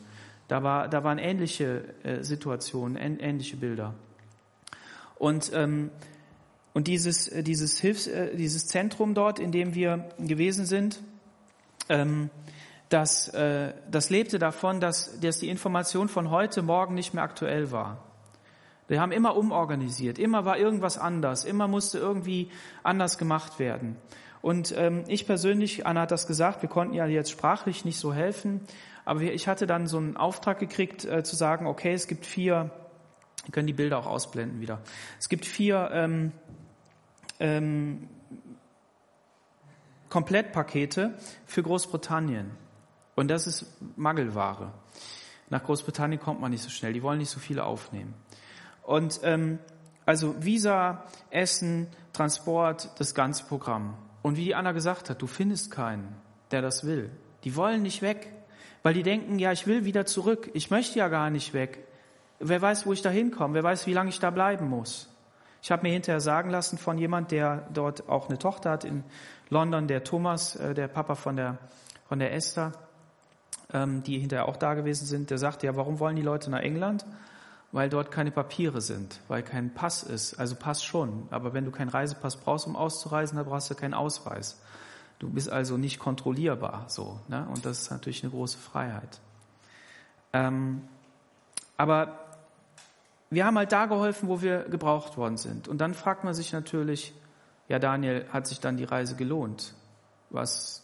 Da, 0.48 0.63
war, 0.63 0.89
da 0.89 1.04
waren 1.04 1.18
ähnliche 1.18 1.84
äh, 2.04 2.24
Situationen, 2.24 2.98
ähnliche 2.98 3.56
Bilder. 3.58 3.94
Und, 5.16 5.52
ähm, 5.54 5.89
und 6.74 6.88
dieses, 6.88 7.28
äh, 7.30 7.44
dieses, 7.44 7.80
Hilfs-, 7.80 8.08
äh, 8.08 8.36
dieses 8.36 8.68
Zentrum 8.68 9.13
dort, 9.13 9.39
in 9.39 9.52
dem 9.52 9.76
wir 9.76 10.10
gewesen 10.20 10.66
sind, 10.66 11.00
ähm, 11.88 12.30
das, 12.89 13.30
äh, 13.30 13.74
das 13.89 14.10
lebte 14.10 14.39
davon, 14.39 14.80
dass, 14.80 15.20
dass 15.20 15.39
die 15.39 15.49
Information 15.49 16.10
von 16.10 16.30
heute 16.30 16.62
Morgen 16.62 16.95
nicht 16.95 17.14
mehr 17.14 17.24
aktuell 17.24 17.72
war. 17.72 18.04
Wir 18.88 19.01
haben 19.01 19.11
immer 19.11 19.36
umorganisiert, 19.38 20.19
immer 20.19 20.45
war 20.45 20.57
irgendwas 20.57 20.97
anders, 20.97 21.45
immer 21.45 21.67
musste 21.67 21.97
irgendwie 21.97 22.51
anders 22.84 23.17
gemacht 23.17 23.59
werden. 23.59 23.95
Und 24.41 24.73
ähm, 24.77 25.05
ich 25.07 25.25
persönlich, 25.25 25.88
Anna 25.88 26.01
hat 26.01 26.11
das 26.11 26.27
gesagt, 26.27 26.61
wir 26.61 26.69
konnten 26.69 26.93
ja 26.93 27.05
jetzt 27.05 27.31
sprachlich 27.31 27.86
nicht 27.86 27.97
so 27.97 28.13
helfen, 28.13 28.61
aber 29.05 29.21
ich 29.21 29.47
hatte 29.47 29.67
dann 29.67 29.88
so 29.88 29.97
einen 29.97 30.17
Auftrag 30.17 30.59
gekriegt, 30.59 31.05
äh, 31.05 31.23
zu 31.23 31.36
sagen, 31.36 31.65
okay, 31.65 31.93
es 31.93 32.07
gibt 32.07 32.25
vier, 32.25 32.69
wir 33.45 33.51
können 33.51 33.67
die 33.67 33.73
Bilder 33.73 33.97
auch 33.99 34.05
ausblenden 34.05 34.59
wieder, 34.59 34.81
es 35.17 35.29
gibt 35.29 35.45
vier 35.45 35.89
ähm, 35.93 36.34
ähm, 37.39 38.09
Komplettpakete 40.09 41.13
für 41.45 41.63
Großbritannien. 41.63 42.51
Und 43.15 43.29
das 43.29 43.47
ist 43.47 43.65
Mangelware. 43.95 44.71
Nach 45.49 45.63
Großbritannien 45.63 46.19
kommt 46.19 46.41
man 46.41 46.51
nicht 46.51 46.63
so 46.63 46.69
schnell. 46.69 46.93
Die 46.93 47.01
wollen 47.03 47.19
nicht 47.19 47.29
so 47.29 47.39
viele 47.39 47.63
aufnehmen. 47.63 48.13
Und 48.84 49.21
ähm, 49.23 49.59
also 50.05 50.36
Visa, 50.43 51.03
Essen, 51.29 51.88
Transport, 52.11 52.89
das 52.99 53.15
ganze 53.15 53.45
Programm. 53.45 53.95
Und 54.21 54.38
wie 54.38 54.45
die 54.45 54.55
Anna 54.55 54.71
gesagt 54.71 55.09
hat, 55.09 55.21
du 55.21 55.27
findest 55.27 55.71
keinen, 55.71 56.15
der 56.51 56.61
das 56.61 56.86
will. 56.86 57.09
Die 57.43 57.55
wollen 57.55 57.81
nicht 57.81 58.01
weg, 58.01 58.31
weil 58.84 58.93
die 58.93 59.03
denken, 59.03 59.39
ja, 59.39 59.51
ich 59.51 59.67
will 59.67 59.86
wieder 59.86 60.05
zurück. 60.05 60.49
Ich 60.53 60.69
möchte 60.69 60.99
ja 60.99 61.07
gar 61.07 61.29
nicht 61.29 61.53
weg. 61.53 61.86
Wer 62.39 62.61
weiß, 62.61 62.86
wo 62.86 62.93
ich 62.93 63.01
da 63.01 63.09
hinkomme? 63.09 63.53
Wer 63.53 63.63
weiß, 63.63 63.88
wie 63.88 63.93
lange 63.93 64.09
ich 64.09 64.19
da 64.19 64.29
bleiben 64.29 64.69
muss? 64.69 65.09
Ich 65.61 65.71
habe 65.71 65.84
mir 65.84 65.93
hinterher 65.93 66.19
sagen 66.19 66.49
lassen 66.49 66.77
von 66.77 66.97
jemand, 66.97 67.31
der 67.31 67.67
dort 67.73 68.09
auch 68.09 68.27
eine 68.27 68.38
Tochter 68.38 68.71
hat 68.71 68.84
in 68.84 69.03
London, 69.49 69.88
der 69.88 70.03
Thomas, 70.03 70.57
äh, 70.57 70.73
der 70.73 70.89
Papa 70.89 71.15
von 71.15 71.38
der, 71.38 71.57
von 72.05 72.19
der 72.19 72.34
Esther, 72.34 72.73
ähm, 73.73 74.03
die 74.03 74.19
hinterher 74.19 74.47
auch 74.49 74.57
da 74.57 74.73
gewesen 74.73 75.05
sind, 75.05 75.29
der 75.29 75.38
sagte, 75.38 75.65
ja, 75.65 75.75
warum 75.77 75.99
wollen 75.99 76.17
die 76.17 76.21
Leute 76.21 76.51
nach 76.51 76.59
England? 76.59 77.05
Weil 77.74 77.89
dort 77.89 78.11
keine 78.11 78.32
Papiere 78.32 78.80
sind, 78.80 79.19
weil 79.28 79.43
kein 79.43 79.74
Pass 79.74 80.03
ist. 80.03 80.36
Also 80.36 80.55
Pass 80.55 80.84
schon, 80.84 81.28
aber 81.32 81.53
wenn 81.53 81.65
du 81.65 81.71
keinen 81.71 81.89
Reisepass 81.89 82.38
brauchst, 82.38 82.67
um 82.67 82.78
auszureisen, 82.78 83.36
dann 83.36 83.45
brauchst 83.45 83.69
du 83.69 83.76
keinen 83.76 83.95
Ausweis. 83.95 84.61
Du 85.19 85.28
bist 85.30 85.49
also 85.49 85.76
nicht 85.76 85.99
kontrollierbar 85.99 86.86
so. 86.88 87.19
Ne? 87.28 87.45
Und 87.53 87.65
das 87.65 87.82
ist 87.82 87.91
natürlich 87.91 88.24
eine 88.24 88.32
große 88.32 88.57
Freiheit. 88.57 89.19
Ähm, 90.34 90.88
aber 91.76 92.19
wir 93.30 93.45
haben 93.45 93.57
halt 93.57 93.71
da 93.71 93.88
geholfen, 93.88 94.30
wo 94.30 94.41
wir 94.41 94.63
gebraucht 94.63 95.17
worden 95.17 95.38
sind. 95.38 95.67
Und 95.67 95.80
dann 95.80 95.95
fragt 95.95 96.24
man 96.24 96.34
sich 96.34 96.53
natürlich, 96.53 97.13
ja 97.67 97.80
Daniel, 97.80 98.28
hat 98.32 98.45
sich 98.45 98.59
dann 98.59 98.78
die 98.78 98.84
Reise 98.84 99.15
gelohnt? 99.15 99.74
Was, 100.30 100.84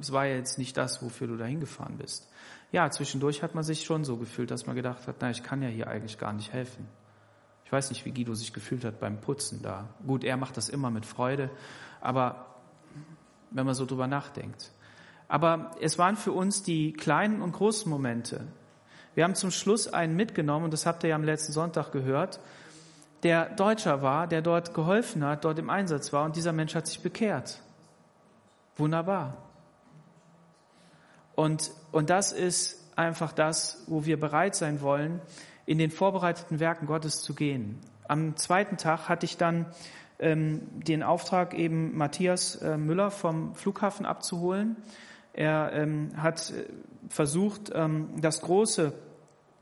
es 0.00 0.12
war 0.12 0.24
ja 0.24 0.36
jetzt 0.36 0.56
nicht 0.56 0.76
das, 0.76 1.02
wofür 1.02 1.26
du 1.26 1.36
da 1.36 1.44
hingefahren 1.44 1.98
bist. 1.98 2.26
Ja, 2.74 2.90
zwischendurch 2.90 3.44
hat 3.44 3.54
man 3.54 3.62
sich 3.62 3.84
schon 3.84 4.02
so 4.02 4.16
gefühlt, 4.16 4.50
dass 4.50 4.66
man 4.66 4.74
gedacht 4.74 5.06
hat, 5.06 5.18
na, 5.20 5.30
ich 5.30 5.44
kann 5.44 5.62
ja 5.62 5.68
hier 5.68 5.86
eigentlich 5.86 6.18
gar 6.18 6.32
nicht 6.32 6.52
helfen. 6.52 6.88
Ich 7.64 7.70
weiß 7.70 7.90
nicht, 7.90 8.04
wie 8.04 8.10
Guido 8.10 8.34
sich 8.34 8.52
gefühlt 8.52 8.84
hat 8.84 8.98
beim 8.98 9.20
Putzen 9.20 9.62
da. 9.62 9.90
Gut, 10.04 10.24
er 10.24 10.36
macht 10.36 10.56
das 10.56 10.68
immer 10.68 10.90
mit 10.90 11.06
Freude, 11.06 11.50
aber 12.00 12.46
wenn 13.52 13.64
man 13.64 13.76
so 13.76 13.86
drüber 13.86 14.08
nachdenkt. 14.08 14.72
Aber 15.28 15.70
es 15.80 16.00
waren 16.00 16.16
für 16.16 16.32
uns 16.32 16.64
die 16.64 16.92
kleinen 16.92 17.42
und 17.42 17.52
großen 17.52 17.88
Momente, 17.88 18.40
wir 19.14 19.22
haben 19.22 19.36
zum 19.36 19.52
Schluss 19.52 19.86
einen 19.86 20.16
mitgenommen, 20.16 20.64
und 20.64 20.72
das 20.72 20.84
habt 20.84 21.04
ihr 21.04 21.10
ja 21.10 21.14
am 21.14 21.22
letzten 21.22 21.52
Sonntag 21.52 21.92
gehört, 21.92 22.40
der 23.22 23.50
Deutscher 23.50 24.02
war, 24.02 24.26
der 24.26 24.42
dort 24.42 24.74
geholfen 24.74 25.24
hat, 25.24 25.44
dort 25.44 25.60
im 25.60 25.70
Einsatz 25.70 26.12
war, 26.12 26.24
und 26.24 26.34
dieser 26.34 26.52
Mensch 26.52 26.74
hat 26.74 26.88
sich 26.88 27.00
bekehrt. 27.00 27.60
Wunderbar. 28.76 29.36
Und, 31.34 31.72
und 31.92 32.10
das 32.10 32.32
ist 32.32 32.80
einfach 32.96 33.32
das, 33.32 33.84
wo 33.86 34.04
wir 34.04 34.18
bereit 34.18 34.54
sein 34.54 34.80
wollen, 34.80 35.20
in 35.66 35.78
den 35.78 35.90
vorbereiteten 35.90 36.60
Werken 36.60 36.86
Gottes 36.86 37.22
zu 37.22 37.34
gehen. 37.34 37.78
Am 38.06 38.36
zweiten 38.36 38.76
Tag 38.76 39.08
hatte 39.08 39.26
ich 39.26 39.36
dann 39.36 39.66
ähm, 40.18 40.60
den 40.72 41.02
Auftrag, 41.02 41.54
eben 41.54 41.96
Matthias 41.96 42.56
äh, 42.56 42.76
Müller 42.76 43.10
vom 43.10 43.54
Flughafen 43.54 44.06
abzuholen. 44.06 44.76
Er 45.32 45.72
ähm, 45.72 46.10
hat 46.16 46.50
äh, 46.50 46.64
versucht, 47.08 47.72
ähm, 47.74 48.10
das 48.20 48.42
große 48.42 48.92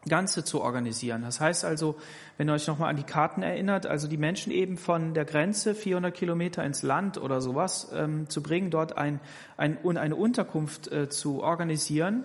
Ganze 0.08 0.42
zu 0.42 0.60
organisieren. 0.60 1.22
Das 1.22 1.40
heißt 1.40 1.64
also, 1.64 1.96
wenn 2.36 2.48
ihr 2.48 2.54
euch 2.54 2.66
nochmal 2.66 2.90
an 2.90 2.96
die 2.96 3.04
Karten 3.04 3.42
erinnert, 3.42 3.86
also 3.86 4.08
die 4.08 4.16
Menschen 4.16 4.50
eben 4.50 4.76
von 4.76 5.14
der 5.14 5.24
Grenze 5.24 5.74
400 5.74 6.12
Kilometer 6.12 6.64
ins 6.64 6.82
Land 6.82 7.18
oder 7.18 7.40
sowas 7.40 7.90
ähm, 7.94 8.28
zu 8.28 8.42
bringen, 8.42 8.70
dort 8.70 8.98
ein, 8.98 9.20
ein, 9.56 9.78
eine 9.96 10.16
Unterkunft 10.16 10.90
äh, 10.90 11.08
zu 11.08 11.42
organisieren 11.42 12.24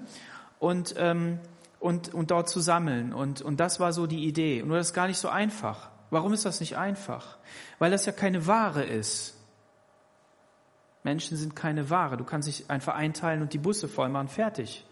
und, 0.57 0.95
ähm, 0.97 1.39
und, 1.80 2.13
und 2.15 2.32
dort 2.32 2.49
zu 2.49 2.61
sammeln. 2.61 3.13
Und, 3.13 3.43
und 3.43 3.59
das 3.59 3.80
war 3.80 3.93
so 3.93 4.07
die 4.07 4.25
Idee. 4.25 4.63
Nur 4.65 4.78
das 4.78 4.88
ist 4.88 4.93
gar 4.93 5.07
nicht 5.07 5.19
so 5.19 5.30
einfach. 5.30 5.89
Warum 6.09 6.34
ist 6.34 6.45
das 6.45 6.59
nicht 6.59 6.78
einfach? 6.78 7.38
Weil 7.78 7.91
das 7.91 8.07
ja 8.07 8.11
keine 8.11 8.47
Ware 8.47 8.84
ist. 8.84 9.36
Menschen 11.03 11.38
sind 11.38 11.55
keine 11.55 11.91
Ware. 11.91 12.17
Du 12.17 12.23
kannst 12.23 12.47
dich 12.47 12.71
einfach 12.71 12.95
einteilen 12.95 13.43
und 13.43 13.53
die 13.53 13.59
Busse 13.59 13.88
voll 13.88 14.09
machen, 14.09 14.30
fertig. 14.30 14.86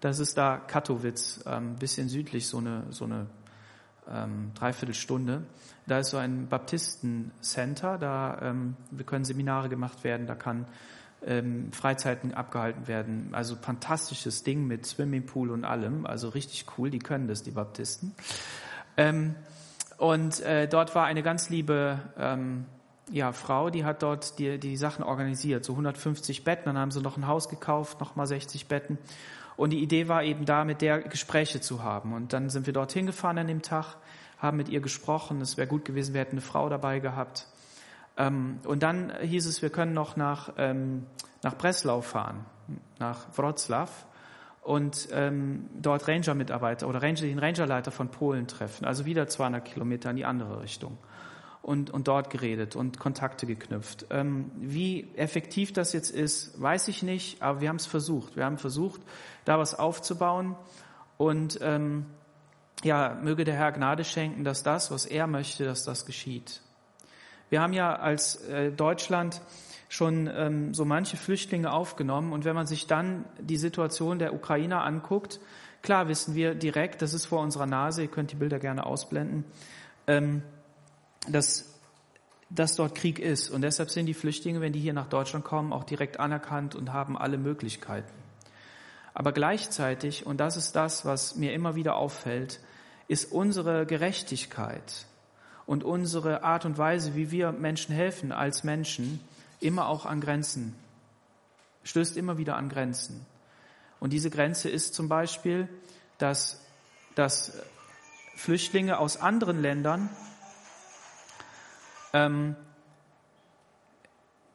Das 0.00 0.18
ist 0.18 0.38
da 0.38 0.56
Katowice, 0.56 1.46
ein 1.46 1.62
ähm, 1.62 1.76
bisschen 1.76 2.08
südlich, 2.08 2.48
so 2.48 2.58
eine, 2.58 2.84
so 2.90 3.04
eine 3.04 3.26
ähm, 4.10 4.52
Dreiviertelstunde. 4.54 5.42
Da 5.86 5.98
ist 5.98 6.10
so 6.10 6.16
ein 6.16 6.48
Baptisten-Center, 6.48 7.98
da 7.98 8.38
ähm, 8.42 8.76
können 9.04 9.24
Seminare 9.24 9.68
gemacht 9.68 10.02
werden, 10.04 10.26
da 10.26 10.34
kann 10.34 10.66
ähm, 11.26 11.70
Freizeiten 11.72 12.32
abgehalten 12.32 12.88
werden. 12.88 13.30
Also 13.32 13.56
fantastisches 13.56 14.42
Ding 14.42 14.66
mit 14.66 14.86
Swimmingpool 14.86 15.50
und 15.50 15.64
allem, 15.64 16.06
also 16.06 16.30
richtig 16.30 16.66
cool, 16.78 16.90
die 16.90 16.98
können 16.98 17.28
das, 17.28 17.42
die 17.42 17.50
Baptisten. 17.50 18.14
Ähm, 18.96 19.34
und 19.98 20.40
äh, 20.40 20.66
dort 20.66 20.94
war 20.94 21.04
eine 21.04 21.22
ganz 21.22 21.50
liebe 21.50 21.98
ähm, 22.18 22.64
ja, 23.10 23.32
Frau, 23.32 23.68
die 23.68 23.84
hat 23.84 24.02
dort 24.02 24.38
die, 24.38 24.58
die 24.58 24.76
Sachen 24.76 25.04
organisiert, 25.04 25.64
so 25.64 25.72
150 25.72 26.44
Betten, 26.44 26.66
dann 26.66 26.78
haben 26.78 26.90
sie 26.90 27.02
noch 27.02 27.16
ein 27.16 27.26
Haus 27.26 27.48
gekauft, 27.48 28.00
nochmal 28.00 28.26
60 28.26 28.66
Betten. 28.68 28.98
Und 29.60 29.74
die 29.74 29.82
Idee 29.82 30.08
war 30.08 30.24
eben 30.24 30.46
da, 30.46 30.64
mit 30.64 30.80
der 30.80 31.00
Gespräche 31.00 31.60
zu 31.60 31.82
haben. 31.82 32.14
Und 32.14 32.32
dann 32.32 32.48
sind 32.48 32.64
wir 32.64 32.72
dorthin 32.72 33.04
gefahren 33.04 33.36
an 33.36 33.46
dem 33.46 33.60
Tag, 33.60 33.98
haben 34.38 34.56
mit 34.56 34.70
ihr 34.70 34.80
gesprochen. 34.80 35.42
Es 35.42 35.58
wäre 35.58 35.68
gut 35.68 35.84
gewesen, 35.84 36.14
wir 36.14 36.22
hätten 36.22 36.36
eine 36.36 36.40
Frau 36.40 36.70
dabei 36.70 36.98
gehabt. 36.98 37.46
Ähm, 38.16 38.60
und 38.64 38.82
dann 38.82 39.12
hieß 39.20 39.44
es, 39.44 39.60
wir 39.60 39.68
können 39.68 39.92
noch 39.92 40.16
nach, 40.16 40.54
ähm, 40.56 41.04
nach 41.42 41.58
Breslau 41.58 42.00
fahren, 42.00 42.46
nach 42.98 43.26
Wroclaw 43.36 43.90
und 44.62 45.08
ähm, 45.12 45.68
dort 45.74 46.08
Ranger-Mitarbeiter 46.08 46.88
oder 46.88 47.02
Ranger, 47.02 47.20
den 47.20 47.38
Rangerleiter 47.38 47.90
von 47.90 48.08
Polen 48.08 48.46
treffen. 48.46 48.86
Also 48.86 49.04
wieder 49.04 49.28
200 49.28 49.62
Kilometer 49.62 50.08
in 50.08 50.16
die 50.16 50.24
andere 50.24 50.62
Richtung 50.62 50.96
und, 51.62 51.90
und 51.90 52.08
dort 52.08 52.30
geredet 52.30 52.74
und 52.76 52.98
Kontakte 52.98 53.46
geknüpft. 53.46 54.06
Ähm, 54.10 54.50
wie 54.56 55.08
effektiv 55.16 55.72
das 55.72 55.92
jetzt 55.92 56.10
ist, 56.10 56.60
weiß 56.60 56.88
ich 56.88 57.02
nicht, 57.02 57.42
aber 57.42 57.60
wir 57.60 57.68
haben 57.68 57.76
es 57.76 57.86
versucht. 57.86 58.36
Wir 58.36 58.44
haben 58.44 58.58
versucht, 58.58 59.00
da 59.44 59.58
was 59.58 59.78
aufzubauen 59.78 60.56
und 61.18 61.58
ähm, 61.62 62.06
ja, 62.82 63.18
möge 63.22 63.44
der 63.44 63.54
Herr 63.54 63.72
Gnade 63.72 64.04
schenken, 64.04 64.42
dass 64.42 64.62
das, 64.62 64.90
was 64.90 65.04
er 65.04 65.26
möchte, 65.26 65.64
dass 65.64 65.84
das 65.84 66.06
geschieht. 66.06 66.62
Wir 67.50 67.60
haben 67.60 67.72
ja 67.72 67.94
als 67.96 68.36
äh, 68.46 68.72
Deutschland 68.72 69.42
schon 69.90 70.30
ähm, 70.32 70.72
so 70.72 70.84
manche 70.84 71.16
Flüchtlinge 71.16 71.72
aufgenommen 71.72 72.32
und 72.32 72.44
wenn 72.44 72.54
man 72.54 72.66
sich 72.66 72.86
dann 72.86 73.24
die 73.40 73.56
Situation 73.56 74.18
der 74.18 74.32
Ukrainer 74.32 74.84
anguckt, 74.84 75.40
klar 75.82 76.08
wissen 76.08 76.34
wir 76.34 76.54
direkt, 76.54 77.02
das 77.02 77.12
ist 77.12 77.26
vor 77.26 77.40
unserer 77.40 77.66
Nase, 77.66 78.02
ihr 78.02 78.08
könnt 78.08 78.30
die 78.30 78.36
Bilder 78.36 78.60
gerne 78.60 78.86
ausblenden, 78.86 79.44
ähm, 80.06 80.42
dass, 81.28 81.74
dass 82.48 82.76
dort 82.76 82.94
Krieg 82.94 83.18
ist. 83.18 83.50
Und 83.50 83.62
deshalb 83.62 83.90
sind 83.90 84.06
die 84.06 84.14
Flüchtlinge, 84.14 84.60
wenn 84.60 84.72
die 84.72 84.80
hier 84.80 84.92
nach 84.92 85.08
Deutschland 85.08 85.44
kommen, 85.44 85.72
auch 85.72 85.84
direkt 85.84 86.18
anerkannt 86.18 86.74
und 86.74 86.92
haben 86.92 87.16
alle 87.16 87.38
Möglichkeiten. 87.38 88.12
Aber 89.14 89.32
gleichzeitig, 89.32 90.24
und 90.26 90.38
das 90.38 90.56
ist 90.56 90.76
das, 90.76 91.04
was 91.04 91.36
mir 91.36 91.52
immer 91.52 91.74
wieder 91.74 91.96
auffällt, 91.96 92.60
ist 93.08 93.32
unsere 93.32 93.86
Gerechtigkeit 93.86 95.06
und 95.66 95.84
unsere 95.84 96.42
Art 96.42 96.64
und 96.64 96.78
Weise, 96.78 97.14
wie 97.16 97.30
wir 97.30 97.52
Menschen 97.52 97.94
helfen 97.94 98.32
als 98.32 98.64
Menschen, 98.64 99.20
immer 99.60 99.88
auch 99.88 100.06
an 100.06 100.20
Grenzen, 100.20 100.74
stößt 101.84 102.16
immer 102.16 102.38
wieder 102.38 102.56
an 102.56 102.68
Grenzen. 102.68 103.26
Und 103.98 104.12
diese 104.12 104.30
Grenze 104.30 104.70
ist 104.70 104.94
zum 104.94 105.08
Beispiel, 105.08 105.68
dass, 106.18 106.64
dass 107.14 107.52
Flüchtlinge 108.36 108.98
aus 108.98 109.18
anderen 109.18 109.60
Ländern 109.60 110.08
ähm, 112.12 112.56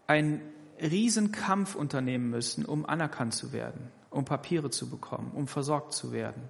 einen 0.08 0.42
Riesenkampf 0.82 1.76
unternehmen 1.76 2.30
müssen, 2.30 2.66
um 2.66 2.86
anerkannt 2.86 3.34
zu 3.34 3.54
werden, 3.54 3.92
um 4.10 4.26
Papiere 4.26 4.70
zu 4.70 4.90
bekommen, 4.90 5.32
um 5.34 5.48
versorgt 5.48 5.94
zu 5.94 6.12
werden. 6.12 6.44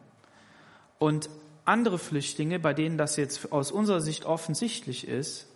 Und 0.97 1.29
andere 1.63 1.97
Flüchtlinge, 1.97 2.59
bei 2.59 2.73
denen 2.73 2.97
das 2.97 3.15
jetzt 3.15 3.51
aus 3.51 3.71
unserer 3.71 4.01
Sicht 4.01 4.25
offensichtlich 4.25 5.07
ist, 5.07 5.47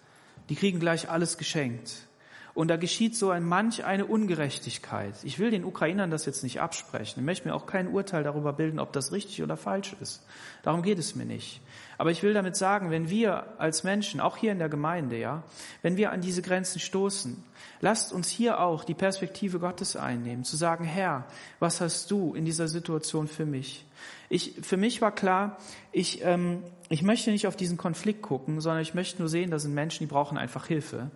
die 0.49 0.55
kriegen 0.55 0.79
gleich 0.79 1.09
alles 1.09 1.37
geschenkt. 1.37 2.07
Und 2.53 2.67
da 2.69 2.77
geschieht 2.77 3.15
so 3.15 3.29
ein 3.29 3.43
manch 3.43 3.85
eine 3.85 4.05
Ungerechtigkeit. 4.05 5.13
Ich 5.23 5.39
will 5.39 5.51
den 5.51 5.63
Ukrainern 5.63 6.11
das 6.11 6.25
jetzt 6.25 6.43
nicht 6.43 6.61
absprechen. 6.61 7.19
Ich 7.19 7.25
möchte 7.25 7.47
mir 7.47 7.55
auch 7.55 7.65
kein 7.65 7.87
Urteil 7.87 8.23
darüber 8.23 8.53
bilden, 8.53 8.79
ob 8.79 8.91
das 8.91 9.11
richtig 9.11 9.43
oder 9.43 9.55
falsch 9.55 9.95
ist. 10.01 10.25
Darum 10.63 10.81
geht 10.81 10.99
es 10.99 11.15
mir 11.15 11.25
nicht. 11.25 11.61
Aber 11.97 12.11
ich 12.11 12.23
will 12.23 12.33
damit 12.33 12.55
sagen, 12.55 12.91
wenn 12.91 13.09
wir 13.09 13.59
als 13.59 13.83
Menschen, 13.83 14.19
auch 14.19 14.37
hier 14.37 14.51
in 14.51 14.59
der 14.59 14.69
Gemeinde, 14.69 15.17
ja, 15.17 15.43
wenn 15.81 15.97
wir 15.97 16.11
an 16.11 16.21
diese 16.21 16.41
Grenzen 16.41 16.79
stoßen, 16.79 17.43
lasst 17.81 18.13
uns 18.13 18.29
hier 18.29 18.61
auch 18.61 18.83
die 18.83 18.93
Perspektive 18.93 19.59
Gottes 19.59 19.95
einnehmen, 19.95 20.43
zu 20.43 20.55
sagen, 20.55 20.85
Herr, 20.85 21.25
was 21.59 21.81
hast 21.81 22.09
du 22.09 22.33
in 22.33 22.45
dieser 22.45 22.67
Situation 22.67 23.27
für 23.27 23.45
mich? 23.45 23.85
Ich, 24.29 24.55
für 24.61 24.77
mich 24.77 25.01
war 25.01 25.13
klar, 25.13 25.57
ich, 25.91 26.23
ähm, 26.23 26.63
ich 26.87 27.01
möchte 27.03 27.31
nicht 27.31 27.47
auf 27.47 27.55
diesen 27.55 27.77
Konflikt 27.77 28.21
gucken, 28.21 28.61
sondern 28.61 28.81
ich 28.81 28.93
möchte 28.93 29.19
nur 29.19 29.29
sehen, 29.29 29.51
da 29.51 29.59
sind 29.59 29.73
Menschen, 29.73 30.07
die 30.07 30.11
brauchen 30.11 30.37
einfach 30.37 30.67
Hilfe. 30.67 31.11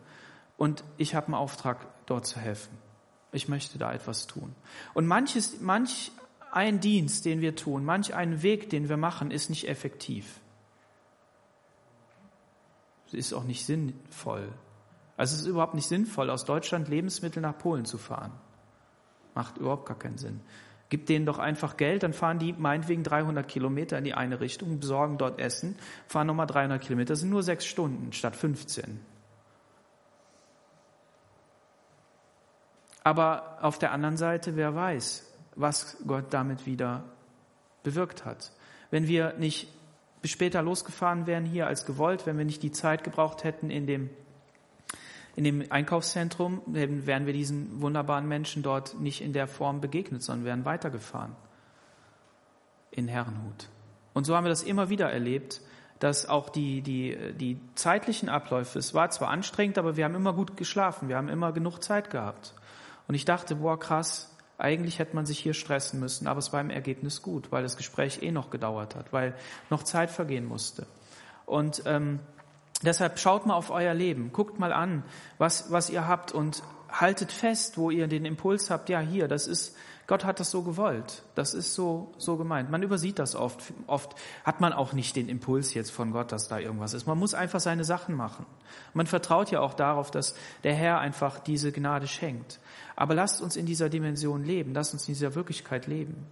Und 0.63 0.85
ich 0.95 1.13
habe 1.13 1.25
einen 1.25 1.35
Auftrag, 1.35 1.85
dort 2.05 2.25
zu 2.25 2.39
helfen. 2.39 2.77
Ich 3.33 3.49
möchte 3.49 3.77
da 3.77 3.91
etwas 3.91 4.27
tun. 4.27 4.55
Und 4.93 5.05
manches, 5.07 5.59
manch 5.59 6.13
ein 6.53 6.79
Dienst, 6.79 7.25
den 7.25 7.41
wir 7.41 7.57
tun, 7.57 7.83
manch 7.83 8.15
ein 8.15 8.43
Weg, 8.43 8.69
den 8.69 8.87
wir 8.87 8.95
machen, 8.95 9.29
ist 9.29 9.49
nicht 9.49 9.67
effektiv. 9.67 10.39
Ist 13.11 13.33
auch 13.33 13.43
nicht 13.43 13.65
sinnvoll. 13.65 14.53
Also 15.17 15.35
es 15.35 15.41
ist 15.41 15.47
überhaupt 15.47 15.73
nicht 15.73 15.89
sinnvoll, 15.89 16.29
aus 16.29 16.45
Deutschland 16.45 16.87
Lebensmittel 16.87 17.41
nach 17.41 17.57
Polen 17.57 17.83
zu 17.83 17.97
fahren. 17.97 18.31
Macht 19.35 19.57
überhaupt 19.57 19.85
gar 19.85 19.99
keinen 19.99 20.17
Sinn. 20.17 20.39
Gib 20.87 21.07
denen 21.07 21.25
doch 21.25 21.39
einfach 21.39 21.75
Geld, 21.75 22.03
dann 22.03 22.13
fahren 22.13 22.39
die 22.39 22.53
meinetwegen 22.53 23.03
300 23.03 23.45
Kilometer 23.49 23.97
in 23.97 24.05
die 24.05 24.13
eine 24.13 24.39
Richtung, 24.39 24.79
besorgen 24.79 25.17
dort 25.17 25.41
Essen, 25.41 25.75
fahren 26.07 26.27
nochmal 26.27 26.47
300 26.47 26.81
Kilometer, 26.81 27.17
sind 27.17 27.31
nur 27.31 27.43
sechs 27.43 27.65
Stunden 27.65 28.13
statt 28.13 28.37
15. 28.37 29.11
Aber 33.03 33.57
auf 33.61 33.79
der 33.79 33.91
anderen 33.91 34.17
Seite, 34.17 34.55
wer 34.55 34.75
weiß, 34.75 35.29
was 35.55 35.97
Gott 36.07 36.33
damit 36.33 36.65
wieder 36.65 37.03
bewirkt 37.83 38.25
hat. 38.25 38.51
Wenn 38.91 39.07
wir 39.07 39.33
nicht 39.33 39.67
bis 40.21 40.31
später 40.31 40.61
losgefahren 40.61 41.27
wären 41.27 41.45
hier 41.45 41.67
als 41.67 41.85
gewollt, 41.85 42.25
wenn 42.25 42.37
wir 42.37 42.45
nicht 42.45 42.63
die 42.63 42.71
Zeit 42.71 43.03
gebraucht 43.03 43.43
hätten 43.43 43.69
in 43.69 43.85
dem, 43.87 44.09
in 45.35 45.43
dem 45.43 45.65
Einkaufszentrum, 45.69 46.61
wären 46.65 47.25
wir 47.25 47.33
diesen 47.33 47.81
wunderbaren 47.81 48.27
Menschen 48.27 48.63
dort 48.63 48.99
nicht 48.99 49.21
in 49.21 49.33
der 49.33 49.47
Form 49.47 49.81
begegnet, 49.81 50.23
sondern 50.23 50.45
wären 50.45 50.65
weitergefahren 50.65 51.35
in 52.91 53.07
Herrenhut. 53.07 53.67
Und 54.13 54.25
so 54.25 54.35
haben 54.35 54.45
wir 54.45 54.49
das 54.49 54.63
immer 54.63 54.89
wieder 54.89 55.11
erlebt, 55.11 55.61
dass 55.99 56.27
auch 56.27 56.49
die, 56.49 56.81
die, 56.81 57.17
die 57.33 57.59
zeitlichen 57.75 58.29
Abläufe, 58.29 58.79
es 58.79 58.93
war 58.93 59.09
zwar 59.09 59.29
anstrengend, 59.29 59.77
aber 59.77 59.97
wir 59.97 60.05
haben 60.05 60.15
immer 60.15 60.33
gut 60.33 60.55
geschlafen, 60.57 61.09
wir 61.09 61.17
haben 61.17 61.29
immer 61.29 61.51
genug 61.51 61.79
Zeit 61.79 62.09
gehabt. 62.09 62.53
Und 63.13 63.17
ich 63.17 63.25
dachte, 63.25 63.57
boah, 63.57 63.79
krass, 63.79 64.35
eigentlich 64.57 64.97
hätte 64.97 65.15
man 65.15 65.27
sich 65.27 65.37
hier 65.37 65.53
stressen 65.53 65.99
müssen, 65.99 66.25
aber 66.25 66.39
es 66.39 66.51
war 66.51 66.59
im 66.59 66.71
Ergebnis 66.71 67.21
gut, 67.21 67.51
weil 67.51 67.61
das 67.61 67.77
Gespräch 67.77 68.23
eh 68.23 68.31
noch 68.31 68.49
gedauert 68.49 68.95
hat, 68.95 69.13
weil 69.13 69.35
noch 69.69 69.83
Zeit 69.83 70.09
vergehen 70.09 70.45
musste. 70.45 70.87
Und 71.45 71.83
ähm, 71.85 72.21
deshalb 72.81 73.19
schaut 73.19 73.45
mal 73.45 73.53
auf 73.53 73.69
euer 73.69 73.93
Leben, 73.93 74.33
guckt 74.33 74.57
mal 74.57 74.73
an, 74.73 75.03
was, 75.37 75.71
was 75.71 75.91
ihr 75.91 76.07
habt 76.07 76.31
und 76.31 76.63
haltet 76.89 77.31
fest, 77.31 77.77
wo 77.77 77.91
ihr 77.91 78.07
den 78.07 78.25
Impuls 78.25 78.71
habt, 78.71 78.89
ja 78.89 78.99
hier, 78.99 79.27
das 79.27 79.45
ist, 79.45 79.75
Gott 80.05 80.25
hat 80.25 80.41
das 80.41 80.51
so 80.51 80.63
gewollt, 80.63 81.23
das 81.33 81.53
ist 81.53 81.75
so, 81.75 82.11
so 82.17 82.35
gemeint. 82.35 82.69
Man 82.69 82.83
übersieht 82.83 83.19
das 83.19 83.35
oft, 83.35 83.73
oft 83.87 84.15
hat 84.43 84.59
man 84.59 84.73
auch 84.73 84.91
nicht 84.91 85.15
den 85.15 85.29
Impuls 85.29 85.73
jetzt 85.73 85.91
von 85.91 86.11
Gott, 86.11 86.33
dass 86.33 86.49
da 86.49 86.59
irgendwas 86.59 86.93
ist. 86.93 87.07
Man 87.07 87.17
muss 87.17 87.33
einfach 87.33 87.61
seine 87.61 87.85
Sachen 87.85 88.15
machen. 88.15 88.45
Man 88.93 89.07
vertraut 89.07 89.49
ja 89.49 89.61
auch 89.61 89.73
darauf, 89.73 90.11
dass 90.11 90.35
der 90.63 90.73
Herr 90.73 90.99
einfach 90.99 91.39
diese 91.39 91.71
Gnade 91.71 92.07
schenkt. 92.07 92.59
Aber 92.97 93.15
lasst 93.15 93.41
uns 93.41 93.55
in 93.55 93.65
dieser 93.65 93.89
Dimension 93.89 94.43
leben, 94.43 94.73
lasst 94.73 94.93
uns 94.93 95.07
in 95.07 95.13
dieser 95.13 95.35
Wirklichkeit 95.35 95.87
leben. 95.87 96.27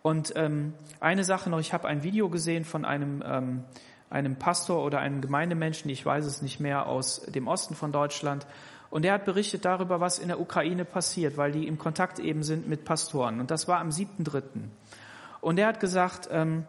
Und 0.00 0.32
ähm, 0.36 0.72
eine 1.00 1.24
Sache 1.24 1.50
noch, 1.50 1.60
ich 1.60 1.74
habe 1.74 1.86
ein 1.86 2.02
Video 2.02 2.30
gesehen 2.30 2.64
von 2.64 2.86
einem, 2.86 3.22
ähm, 3.26 3.64
einem 4.08 4.36
Pastor 4.36 4.82
oder 4.82 5.00
einem 5.00 5.20
Gemeindemenschen, 5.20 5.90
ich 5.90 6.06
weiß 6.06 6.24
es 6.24 6.40
nicht 6.40 6.60
mehr, 6.60 6.86
aus 6.86 7.20
dem 7.26 7.46
Osten 7.46 7.74
von 7.74 7.92
Deutschland. 7.92 8.46
Und 8.90 9.02
der 9.02 9.12
hat 9.12 9.24
berichtet 9.24 9.64
darüber, 9.64 10.00
was 10.00 10.18
in 10.18 10.28
der 10.28 10.40
Ukraine 10.40 10.84
passiert, 10.84 11.36
weil 11.36 11.52
die 11.52 11.66
im 11.66 11.78
Kontakt 11.78 12.18
eben 12.18 12.42
sind 12.42 12.68
mit 12.68 12.84
Pastoren. 12.84 13.38
Und 13.40 13.50
das 13.50 13.68
war 13.68 13.80
am 13.80 13.90
7.3. 13.90 14.42
Und 15.40 15.56
der 15.56 15.66
hat 15.66 15.80
gesagt, 15.80 16.28
ähm, 16.32 16.64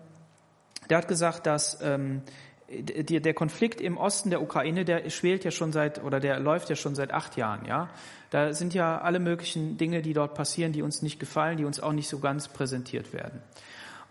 der 0.90 0.98
hat 0.98 1.08
gesagt, 1.08 1.46
dass 1.46 1.82
ähm, 1.82 2.22
der 2.70 3.34
Konflikt 3.34 3.82
im 3.82 3.98
Osten 3.98 4.30
der 4.30 4.42
Ukraine, 4.42 4.86
der 4.86 5.10
schwelt 5.10 5.44
ja 5.44 5.50
schon 5.50 5.72
seit, 5.72 6.04
oder 6.04 6.20
der 6.20 6.40
läuft 6.40 6.70
ja 6.70 6.76
schon 6.76 6.94
seit 6.94 7.12
acht 7.12 7.36
Jahren, 7.36 7.66
ja. 7.66 7.90
Da 8.30 8.54
sind 8.54 8.76
ja 8.76 9.02
alle 9.02 9.20
möglichen 9.20 9.78
Dinge, 9.78 10.04
die 10.04 10.14
dort 10.14 10.36
passieren, 10.36 10.72
die 10.72 10.84
uns 10.84 11.02
nicht 11.02 11.20
gefallen, 11.20 11.58
die 11.58 11.66
uns 11.66 11.80
auch 11.80 11.94
nicht 11.94 12.08
so 12.08 12.20
ganz 12.20 12.48
präsentiert 12.48 13.12
werden. 13.12 13.42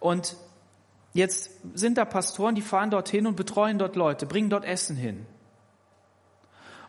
Und 0.01 0.37
jetzt 1.13 1.53
sind 1.75 1.99
da 1.99 2.05
Pastoren, 2.05 2.57
die 2.57 2.63
fahren 2.63 2.91
dorthin 2.91 3.29
und 3.29 3.37
betreuen 3.37 3.79
dort 3.79 3.95
Leute, 3.95 4.27
bringen 4.27 4.51
dort 4.51 4.65
Essen 4.65 4.97
hin. 4.97 5.25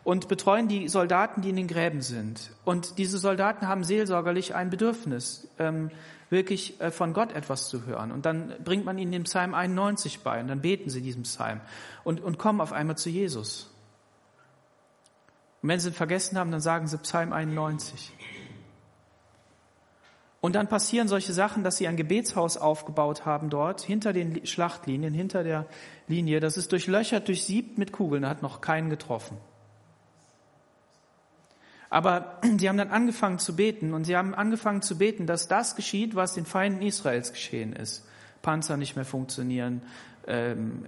Und 0.02 0.28
betreuen 0.28 0.66
die 0.66 0.88
Soldaten, 0.88 1.42
die 1.42 1.50
in 1.50 1.56
den 1.56 1.68
Gräben 1.68 2.00
sind. 2.00 2.52
Und 2.64 2.98
diese 2.98 3.18
Soldaten 3.18 3.68
haben 3.68 3.84
seelsorgerlich 3.84 4.54
ein 4.54 4.70
Bedürfnis. 4.70 5.48
Ähm, 5.58 5.90
wirklich 6.30 6.80
äh, 6.80 6.90
von 6.90 7.12
Gott 7.12 7.32
etwas 7.32 7.68
zu 7.68 7.84
hören. 7.84 8.12
Und 8.12 8.24
dann 8.24 8.54
bringt 8.64 8.84
man 8.84 8.96
ihnen 8.98 9.12
den 9.12 9.24
Psalm 9.24 9.52
91 9.52 10.20
bei 10.20 10.40
und 10.40 10.48
dann 10.48 10.60
beten 10.60 10.88
sie 10.88 11.02
diesen 11.02 11.24
Psalm 11.24 11.60
und, 12.04 12.20
und 12.20 12.38
kommen 12.38 12.60
auf 12.60 12.72
einmal 12.72 12.96
zu 12.96 13.10
Jesus. 13.10 13.70
Und 15.60 15.68
wenn 15.68 15.80
sie 15.80 15.88
ihn 15.88 15.94
vergessen 15.94 16.38
haben, 16.38 16.50
dann 16.50 16.60
sagen 16.60 16.86
sie 16.86 16.96
Psalm 16.98 17.32
91. 17.32 18.12
Und 20.40 20.54
dann 20.54 20.68
passieren 20.68 21.06
solche 21.06 21.34
Sachen, 21.34 21.64
dass 21.64 21.76
sie 21.76 21.86
ein 21.86 21.98
Gebetshaus 21.98 22.56
aufgebaut 22.56 23.26
haben 23.26 23.50
dort, 23.50 23.82
hinter 23.82 24.14
den 24.14 24.46
Schlachtlinien, 24.46 25.12
hinter 25.12 25.44
der 25.44 25.66
Linie. 26.08 26.40
Das 26.40 26.56
ist 26.56 26.72
durchlöchert, 26.72 27.28
durchsiebt 27.28 27.76
mit 27.76 27.92
Kugeln, 27.92 28.26
hat 28.26 28.40
noch 28.40 28.62
keinen 28.62 28.88
getroffen. 28.88 29.36
Aber 31.90 32.40
sie 32.58 32.68
haben 32.68 32.78
dann 32.78 32.90
angefangen 32.90 33.38
zu 33.38 33.54
beten 33.54 33.92
und 33.92 34.04
sie 34.04 34.16
haben 34.16 34.34
angefangen 34.34 34.80
zu 34.80 34.96
beten, 34.96 35.26
dass 35.26 35.48
das 35.48 35.76
geschieht, 35.76 36.14
was 36.14 36.34
den 36.34 36.46
Feinden 36.46 36.80
Israels 36.80 37.32
geschehen 37.32 37.74
ist. 37.74 38.06
Panzer 38.40 38.78
nicht 38.78 38.96
mehr 38.96 39.04
funktionieren, 39.04 39.82
ähm, 40.26 40.86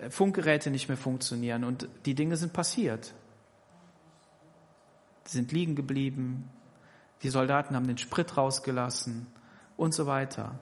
äh, 0.00 0.10
Funkgeräte 0.10 0.70
nicht 0.70 0.88
mehr 0.88 0.96
funktionieren 0.96 1.62
und 1.62 1.88
die 2.06 2.14
Dinge 2.14 2.36
sind 2.36 2.52
passiert. 2.52 3.12
Sie 5.24 5.36
sind 5.36 5.52
liegen 5.52 5.76
geblieben, 5.76 6.50
die 7.22 7.28
Soldaten 7.28 7.76
haben 7.76 7.86
den 7.86 7.98
Sprit 7.98 8.36
rausgelassen 8.36 9.28
und 9.76 9.94
so 9.94 10.06
weiter. 10.06 10.58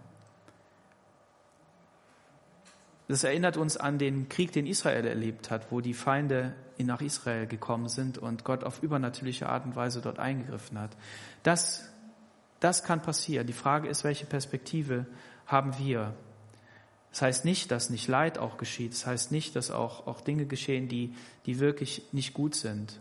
Das 3.10 3.24
erinnert 3.24 3.56
uns 3.56 3.76
an 3.76 3.98
den 3.98 4.28
Krieg, 4.28 4.52
den 4.52 4.68
Israel 4.68 5.04
erlebt 5.04 5.50
hat, 5.50 5.72
wo 5.72 5.80
die 5.80 5.94
Feinde 5.94 6.54
nach 6.78 7.00
Israel 7.00 7.48
gekommen 7.48 7.88
sind 7.88 8.18
und 8.18 8.44
Gott 8.44 8.62
auf 8.62 8.84
übernatürliche 8.84 9.48
Art 9.48 9.66
und 9.66 9.74
Weise 9.74 10.00
dort 10.00 10.20
eingegriffen 10.20 10.78
hat. 10.78 10.96
Das, 11.42 11.90
das 12.60 12.84
kann 12.84 13.02
passieren. 13.02 13.48
Die 13.48 13.52
Frage 13.52 13.88
ist, 13.88 14.04
welche 14.04 14.26
Perspektive 14.26 15.06
haben 15.44 15.76
wir? 15.80 16.14
Das 17.10 17.22
heißt 17.22 17.44
nicht, 17.44 17.72
dass 17.72 17.90
nicht 17.90 18.06
Leid 18.06 18.38
auch 18.38 18.58
geschieht. 18.58 18.92
Das 18.92 19.06
heißt 19.06 19.32
nicht, 19.32 19.56
dass 19.56 19.72
auch, 19.72 20.06
auch 20.06 20.20
Dinge 20.20 20.46
geschehen, 20.46 20.86
die, 20.86 21.12
die 21.46 21.58
wirklich 21.58 22.04
nicht 22.12 22.32
gut 22.32 22.54
sind. 22.54 23.00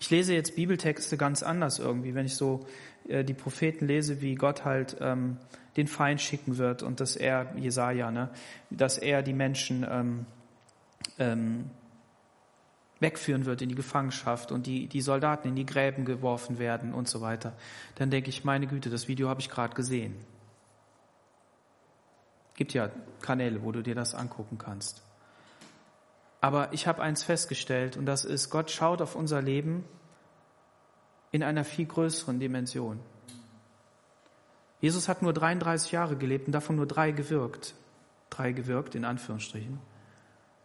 Ich 0.00 0.10
lese 0.10 0.34
jetzt 0.34 0.56
Bibeltexte 0.56 1.16
ganz 1.16 1.44
anders 1.44 1.78
irgendwie, 1.78 2.16
wenn 2.16 2.26
ich 2.26 2.34
so 2.34 2.66
äh, 3.06 3.22
die 3.22 3.34
Propheten 3.34 3.86
lese, 3.86 4.20
wie 4.20 4.34
Gott 4.34 4.64
halt 4.64 4.96
ähm, 5.00 5.38
den 5.76 5.86
Feind 5.88 6.20
schicken 6.20 6.58
wird 6.58 6.82
und 6.82 7.00
dass 7.00 7.16
er, 7.16 7.54
Jesaja, 7.56 8.10
ne, 8.10 8.30
dass 8.70 8.98
er 8.98 9.22
die 9.22 9.34
Menschen 9.34 9.86
ähm, 9.88 10.26
ähm, 11.18 11.70
wegführen 12.98 13.44
wird 13.44 13.60
in 13.60 13.68
die 13.68 13.74
Gefangenschaft 13.74 14.52
und 14.52 14.66
die, 14.66 14.86
die 14.86 15.02
Soldaten 15.02 15.48
in 15.48 15.56
die 15.56 15.66
Gräben 15.66 16.04
geworfen 16.04 16.58
werden 16.58 16.94
und 16.94 17.08
so 17.08 17.20
weiter, 17.20 17.52
dann 17.96 18.10
denke 18.10 18.30
ich, 18.30 18.44
meine 18.44 18.66
Güte, 18.66 18.88
das 18.88 19.06
Video 19.06 19.28
habe 19.28 19.40
ich 19.40 19.50
gerade 19.50 19.74
gesehen. 19.74 20.14
Gibt 22.54 22.72
ja 22.72 22.90
Kanäle, 23.20 23.62
wo 23.62 23.70
du 23.70 23.82
dir 23.82 23.94
das 23.94 24.14
angucken 24.14 24.56
kannst. 24.56 25.02
Aber 26.40 26.72
ich 26.72 26.86
habe 26.86 27.02
eins 27.02 27.22
festgestellt 27.22 27.98
und 27.98 28.06
das 28.06 28.24
ist, 28.24 28.48
Gott 28.50 28.70
schaut 28.70 29.02
auf 29.02 29.14
unser 29.14 29.42
Leben 29.42 29.84
in 31.32 31.42
einer 31.42 31.64
viel 31.64 31.84
größeren 31.84 32.40
Dimension. 32.40 33.00
Jesus 34.80 35.08
hat 35.08 35.22
nur 35.22 35.32
33 35.32 35.92
Jahre 35.92 36.16
gelebt 36.16 36.46
und 36.46 36.52
davon 36.52 36.76
nur 36.76 36.86
drei 36.86 37.10
gewirkt. 37.10 37.74
Drei 38.30 38.52
gewirkt, 38.52 38.94
in 38.94 39.04
Anführungsstrichen. 39.04 39.78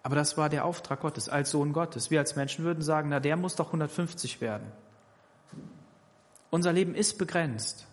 Aber 0.03 0.15
das 0.15 0.37
war 0.37 0.49
der 0.49 0.65
Auftrag 0.65 1.01
Gottes, 1.01 1.29
als 1.29 1.51
Sohn 1.51 1.73
Gottes. 1.73 2.11
Wir 2.11 2.19
als 2.19 2.35
Menschen 2.35 2.65
würden 2.65 2.81
sagen, 2.81 3.09
na, 3.09 3.19
der 3.19 3.37
muss 3.37 3.55
doch 3.55 3.67
150 3.67 4.41
werden. 4.41 4.71
Unser 6.49 6.73
Leben 6.73 6.95
ist 6.95 7.17
begrenzt. 7.17 7.87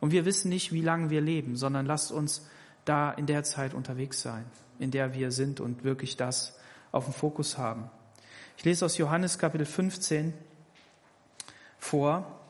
Und 0.00 0.10
wir 0.10 0.24
wissen 0.24 0.48
nicht, 0.48 0.72
wie 0.72 0.80
lange 0.80 1.10
wir 1.10 1.20
leben, 1.20 1.56
sondern 1.56 1.86
lasst 1.86 2.10
uns 2.10 2.48
da 2.84 3.12
in 3.12 3.26
der 3.26 3.44
Zeit 3.44 3.74
unterwegs 3.74 4.20
sein, 4.22 4.44
in 4.78 4.90
der 4.90 5.14
wir 5.14 5.30
sind 5.30 5.60
und 5.60 5.84
wirklich 5.84 6.16
das 6.16 6.58
auf 6.90 7.04
dem 7.04 7.14
Fokus 7.14 7.58
haben. 7.58 7.88
Ich 8.56 8.64
lese 8.64 8.84
aus 8.84 8.98
Johannes 8.98 9.38
Kapitel 9.38 9.66
15 9.66 10.34
vor. 11.78 12.41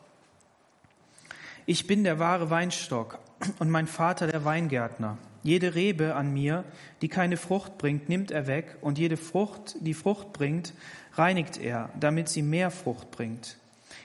Ich 1.65 1.87
bin 1.87 2.03
der 2.03 2.19
wahre 2.19 2.51
Weinstock 2.51 3.21
und 3.61 3.71
mein 3.71 3.87
Vater 3.87 4.27
der 4.27 4.45
Weingärtner. 4.45 5.17
Jede 5.45 5.77
Rebe 5.77 6.17
an 6.17 6.33
mir, 6.33 6.65
die 7.03 7.09
keine 7.09 7.37
Frucht 7.37 7.79
bringt, 7.79 8.09
nimmt 8.09 8.33
er 8.33 8.49
weg, 8.49 8.79
und 8.81 8.99
jede 8.99 9.17
Frucht, 9.17 9.77
die 9.79 9.95
Frucht 9.95 10.33
bringt, 10.33 10.75
reinigt 11.15 11.59
er, 11.59 11.91
damit 11.99 12.29
sie 12.29 12.43
mehr 12.43 12.73
Frucht 12.73 13.13
bringt. 13.13 13.59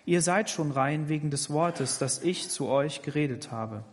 Ihr 0.06 0.22
seid 0.22 0.52
schon 0.52 0.72
rein 0.72 1.10
wegen 1.10 1.32
des 1.32 1.50
Wortes, 1.50 1.98
das 1.98 2.22
ich 2.22 2.50
zu 2.50 2.68
euch 2.68 3.02
geredet 3.02 3.52
habe. 3.52 3.84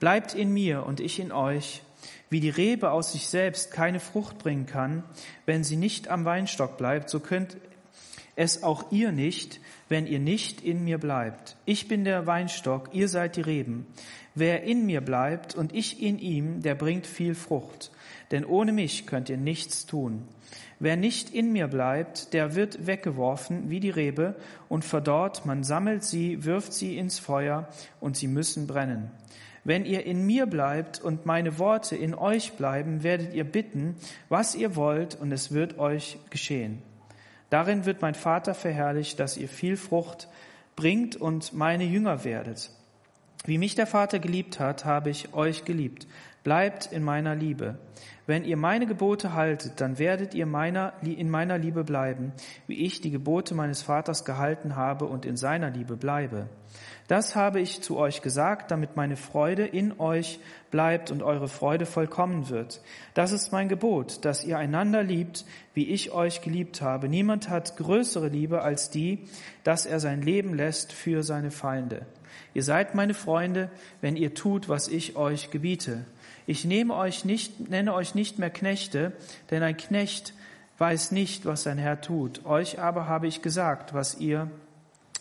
Bleibt 0.00 0.34
in 0.34 0.52
mir 0.52 0.84
und 0.84 1.00
ich 1.00 1.18
in 1.18 1.32
euch. 1.32 1.82
Wie 2.28 2.40
die 2.40 2.50
Rebe 2.50 2.90
aus 2.90 3.12
sich 3.12 3.28
selbst 3.28 3.72
keine 3.72 4.00
Frucht 4.00 4.36
bringen 4.38 4.66
kann, 4.66 5.02
wenn 5.46 5.64
sie 5.64 5.76
nicht 5.76 6.08
am 6.08 6.26
Weinstock 6.26 6.76
bleibt, 6.76 7.08
so 7.08 7.20
könnt 7.20 7.56
es 8.36 8.62
auch 8.62 8.92
ihr 8.92 9.12
nicht, 9.12 9.60
wenn 9.88 10.06
ihr 10.06 10.18
nicht 10.18 10.60
in 10.60 10.84
mir 10.84 10.98
bleibt. 10.98 11.56
Ich 11.64 11.88
bin 11.88 12.04
der 12.04 12.26
Weinstock, 12.26 12.90
ihr 12.92 13.08
seid 13.08 13.36
die 13.36 13.42
Reben. 13.42 13.86
Wer 14.34 14.62
in 14.62 14.86
mir 14.86 15.00
bleibt 15.00 15.54
und 15.54 15.74
ich 15.74 16.02
in 16.02 16.18
ihm, 16.18 16.62
der 16.62 16.74
bringt 16.74 17.06
viel 17.06 17.34
Frucht. 17.34 17.90
Denn 18.30 18.44
ohne 18.44 18.72
mich 18.72 19.06
könnt 19.06 19.28
ihr 19.30 19.36
nichts 19.36 19.86
tun. 19.86 20.28
Wer 20.80 20.96
nicht 20.96 21.30
in 21.30 21.52
mir 21.52 21.66
bleibt, 21.66 22.32
der 22.34 22.54
wird 22.54 22.86
weggeworfen 22.86 23.68
wie 23.68 23.80
die 23.80 23.90
Rebe 23.90 24.36
und 24.68 24.84
verdorrt, 24.84 25.44
man 25.44 25.64
sammelt 25.64 26.04
sie, 26.04 26.44
wirft 26.44 26.72
sie 26.72 26.96
ins 26.96 27.18
Feuer 27.18 27.68
und 28.00 28.16
sie 28.16 28.28
müssen 28.28 28.66
brennen. 28.66 29.10
Wenn 29.64 29.84
ihr 29.84 30.06
in 30.06 30.24
mir 30.24 30.46
bleibt 30.46 31.00
und 31.00 31.26
meine 31.26 31.58
Worte 31.58 31.96
in 31.96 32.14
euch 32.14 32.52
bleiben, 32.52 33.02
werdet 33.02 33.34
ihr 33.34 33.44
bitten, 33.44 33.96
was 34.28 34.54
ihr 34.54 34.76
wollt, 34.76 35.16
und 35.16 35.32
es 35.32 35.52
wird 35.52 35.78
euch 35.78 36.18
geschehen. 36.30 36.80
Darin 37.50 37.86
wird 37.86 38.02
mein 38.02 38.14
Vater 38.14 38.54
verherrlicht, 38.54 39.18
dass 39.20 39.36
ihr 39.36 39.48
viel 39.48 39.76
Frucht 39.76 40.28
bringt 40.76 41.16
und 41.16 41.52
meine 41.52 41.84
Jünger 41.84 42.24
werdet. 42.24 42.70
Wie 43.44 43.58
mich 43.58 43.74
der 43.74 43.86
Vater 43.86 44.18
geliebt 44.18 44.60
hat, 44.60 44.84
habe 44.84 45.10
ich 45.10 45.32
euch 45.32 45.64
geliebt. 45.64 46.06
Bleibt 46.48 46.86
in 46.92 47.02
meiner 47.02 47.34
Liebe. 47.34 47.76
Wenn 48.26 48.42
ihr 48.42 48.56
meine 48.56 48.86
Gebote 48.86 49.34
haltet, 49.34 49.82
dann 49.82 49.98
werdet 49.98 50.32
ihr 50.32 50.46
meiner, 50.46 50.94
in 51.02 51.28
meiner 51.28 51.58
Liebe 51.58 51.84
bleiben, 51.84 52.32
wie 52.66 52.86
ich 52.86 53.02
die 53.02 53.10
Gebote 53.10 53.54
meines 53.54 53.82
Vaters 53.82 54.24
gehalten 54.24 54.74
habe 54.74 55.04
und 55.04 55.26
in 55.26 55.36
seiner 55.36 55.68
Liebe 55.68 55.98
bleibe. 55.98 56.48
Das 57.06 57.36
habe 57.36 57.60
ich 57.60 57.82
zu 57.82 57.98
euch 57.98 58.22
gesagt, 58.22 58.70
damit 58.70 58.96
meine 58.96 59.16
Freude 59.16 59.66
in 59.66 60.00
euch 60.00 60.40
bleibt 60.70 61.10
und 61.10 61.22
eure 61.22 61.48
Freude 61.48 61.84
vollkommen 61.84 62.48
wird. 62.48 62.80
Das 63.12 63.32
ist 63.32 63.52
mein 63.52 63.68
Gebot, 63.68 64.24
dass 64.24 64.42
ihr 64.42 64.56
einander 64.56 65.02
liebt, 65.02 65.44
wie 65.74 65.90
ich 65.90 66.12
euch 66.12 66.40
geliebt 66.40 66.80
habe. 66.80 67.10
Niemand 67.10 67.50
hat 67.50 67.76
größere 67.76 68.28
Liebe 68.28 68.62
als 68.62 68.88
die, 68.88 69.26
dass 69.64 69.84
er 69.84 70.00
sein 70.00 70.22
Leben 70.22 70.54
lässt 70.54 70.94
für 70.94 71.22
seine 71.22 71.50
Feinde. 71.50 72.06
Ihr 72.54 72.62
seid 72.62 72.94
meine 72.94 73.14
Freunde, 73.14 73.70
wenn 74.00 74.16
ihr 74.16 74.32
tut, 74.32 74.70
was 74.70 74.88
ich 74.88 75.16
euch 75.16 75.50
gebiete. 75.50 76.06
Ich 76.48 76.64
nehme 76.64 76.94
euch 76.94 77.26
nicht, 77.26 77.68
nenne 77.68 77.92
euch 77.92 78.14
nicht 78.14 78.38
mehr 78.38 78.48
Knechte, 78.48 79.12
denn 79.50 79.62
ein 79.62 79.76
Knecht 79.76 80.32
weiß 80.78 81.10
nicht, 81.12 81.44
was 81.44 81.64
sein 81.64 81.76
Herr 81.76 82.00
tut. 82.00 82.46
Euch 82.46 82.78
aber 82.78 83.06
habe 83.06 83.26
ich 83.26 83.42
gesagt, 83.42 83.92
was 83.92 84.14
ihr, 84.14 84.50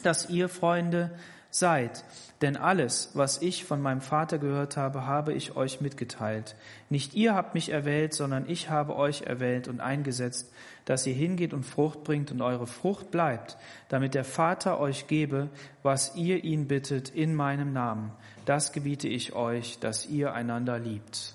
dass 0.04 0.30
ihr 0.30 0.48
Freunde 0.48 1.12
seid. 1.50 2.04
Denn 2.42 2.56
alles, 2.56 3.12
was 3.14 3.42
ich 3.42 3.66
von 3.66 3.82
meinem 3.82 4.02
Vater 4.02 4.38
gehört 4.38 4.78
habe, 4.78 5.06
habe 5.08 5.34
ich 5.34 5.56
euch 5.56 5.82
mitgeteilt. 5.82 6.56
Nicht 6.90 7.16
ihr 7.16 7.34
habt 7.34 7.56
mich 7.56 7.70
erwählt, 7.70 8.14
sondern 8.14 8.48
ich 8.48 8.70
habe 8.70 8.96
euch 8.96 9.24
erwählt 9.24 9.68
und 9.68 9.80
eingesetzt, 9.80 10.52
dass 10.86 11.08
ihr 11.08 11.16
hingeht 11.16 11.54
und 11.54 11.64
Frucht 11.64 12.04
bringt 12.04 12.32
und 12.32 12.42
eure 12.42 12.68
Frucht 12.68 13.10
bleibt, 13.10 13.58
damit 13.90 14.14
der 14.14 14.24
Vater 14.24 14.80
euch 14.80 15.08
gebe, 15.08 15.50
was 15.82 16.16
ihr 16.16 16.44
ihn 16.44 16.68
bittet 16.68 17.10
in 17.10 17.34
meinem 17.34 17.74
Namen. 17.74 18.12
Das 18.46 18.72
gebiete 18.72 19.08
ich 19.08 19.34
euch, 19.34 19.80
dass 19.80 20.06
ihr 20.06 20.34
einander 20.34 20.80
liebt. 20.80 21.34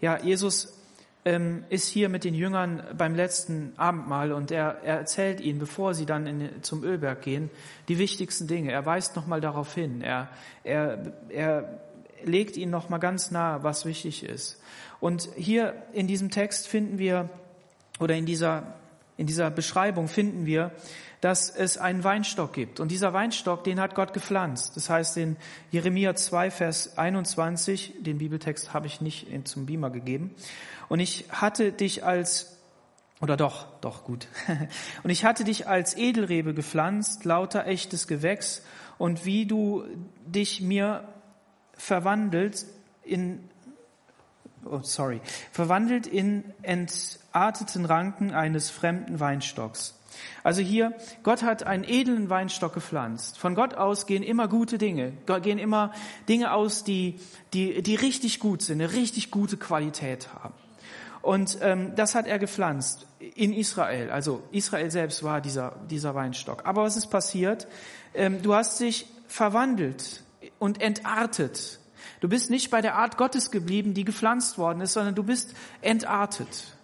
Ja, 0.00 0.18
Jesus 0.18 0.83
ähm, 1.24 1.64
ist 1.70 1.88
hier 1.88 2.08
mit 2.08 2.24
den 2.24 2.34
Jüngern 2.34 2.82
beim 2.96 3.14
letzten 3.14 3.72
Abendmahl 3.76 4.32
und 4.32 4.50
er, 4.50 4.80
er 4.82 4.98
erzählt 4.98 5.40
ihnen, 5.40 5.58
bevor 5.58 5.94
sie 5.94 6.06
dann 6.06 6.26
in, 6.26 6.62
zum 6.62 6.84
Ölberg 6.84 7.22
gehen, 7.22 7.50
die 7.88 7.98
wichtigsten 7.98 8.46
Dinge. 8.46 8.72
Er 8.72 8.84
weist 8.84 9.16
nochmal 9.16 9.40
darauf 9.40 9.74
hin. 9.74 10.02
Er, 10.02 10.28
er, 10.64 11.12
er 11.30 11.80
legt 12.24 12.56
ihnen 12.56 12.70
nochmal 12.70 13.00
ganz 13.00 13.30
nahe, 13.30 13.62
was 13.62 13.84
wichtig 13.86 14.24
ist. 14.24 14.60
Und 15.00 15.28
hier 15.36 15.74
in 15.92 16.06
diesem 16.06 16.30
Text 16.30 16.68
finden 16.68 16.98
wir, 16.98 17.28
oder 18.00 18.14
in 18.14 18.26
dieser, 18.26 18.74
in 19.16 19.26
dieser 19.26 19.50
Beschreibung 19.50 20.08
finden 20.08 20.46
wir, 20.46 20.72
dass 21.24 21.48
es 21.48 21.78
einen 21.78 22.04
Weinstock 22.04 22.52
gibt. 22.52 22.80
Und 22.80 22.90
dieser 22.90 23.14
Weinstock, 23.14 23.64
den 23.64 23.80
hat 23.80 23.94
Gott 23.94 24.12
gepflanzt. 24.12 24.76
Das 24.76 24.90
heißt 24.90 25.16
in 25.16 25.38
Jeremia 25.70 26.14
2, 26.14 26.50
Vers 26.50 26.98
21, 26.98 27.94
den 28.00 28.18
Bibeltext 28.18 28.74
habe 28.74 28.86
ich 28.88 29.00
nicht 29.00 29.26
zum 29.48 29.64
Beamer 29.64 29.88
gegeben. 29.88 30.34
Und 30.90 31.00
ich 31.00 31.24
hatte 31.30 31.72
dich 31.72 32.04
als, 32.04 32.58
oder 33.22 33.38
doch, 33.38 33.64
doch 33.80 34.04
gut. 34.04 34.28
Und 35.02 35.08
ich 35.08 35.24
hatte 35.24 35.44
dich 35.44 35.66
als 35.66 35.96
Edelrebe 35.96 36.52
gepflanzt, 36.52 37.24
lauter 37.24 37.66
echtes 37.66 38.06
Gewächs. 38.06 38.60
Und 38.98 39.24
wie 39.24 39.46
du 39.46 39.84
dich 40.26 40.60
mir 40.60 41.08
verwandelt 41.72 42.66
in 43.02 43.48
oh, 44.66 44.80
sorry, 44.82 45.22
verwandelt 45.52 46.06
in 46.06 46.44
entarteten 46.60 47.86
Ranken 47.86 48.34
eines 48.34 48.68
fremden 48.68 49.20
Weinstocks. 49.20 49.94
Also 50.42 50.60
hier, 50.60 50.94
Gott 51.22 51.42
hat 51.42 51.66
einen 51.66 51.84
edlen 51.84 52.30
Weinstock 52.30 52.74
gepflanzt. 52.74 53.38
Von 53.38 53.54
Gott 53.54 53.74
aus 53.74 54.06
gehen 54.06 54.22
immer 54.22 54.48
gute 54.48 54.78
Dinge, 54.78 55.12
gehen 55.42 55.58
immer 55.58 55.92
Dinge 56.28 56.52
aus, 56.52 56.84
die, 56.84 57.18
die, 57.52 57.82
die 57.82 57.94
richtig 57.94 58.40
gut 58.40 58.62
sind, 58.62 58.80
eine 58.80 58.92
richtig 58.92 59.30
gute 59.30 59.56
Qualität 59.56 60.28
haben. 60.34 60.54
Und 61.22 61.58
ähm, 61.62 61.94
das 61.96 62.14
hat 62.14 62.26
er 62.26 62.38
gepflanzt 62.38 63.06
in 63.18 63.54
Israel. 63.54 64.10
Also 64.10 64.42
Israel 64.52 64.90
selbst 64.90 65.22
war 65.22 65.40
dieser, 65.40 65.76
dieser 65.88 66.14
Weinstock. 66.14 66.66
Aber 66.66 66.82
was 66.82 66.96
ist 66.96 67.06
passiert? 67.06 67.66
Ähm, 68.12 68.42
du 68.42 68.54
hast 68.54 68.78
dich 68.78 69.06
verwandelt 69.26 70.22
und 70.58 70.82
entartet. 70.82 71.80
Du 72.20 72.28
bist 72.28 72.50
nicht 72.50 72.70
bei 72.70 72.82
der 72.82 72.96
Art 72.96 73.16
Gottes 73.16 73.50
geblieben, 73.50 73.94
die 73.94 74.04
gepflanzt 74.04 74.58
worden 74.58 74.82
ist, 74.82 74.92
sondern 74.92 75.14
du 75.14 75.22
bist 75.22 75.54
entartet. 75.80 76.76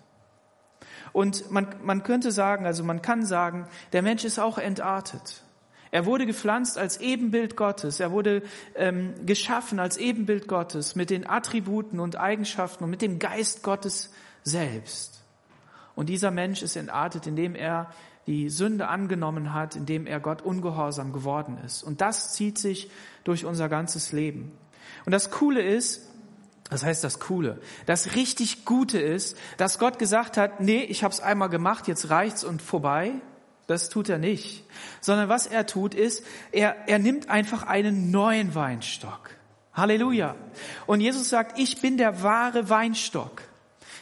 Und 1.13 1.51
man, 1.51 1.67
man 1.83 2.03
könnte 2.03 2.33
sagen, 2.33 2.67
also 2.67 2.85
man 2.85 3.03
kann 3.03 3.25
sagen, 3.25 3.67
der 3.93 4.03
Mensch 4.03 4.25
ist 4.25 4.39
auch 4.39 4.59
entartet. 4.59 5.43
Er 5.93 6.07
wurde 6.07 6.25
gepflanzt 6.25 6.79
als 6.79 7.01
Ebenbild 7.01 7.57
Gottes. 7.57 7.99
Er 7.99 8.13
wurde 8.13 8.43
ähm, 8.77 9.15
geschaffen 9.27 9.81
als 9.81 9.97
Ebenbild 9.97 10.47
Gottes 10.47 10.95
mit 10.95 11.11
den 11.11 11.29
Attributen 11.29 11.99
und 11.99 12.17
Eigenschaften 12.17 12.85
und 12.85 12.91
mit 12.91 13.03
dem 13.03 13.19
Geist 13.19 13.63
Gottes 13.63 14.13
selbst. 14.45 15.23
Und 15.97 16.09
dieser 16.09 16.31
Mensch 16.31 16.63
ist 16.63 16.77
entartet, 16.77 17.27
indem 17.27 17.57
er 17.57 17.91
die 18.27 18.51
Sünde 18.51 18.87
angenommen 18.89 19.53
hat, 19.53 19.75
indem 19.75 20.07
er 20.07 20.21
Gott 20.21 20.43
ungehorsam 20.43 21.13
geworden 21.13 21.59
ist. 21.65 21.83
Und 21.83 22.01
das 22.01 22.33
zieht 22.35 22.59
sich 22.59 22.91
durch 23.25 23.45
unser 23.45 23.69
ganzes 23.69 24.13
Leben. 24.13 24.53
Und 25.05 25.13
das 25.13 25.31
Coole 25.31 25.63
ist, 25.63 26.10
das 26.71 26.85
heißt 26.85 27.03
das 27.03 27.19
Coole. 27.19 27.61
Das 27.87 28.15
richtig 28.15 28.65
Gute 28.65 28.99
ist, 29.01 29.37
dass 29.57 29.79
Gott 29.79 29.99
gesagt 29.99 30.37
hat, 30.37 30.61
nee, 30.61 30.83
ich 30.83 31.03
habe 31.03 31.13
es 31.13 31.21
einmal 31.21 31.49
gemacht, 31.49 31.89
jetzt 31.89 32.11
reicht's 32.11 32.45
und 32.45 32.63
vorbei. 32.63 33.13
Das 33.67 33.89
tut 33.89 34.09
er 34.09 34.19
nicht. 34.19 34.65
Sondern 35.01 35.29
was 35.29 35.47
er 35.47 35.67
tut 35.67 35.95
ist, 35.95 36.25
er, 36.53 36.89
er 36.89 36.99
nimmt 36.99 37.29
einfach 37.29 37.65
einen 37.65 38.11
neuen 38.11 38.55
Weinstock. 38.55 39.31
Halleluja. 39.75 40.37
Und 40.87 41.01
Jesus 41.01 41.29
sagt, 41.29 41.59
ich 41.59 41.81
bin 41.81 41.97
der 41.97 42.23
wahre 42.23 42.69
Weinstock. 42.69 43.43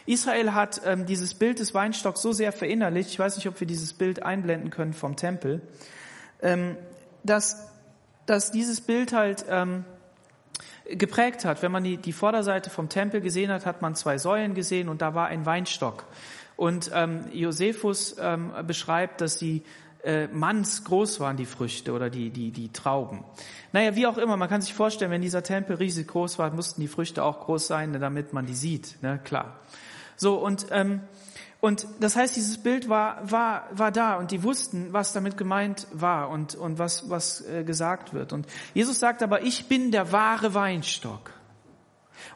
Israel 0.06 0.54
hat 0.54 0.80
ähm, 0.86 1.04
dieses 1.04 1.34
Bild 1.34 1.58
des 1.58 1.74
Weinstocks 1.74 2.22
so 2.22 2.32
sehr 2.32 2.52
verinnerlicht, 2.52 3.10
ich 3.10 3.18
weiß 3.18 3.36
nicht, 3.36 3.46
ob 3.46 3.60
wir 3.60 3.66
dieses 3.66 3.92
Bild 3.92 4.22
einblenden 4.22 4.70
können 4.70 4.94
vom 4.94 5.16
Tempel, 5.16 5.60
ähm, 6.40 6.76
dass, 7.24 7.68
dass 8.24 8.50
dieses 8.50 8.80
Bild 8.80 9.12
halt 9.12 9.44
ähm, 9.50 9.84
geprägt 10.88 11.44
hat. 11.44 11.62
Wenn 11.62 11.72
man 11.72 11.84
die, 11.84 11.96
die 11.96 12.12
Vorderseite 12.12 12.70
vom 12.70 12.88
Tempel 12.88 13.20
gesehen 13.20 13.50
hat, 13.50 13.66
hat 13.66 13.82
man 13.82 13.94
zwei 13.94 14.18
Säulen 14.18 14.54
gesehen 14.54 14.88
und 14.88 15.02
da 15.02 15.14
war 15.14 15.26
ein 15.26 15.46
Weinstock. 15.46 16.04
Und 16.56 16.90
ähm, 16.92 17.24
Josephus 17.32 18.16
ähm, 18.20 18.52
beschreibt, 18.66 19.20
dass 19.20 19.38
die 19.38 19.62
äh, 20.02 20.26
mannsgroß 20.28 21.20
waren, 21.20 21.36
die 21.36 21.44
Früchte 21.44 21.92
oder 21.92 22.10
die, 22.10 22.30
die, 22.30 22.50
die 22.50 22.72
Trauben. 22.72 23.24
Naja, 23.72 23.94
wie 23.96 24.06
auch 24.06 24.18
immer, 24.18 24.36
man 24.36 24.48
kann 24.48 24.60
sich 24.60 24.74
vorstellen, 24.74 25.10
wenn 25.10 25.22
dieser 25.22 25.42
Tempel 25.42 25.76
riesig 25.76 26.08
groß 26.08 26.38
war, 26.38 26.50
mussten 26.50 26.80
die 26.80 26.88
Früchte 26.88 27.22
auch 27.22 27.40
groß 27.40 27.66
sein, 27.66 27.92
damit 27.92 28.32
man 28.32 28.46
die 28.46 28.54
sieht. 28.54 28.96
Ne? 29.02 29.20
Klar. 29.22 29.60
So, 30.16 30.34
und 30.34 30.66
ähm, 30.70 31.02
und 31.60 31.86
das 31.98 32.14
heißt, 32.14 32.36
dieses 32.36 32.58
Bild 32.58 32.88
war, 32.88 33.18
war, 33.28 33.68
war 33.72 33.90
da 33.90 34.16
und 34.16 34.30
die 34.30 34.44
wussten, 34.44 34.92
was 34.92 35.12
damit 35.12 35.36
gemeint 35.36 35.88
war 35.92 36.30
und, 36.30 36.54
und 36.54 36.78
was, 36.78 37.10
was 37.10 37.44
äh, 37.48 37.64
gesagt 37.64 38.14
wird. 38.14 38.32
Und 38.32 38.46
Jesus 38.74 39.00
sagt 39.00 39.22
aber, 39.24 39.42
ich 39.42 39.66
bin 39.66 39.90
der 39.90 40.12
wahre 40.12 40.54
Weinstock. 40.54 41.32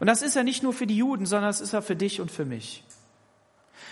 Und 0.00 0.08
das 0.08 0.22
ist 0.22 0.34
ja 0.34 0.42
nicht 0.42 0.64
nur 0.64 0.72
für 0.72 0.88
die 0.88 0.96
Juden, 0.96 1.26
sondern 1.26 1.48
das 1.48 1.60
ist 1.60 1.72
ja 1.72 1.82
für 1.82 1.94
dich 1.94 2.20
und 2.20 2.32
für 2.32 2.44
mich. 2.44 2.82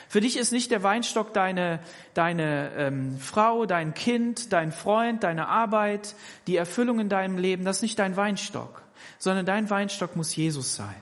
Für 0.09 0.21
dich 0.21 0.37
ist 0.37 0.51
nicht 0.51 0.73
der 0.73 0.83
Weinstock 0.83 1.33
deine, 1.33 1.79
deine 2.15 2.73
ähm, 2.75 3.17
Frau, 3.21 3.67
dein 3.67 3.95
Kind, 3.95 4.53
dein 4.53 4.73
Freund, 4.73 5.23
deine 5.23 5.47
Arbeit, 5.47 6.17
die 6.49 6.57
Erfüllung 6.57 6.99
in 6.99 7.09
deinem 7.09 7.39
Leben, 7.39 7.65
das 7.65 7.77
ist 7.77 7.83
nicht 7.83 7.99
dein 8.01 8.17
Weinstock, 8.17 8.83
sondern 9.19 9.47
dein 9.47 9.71
Weinstock 9.71 10.17
muss 10.17 10.35
Jesus 10.35 10.75
sein. 10.75 11.01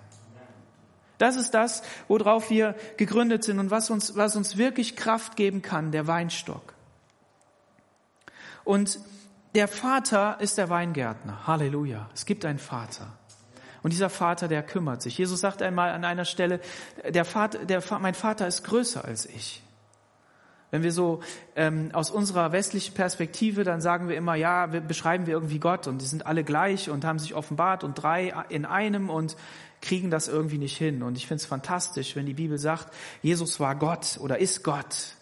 Das 1.18 1.36
ist 1.36 1.52
das, 1.52 1.82
worauf 2.06 2.48
wir 2.48 2.74
gegründet 2.96 3.44
sind 3.44 3.58
und 3.58 3.70
was 3.70 3.90
uns, 3.90 4.16
was 4.16 4.36
uns 4.36 4.56
wirklich 4.56 4.96
Kraft 4.96 5.36
geben 5.36 5.62
kann, 5.62 5.90
der 5.90 6.06
Weinstock. 6.06 6.74
Und 8.64 9.00
der 9.54 9.66
Vater 9.66 10.36
ist 10.40 10.58
der 10.58 10.68
Weingärtner. 10.68 11.46
Halleluja. 11.46 12.08
Es 12.14 12.26
gibt 12.26 12.44
einen 12.44 12.58
Vater. 12.58 13.08
Und 13.82 13.92
dieser 13.92 14.10
Vater, 14.10 14.48
der 14.48 14.62
kümmert 14.62 15.02
sich. 15.02 15.16
Jesus 15.18 15.40
sagt 15.40 15.62
einmal 15.62 15.90
an 15.90 16.04
einer 16.04 16.24
Stelle, 16.24 16.60
der 17.08 17.24
Vater, 17.24 17.64
der, 17.64 17.82
mein 18.00 18.14
Vater 18.14 18.46
ist 18.46 18.64
größer 18.64 19.04
als 19.04 19.26
ich. 19.26 19.62
Wenn 20.70 20.82
wir 20.82 20.92
so 20.92 21.22
ähm, 21.56 21.90
aus 21.94 22.10
unserer 22.10 22.52
westlichen 22.52 22.94
Perspektive, 22.94 23.64
dann 23.64 23.80
sagen 23.80 24.08
wir 24.08 24.16
immer, 24.16 24.34
ja, 24.34 24.70
wir 24.70 24.82
beschreiben 24.82 25.26
wir 25.26 25.32
irgendwie 25.32 25.58
Gott 25.58 25.86
und 25.86 26.02
die 26.02 26.06
sind 26.06 26.26
alle 26.26 26.44
gleich 26.44 26.90
und 26.90 27.06
haben 27.06 27.18
sich 27.18 27.34
offenbart 27.34 27.84
und 27.84 27.94
drei 27.94 28.34
in 28.50 28.66
einem 28.66 29.08
und 29.08 29.36
kriegen 29.80 30.10
das 30.10 30.28
irgendwie 30.28 30.58
nicht 30.58 30.76
hin. 30.76 31.02
Und 31.02 31.16
ich 31.16 31.26
finde 31.26 31.42
es 31.42 31.46
fantastisch, 31.46 32.16
wenn 32.16 32.26
die 32.26 32.34
Bibel 32.34 32.58
sagt, 32.58 32.92
Jesus 33.22 33.60
war 33.60 33.74
Gott 33.76 34.18
oder 34.20 34.38
ist 34.38 34.64
Gott. 34.64 35.14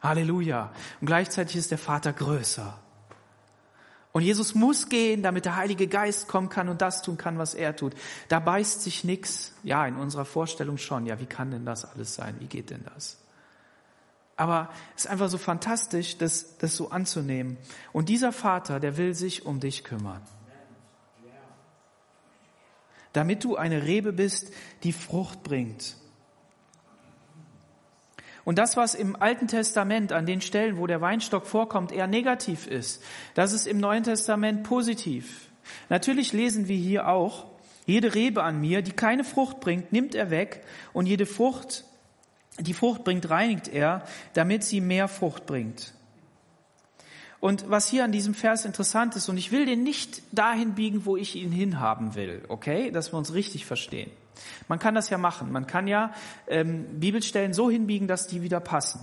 Halleluja. 0.00 0.72
Und 1.00 1.06
gleichzeitig 1.06 1.56
ist 1.56 1.70
der 1.70 1.78
Vater 1.78 2.12
größer. 2.12 2.78
Und 4.12 4.22
Jesus 4.22 4.54
muss 4.54 4.88
gehen, 4.88 5.22
damit 5.22 5.44
der 5.44 5.56
Heilige 5.56 5.88
Geist 5.88 6.26
kommen 6.26 6.48
kann 6.48 6.70
und 6.70 6.80
das 6.80 7.02
tun 7.02 7.18
kann, 7.18 7.36
was 7.36 7.52
er 7.52 7.76
tut. 7.76 7.94
Da 8.28 8.40
beißt 8.40 8.80
sich 8.80 9.04
nichts. 9.04 9.52
Ja, 9.62 9.86
in 9.86 9.96
unserer 9.96 10.24
Vorstellung 10.24 10.78
schon. 10.78 11.04
Ja, 11.04 11.20
wie 11.20 11.26
kann 11.26 11.50
denn 11.50 11.66
das 11.66 11.84
alles 11.84 12.14
sein? 12.14 12.36
Wie 12.38 12.46
geht 12.46 12.70
denn 12.70 12.82
das? 12.94 13.18
Aber 14.36 14.70
es 14.96 15.04
ist 15.04 15.10
einfach 15.10 15.28
so 15.28 15.38
fantastisch, 15.38 16.16
das, 16.18 16.56
das 16.58 16.76
so 16.76 16.90
anzunehmen. 16.90 17.58
Und 17.92 18.08
dieser 18.08 18.32
Vater, 18.32 18.80
der 18.80 18.96
will 18.96 19.14
sich 19.14 19.44
um 19.44 19.60
dich 19.60 19.84
kümmern. 19.84 20.22
Damit 23.16 23.44
du 23.44 23.56
eine 23.56 23.84
Rebe 23.84 24.12
bist, 24.12 24.52
die 24.82 24.92
Frucht 24.92 25.42
bringt. 25.42 25.96
Und 28.44 28.58
das, 28.58 28.76
was 28.76 28.94
im 28.94 29.16
Alten 29.16 29.48
Testament 29.48 30.12
an 30.12 30.26
den 30.26 30.42
Stellen, 30.42 30.76
wo 30.76 30.86
der 30.86 31.00
Weinstock 31.00 31.46
vorkommt, 31.46 31.92
eher 31.92 32.08
negativ 32.08 32.66
ist, 32.66 33.02
das 33.32 33.54
ist 33.54 33.66
im 33.66 33.78
Neuen 33.78 34.02
Testament 34.02 34.64
positiv. 34.64 35.48
Natürlich 35.88 36.34
lesen 36.34 36.68
wir 36.68 36.76
hier 36.76 37.08
auch, 37.08 37.46
jede 37.86 38.14
Rebe 38.14 38.42
an 38.42 38.60
mir, 38.60 38.82
die 38.82 38.92
keine 38.92 39.24
Frucht 39.24 39.60
bringt, 39.60 39.92
nimmt 39.92 40.14
er 40.14 40.28
weg 40.28 40.62
und 40.92 41.06
jede 41.06 41.24
Frucht, 41.24 41.84
die 42.58 42.74
Frucht 42.74 43.02
bringt, 43.02 43.30
reinigt 43.30 43.68
er, 43.68 44.04
damit 44.34 44.62
sie 44.62 44.82
mehr 44.82 45.08
Frucht 45.08 45.46
bringt. 45.46 45.94
Und 47.40 47.68
was 47.68 47.88
hier 47.88 48.04
an 48.04 48.12
diesem 48.12 48.34
Vers 48.34 48.64
interessant 48.64 49.16
ist, 49.16 49.28
und 49.28 49.36
ich 49.36 49.52
will 49.52 49.66
den 49.66 49.82
nicht 49.82 50.22
dahin 50.32 50.74
biegen, 50.74 51.04
wo 51.04 51.16
ich 51.16 51.36
ihn 51.36 51.52
hinhaben 51.52 52.14
will, 52.14 52.42
okay, 52.48 52.90
dass 52.90 53.12
wir 53.12 53.18
uns 53.18 53.34
richtig 53.34 53.66
verstehen. 53.66 54.10
Man 54.68 54.78
kann 54.78 54.94
das 54.94 55.10
ja 55.10 55.18
machen. 55.18 55.52
Man 55.52 55.66
kann 55.66 55.86
ja 55.86 56.12
ähm, 56.46 57.00
Bibelstellen 57.00 57.52
so 57.52 57.70
hinbiegen, 57.70 58.06
dass 58.06 58.26
die 58.26 58.42
wieder 58.42 58.60
passen. 58.60 59.00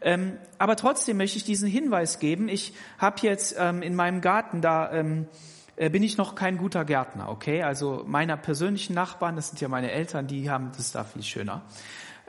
Ähm, 0.00 0.38
aber 0.58 0.76
trotzdem 0.76 1.16
möchte 1.16 1.38
ich 1.38 1.44
diesen 1.44 1.68
Hinweis 1.68 2.18
geben. 2.18 2.48
Ich 2.48 2.74
habe 2.98 3.16
jetzt 3.22 3.56
ähm, 3.58 3.82
in 3.82 3.94
meinem 3.94 4.20
Garten 4.20 4.60
da 4.60 4.92
ähm, 4.92 5.26
äh, 5.76 5.88
bin 5.90 6.02
ich 6.02 6.18
noch 6.18 6.34
kein 6.34 6.58
guter 6.58 6.84
Gärtner, 6.84 7.28
okay? 7.30 7.62
Also 7.62 8.04
meiner 8.06 8.36
persönlichen 8.36 8.94
Nachbarn, 8.94 9.36
das 9.36 9.48
sind 9.48 9.60
ja 9.60 9.68
meine 9.68 9.90
Eltern, 9.90 10.26
die 10.26 10.50
haben 10.50 10.72
das 10.76 10.92
da 10.92 11.04
viel 11.04 11.22
schöner 11.22 11.62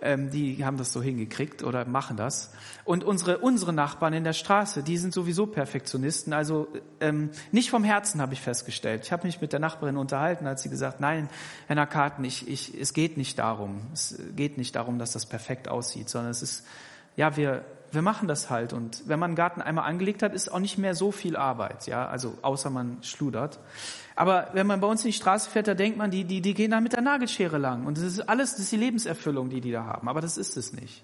ähm, 0.01 0.29
die 0.29 0.63
haben 0.65 0.77
das 0.77 0.91
so 0.91 1.01
hingekriegt 1.01 1.63
oder 1.63 1.85
machen 1.85 2.17
das. 2.17 2.51
Und 2.83 3.03
unsere, 3.03 3.39
unsere 3.39 3.73
Nachbarn 3.73 4.13
in 4.13 4.23
der 4.23 4.33
Straße, 4.33 4.83
die 4.83 4.97
sind 4.97 5.13
sowieso 5.13 5.47
Perfektionisten. 5.47 6.33
Also 6.33 6.67
ähm, 6.99 7.31
nicht 7.51 7.69
vom 7.69 7.83
Herzen 7.83 8.21
habe 8.21 8.33
ich 8.33 8.41
festgestellt. 8.41 9.03
Ich 9.05 9.11
habe 9.11 9.25
mich 9.25 9.41
mit 9.41 9.53
der 9.53 9.59
Nachbarin 9.59 9.97
unterhalten, 9.97 10.47
als 10.47 10.63
sie 10.63 10.69
gesagt, 10.69 10.99
nein, 10.99 11.29
Herr 11.67 11.75
Nakaten, 11.75 12.25
ich, 12.25 12.47
ich, 12.47 12.79
es 12.79 12.93
geht 12.93 13.17
nicht 13.17 13.39
darum. 13.39 13.81
Es 13.93 14.19
geht 14.35 14.57
nicht 14.57 14.75
darum, 14.75 14.99
dass 14.99 15.11
das 15.11 15.25
perfekt 15.25 15.67
aussieht, 15.67 16.09
sondern 16.09 16.31
es 16.31 16.41
ist, 16.41 16.65
ja, 17.15 17.37
wir, 17.37 17.63
wir 17.95 18.01
machen 18.01 18.27
das 18.27 18.49
halt. 18.49 18.73
Und 18.73 19.03
wenn 19.07 19.19
man 19.19 19.29
einen 19.31 19.35
Garten 19.35 19.61
einmal 19.61 19.85
angelegt 19.89 20.21
hat, 20.21 20.33
ist 20.33 20.51
auch 20.51 20.59
nicht 20.59 20.77
mehr 20.77 20.93
so 20.93 21.11
viel 21.11 21.35
Arbeit, 21.35 21.87
ja, 21.87 22.07
also 22.07 22.37
außer 22.41 22.69
man 22.69 22.97
schludert. 23.01 23.59
Aber 24.15 24.49
wenn 24.53 24.67
man 24.67 24.79
bei 24.79 24.87
uns 24.87 25.03
in 25.03 25.07
die 25.07 25.17
Straße 25.17 25.49
fährt, 25.49 25.67
da 25.67 25.73
denkt 25.73 25.97
man, 25.97 26.11
die, 26.11 26.23
die, 26.23 26.41
die 26.41 26.53
gehen 26.53 26.71
da 26.71 26.79
mit 26.79 26.93
der 26.93 27.01
Nagelschere 27.01 27.57
lang. 27.57 27.85
Und 27.85 27.97
das 27.97 28.03
ist 28.03 28.29
alles, 28.29 28.51
das 28.51 28.61
ist 28.61 28.71
die 28.71 28.77
Lebenserfüllung, 28.77 29.49
die 29.49 29.61
die 29.61 29.71
da 29.71 29.85
haben. 29.85 30.07
Aber 30.07 30.21
das 30.21 30.37
ist 30.37 30.55
es 30.57 30.73
nicht. 30.73 31.03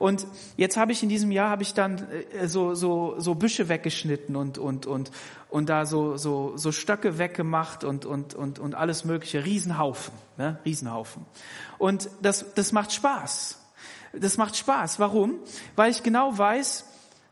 Und 0.00 0.26
jetzt 0.56 0.78
habe 0.78 0.92
ich 0.92 1.02
in 1.02 1.10
diesem 1.10 1.30
Jahr 1.30 1.50
habe 1.50 1.62
ich 1.62 1.74
dann 1.74 2.08
äh, 2.32 2.48
so 2.48 2.74
so 2.74 3.16
so 3.18 3.34
Büsche 3.34 3.68
weggeschnitten 3.68 4.34
und 4.34 4.56
und 4.56 4.86
und 4.86 5.10
und 5.50 5.68
da 5.68 5.84
so 5.84 6.16
so 6.16 6.56
so 6.56 6.72
Stöcke 6.72 7.18
weggemacht 7.18 7.84
und 7.84 8.06
und 8.06 8.32
und 8.32 8.58
und 8.58 8.74
alles 8.74 9.04
mögliche 9.04 9.44
Riesenhaufen, 9.44 10.14
ne? 10.38 10.58
Riesenhaufen. 10.64 11.26
Und 11.76 12.08
das 12.22 12.54
das 12.54 12.72
macht 12.72 12.92
Spaß. 12.92 13.59
Das 14.12 14.36
macht 14.36 14.56
Spaß. 14.56 14.98
Warum? 14.98 15.38
Weil 15.76 15.90
ich 15.90 16.02
genau 16.02 16.36
weiß, 16.36 16.86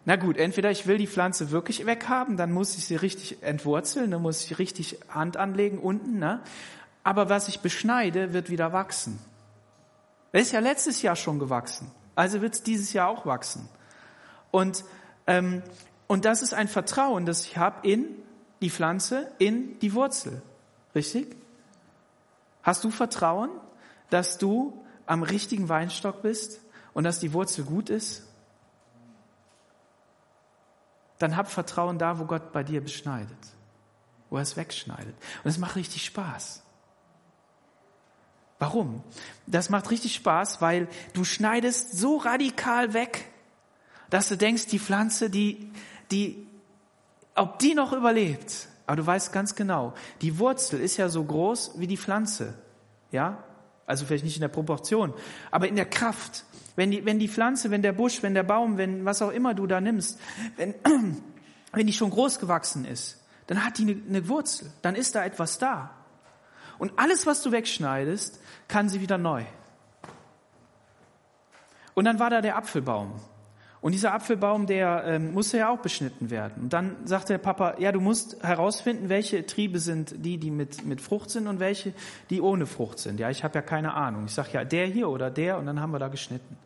na 0.05 0.17
gut, 0.17 0.37
entweder 0.37 0.71
ich 0.71 0.87
will 0.87 0.99
die 0.99 1.07
Pflanze 1.07 1.51
wirklich 1.51 1.85
weghaben, 1.87 2.37
dann 2.37 2.53
muss 2.53 2.77
ich 2.79 2.87
sie 2.87 2.97
richtig 2.97 3.43
entwurzeln, 3.43 4.11
dann 4.11 4.23
muss 4.23 4.45
ich 4.45 4.59
richtig 4.59 4.99
Hand 5.09 5.37
anlegen 5.37 5.79
unten, 5.79 6.19
ne? 6.19 6.41
Aber 7.05 7.29
was 7.29 7.49
ich 7.49 7.61
beschneide, 7.61 8.33
wird 8.33 8.51
wieder 8.51 8.73
wachsen. 8.73 9.19
Er 10.33 10.41
ist 10.41 10.53
ja 10.53 10.61
letztes 10.61 11.03
Jahr 11.03 11.17
schon 11.17 11.39
gewachsen, 11.39 11.91
also 12.15 12.41
wird 12.41 12.55
es 12.55 12.63
dieses 12.63 12.93
Jahr 12.93 13.09
auch 13.09 13.27
wachsen. 13.27 13.69
Und 14.51 14.85
ähm, 15.27 15.63
und 16.09 16.25
das 16.25 16.43
ist 16.43 16.55
ein 16.55 16.69
Vertrauen, 16.69 17.27
das 17.27 17.45
ich 17.45 17.59
habe 17.59 17.87
in 17.87 18.07
die 18.61 18.71
Pflanze, 18.71 19.31
in 19.39 19.79
die 19.81 19.93
Wurzel. 19.95 20.43
Richtig? 20.95 21.37
Hast 22.63 22.83
du 22.83 22.91
Vertrauen, 22.91 23.51
dass 24.11 24.39
du 24.39 24.85
am 25.07 25.23
richtigen 25.23 25.69
Weinstock 25.69 26.23
bist 26.23 26.61
und 26.99 27.05
dass 27.05 27.21
die 27.21 27.33
Wurzel 27.33 27.63
gut 27.65 27.89
ist? 27.89 28.29
dann 31.19 31.37
hab 31.37 31.51
Vertrauen 31.51 31.99
da, 31.99 32.19
wo 32.19 32.25
Gott 32.25 32.53
bei 32.53 32.63
dir 32.63 32.81
beschneidet, 32.81 33.39
wo 34.31 34.37
er 34.37 34.43
es 34.43 34.57
wegschneidet. 34.57 35.15
Und 35.45 35.51
es 35.51 35.59
macht 35.59 35.77
richtig 35.77 36.05
Spaß. 36.05 36.63
Warum? 38.59 39.03
Das 39.47 39.71
macht 39.71 39.91
richtig 39.91 40.15
Spaß, 40.15 40.61
weil 40.61 40.89
du 41.13 41.25
schneidest 41.25 41.97
so 41.97 42.17
radikal 42.17 42.93
weg, 42.93 43.31
dass 44.11 44.29
du 44.29 44.37
denkst, 44.37 44.67
die 44.67 44.79
Pflanze, 44.79 45.31
die, 45.31 45.71
die, 46.11 46.47
ob 47.35 47.59
die 47.59 47.75
noch 47.75 47.93
überlebt. 47.93 48.69
Aber 48.87 48.97
du 48.97 49.07
weißt 49.07 49.33
ganz 49.33 49.55
genau, 49.55 49.95
die 50.23 50.39
Wurzel 50.39 50.81
ist 50.81 50.97
ja 50.97 51.09
so 51.09 51.23
groß 51.23 51.79
wie 51.79 51.87
die 51.87 51.99
Pflanze. 51.99 52.55
Ja? 53.13 53.45
Also 53.89 54.05
vielleicht 54.05 54.25
nicht 54.25 54.37
in 54.37 54.43
der 54.43 54.49
Proportion, 54.49 55.15
aber 55.51 55.67
in 55.67 55.75
der 55.75 55.87
Kraft. 55.87 56.45
Wenn 56.77 56.91
die, 56.91 57.07
wenn 57.07 57.19
die 57.19 57.27
Pflanze, 57.27 57.71
wenn 57.71 57.81
der 57.81 57.93
Busch, 57.93 58.23
wenn 58.23 58.35
der 58.35 58.43
Baum, 58.43 58.77
wenn 58.77 59.07
was 59.07 59.23
auch 59.23 59.31
immer 59.31 59.55
du 59.55 59.67
da 59.67 59.81
nimmst, 59.81 60.21
wenn, 60.57 60.75
wenn 61.73 61.87
die 61.87 61.95
schon 61.95 62.11
groß 62.11 62.39
gewachsen 62.39 62.85
ist, 62.85 63.25
dann 63.47 63.65
hat 63.65 63.79
die 63.79 63.83
eine, 63.83 64.03
eine 64.07 64.29
Wurzel, 64.29 64.71
dann 64.83 64.95
ist 64.95 65.15
da 65.15 65.25
etwas 65.25 65.59
da. 65.59 65.95
Und 66.79 66.93
alles, 66.99 67.27
was 67.27 67.41
du 67.43 67.51
wegschneidest, 67.51 68.41
kann 68.69 68.91
sie 68.91 69.01
wieder 69.01 69.17
neu. 69.17 69.45
Und 71.95 72.05
dann 72.05 72.19
war 72.19 72.29
da 72.29 72.43
der 72.43 72.57
Apfelbaum. 72.59 73.19
Und 73.81 73.93
dieser 73.93 74.13
Apfelbaum, 74.13 74.67
der 74.67 75.05
ähm, 75.07 75.33
musste 75.33 75.59
ja 75.59 75.71
auch 75.71 75.79
beschnitten 75.79 76.31
werden. 76.31 76.65
Und 76.65 76.73
dann 76.73 76.97
sagte 77.05 77.35
der 77.35 77.39
Papa, 77.39 77.77
ja, 77.79 77.93
du 77.93 78.01
musst 78.01 78.43
herausfinden, 78.43 79.09
welche 79.09 79.47
Triebe 79.47 79.79
sind 79.79 80.15
die, 80.17 80.39
die 80.39 80.51
mit, 80.51 80.85
mit 80.85 81.01
Frucht 81.01 81.31
sind 81.31 81.47
und 81.47 81.61
welche, 81.61 81.93
die 82.31 82.41
ohne 82.41 82.67
Frucht 82.67 82.99
sind. 82.99 83.21
Ja, 83.21 83.31
ich 83.31 83.45
habe 83.45 83.55
ja 83.55 83.63
keine 83.63 83.95
Ahnung. 83.95 84.25
Ich 84.27 84.35
sage 84.35 84.51
ja, 84.53 84.65
der 84.65 84.87
hier 84.87 85.09
oder 85.09 85.31
der 85.31 85.59
und 85.59 85.67
dann 85.67 85.81
haben 85.81 85.93
wir 85.93 86.01
da 86.01 86.09
geschnitten. 86.09 86.57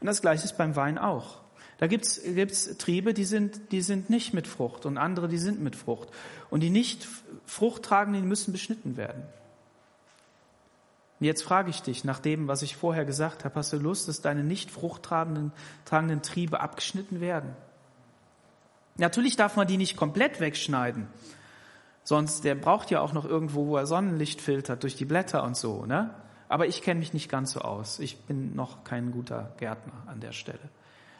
Und 0.00 0.06
das 0.06 0.22
Gleiche 0.22 0.44
ist 0.44 0.56
beim 0.56 0.74
Wein 0.74 0.96
auch. 0.98 1.42
Da 1.76 1.88
gibt's 1.88 2.22
gibt's 2.24 2.78
Triebe, 2.78 3.12
die 3.12 3.24
sind, 3.24 3.72
die 3.72 3.82
sind 3.82 4.08
nicht 4.08 4.32
mit 4.32 4.46
Frucht 4.46 4.86
und 4.86 4.98
andere, 4.98 5.28
die 5.28 5.38
sind 5.38 5.60
mit 5.60 5.76
Frucht. 5.76 6.08
Und 6.48 6.60
die 6.60 6.70
nicht 6.70 7.06
Fruchttragenden, 7.44 8.22
die 8.22 8.28
müssen 8.28 8.52
beschnitten 8.52 8.96
werden. 8.96 9.24
Und 11.22 11.26
jetzt 11.26 11.44
frage 11.44 11.70
ich 11.70 11.82
dich, 11.82 12.02
nach 12.02 12.18
dem, 12.18 12.48
was 12.48 12.62
ich 12.62 12.74
vorher 12.74 13.04
gesagt 13.04 13.44
habe, 13.44 13.54
hast 13.54 13.72
du 13.72 13.76
Lust, 13.76 14.08
dass 14.08 14.22
deine 14.22 14.42
nicht 14.42 14.72
fruchttragenden 14.72 15.52
tragenden 15.84 16.20
Triebe 16.20 16.58
abgeschnitten 16.58 17.20
werden? 17.20 17.54
Natürlich 18.96 19.36
darf 19.36 19.54
man 19.54 19.68
die 19.68 19.76
nicht 19.76 19.96
komplett 19.96 20.40
wegschneiden. 20.40 21.06
Sonst, 22.02 22.42
der 22.42 22.56
braucht 22.56 22.90
ja 22.90 23.00
auch 23.00 23.12
noch 23.12 23.24
irgendwo, 23.24 23.68
wo 23.68 23.76
er 23.76 23.86
Sonnenlicht 23.86 24.40
filtert, 24.40 24.82
durch 24.82 24.96
die 24.96 25.04
Blätter 25.04 25.44
und 25.44 25.56
so, 25.56 25.86
ne? 25.86 26.12
Aber 26.48 26.66
ich 26.66 26.82
kenne 26.82 26.98
mich 26.98 27.14
nicht 27.14 27.28
ganz 27.28 27.52
so 27.52 27.60
aus. 27.60 28.00
Ich 28.00 28.22
bin 28.22 28.56
noch 28.56 28.82
kein 28.82 29.12
guter 29.12 29.54
Gärtner 29.58 30.02
an 30.06 30.18
der 30.18 30.32
Stelle. 30.32 30.70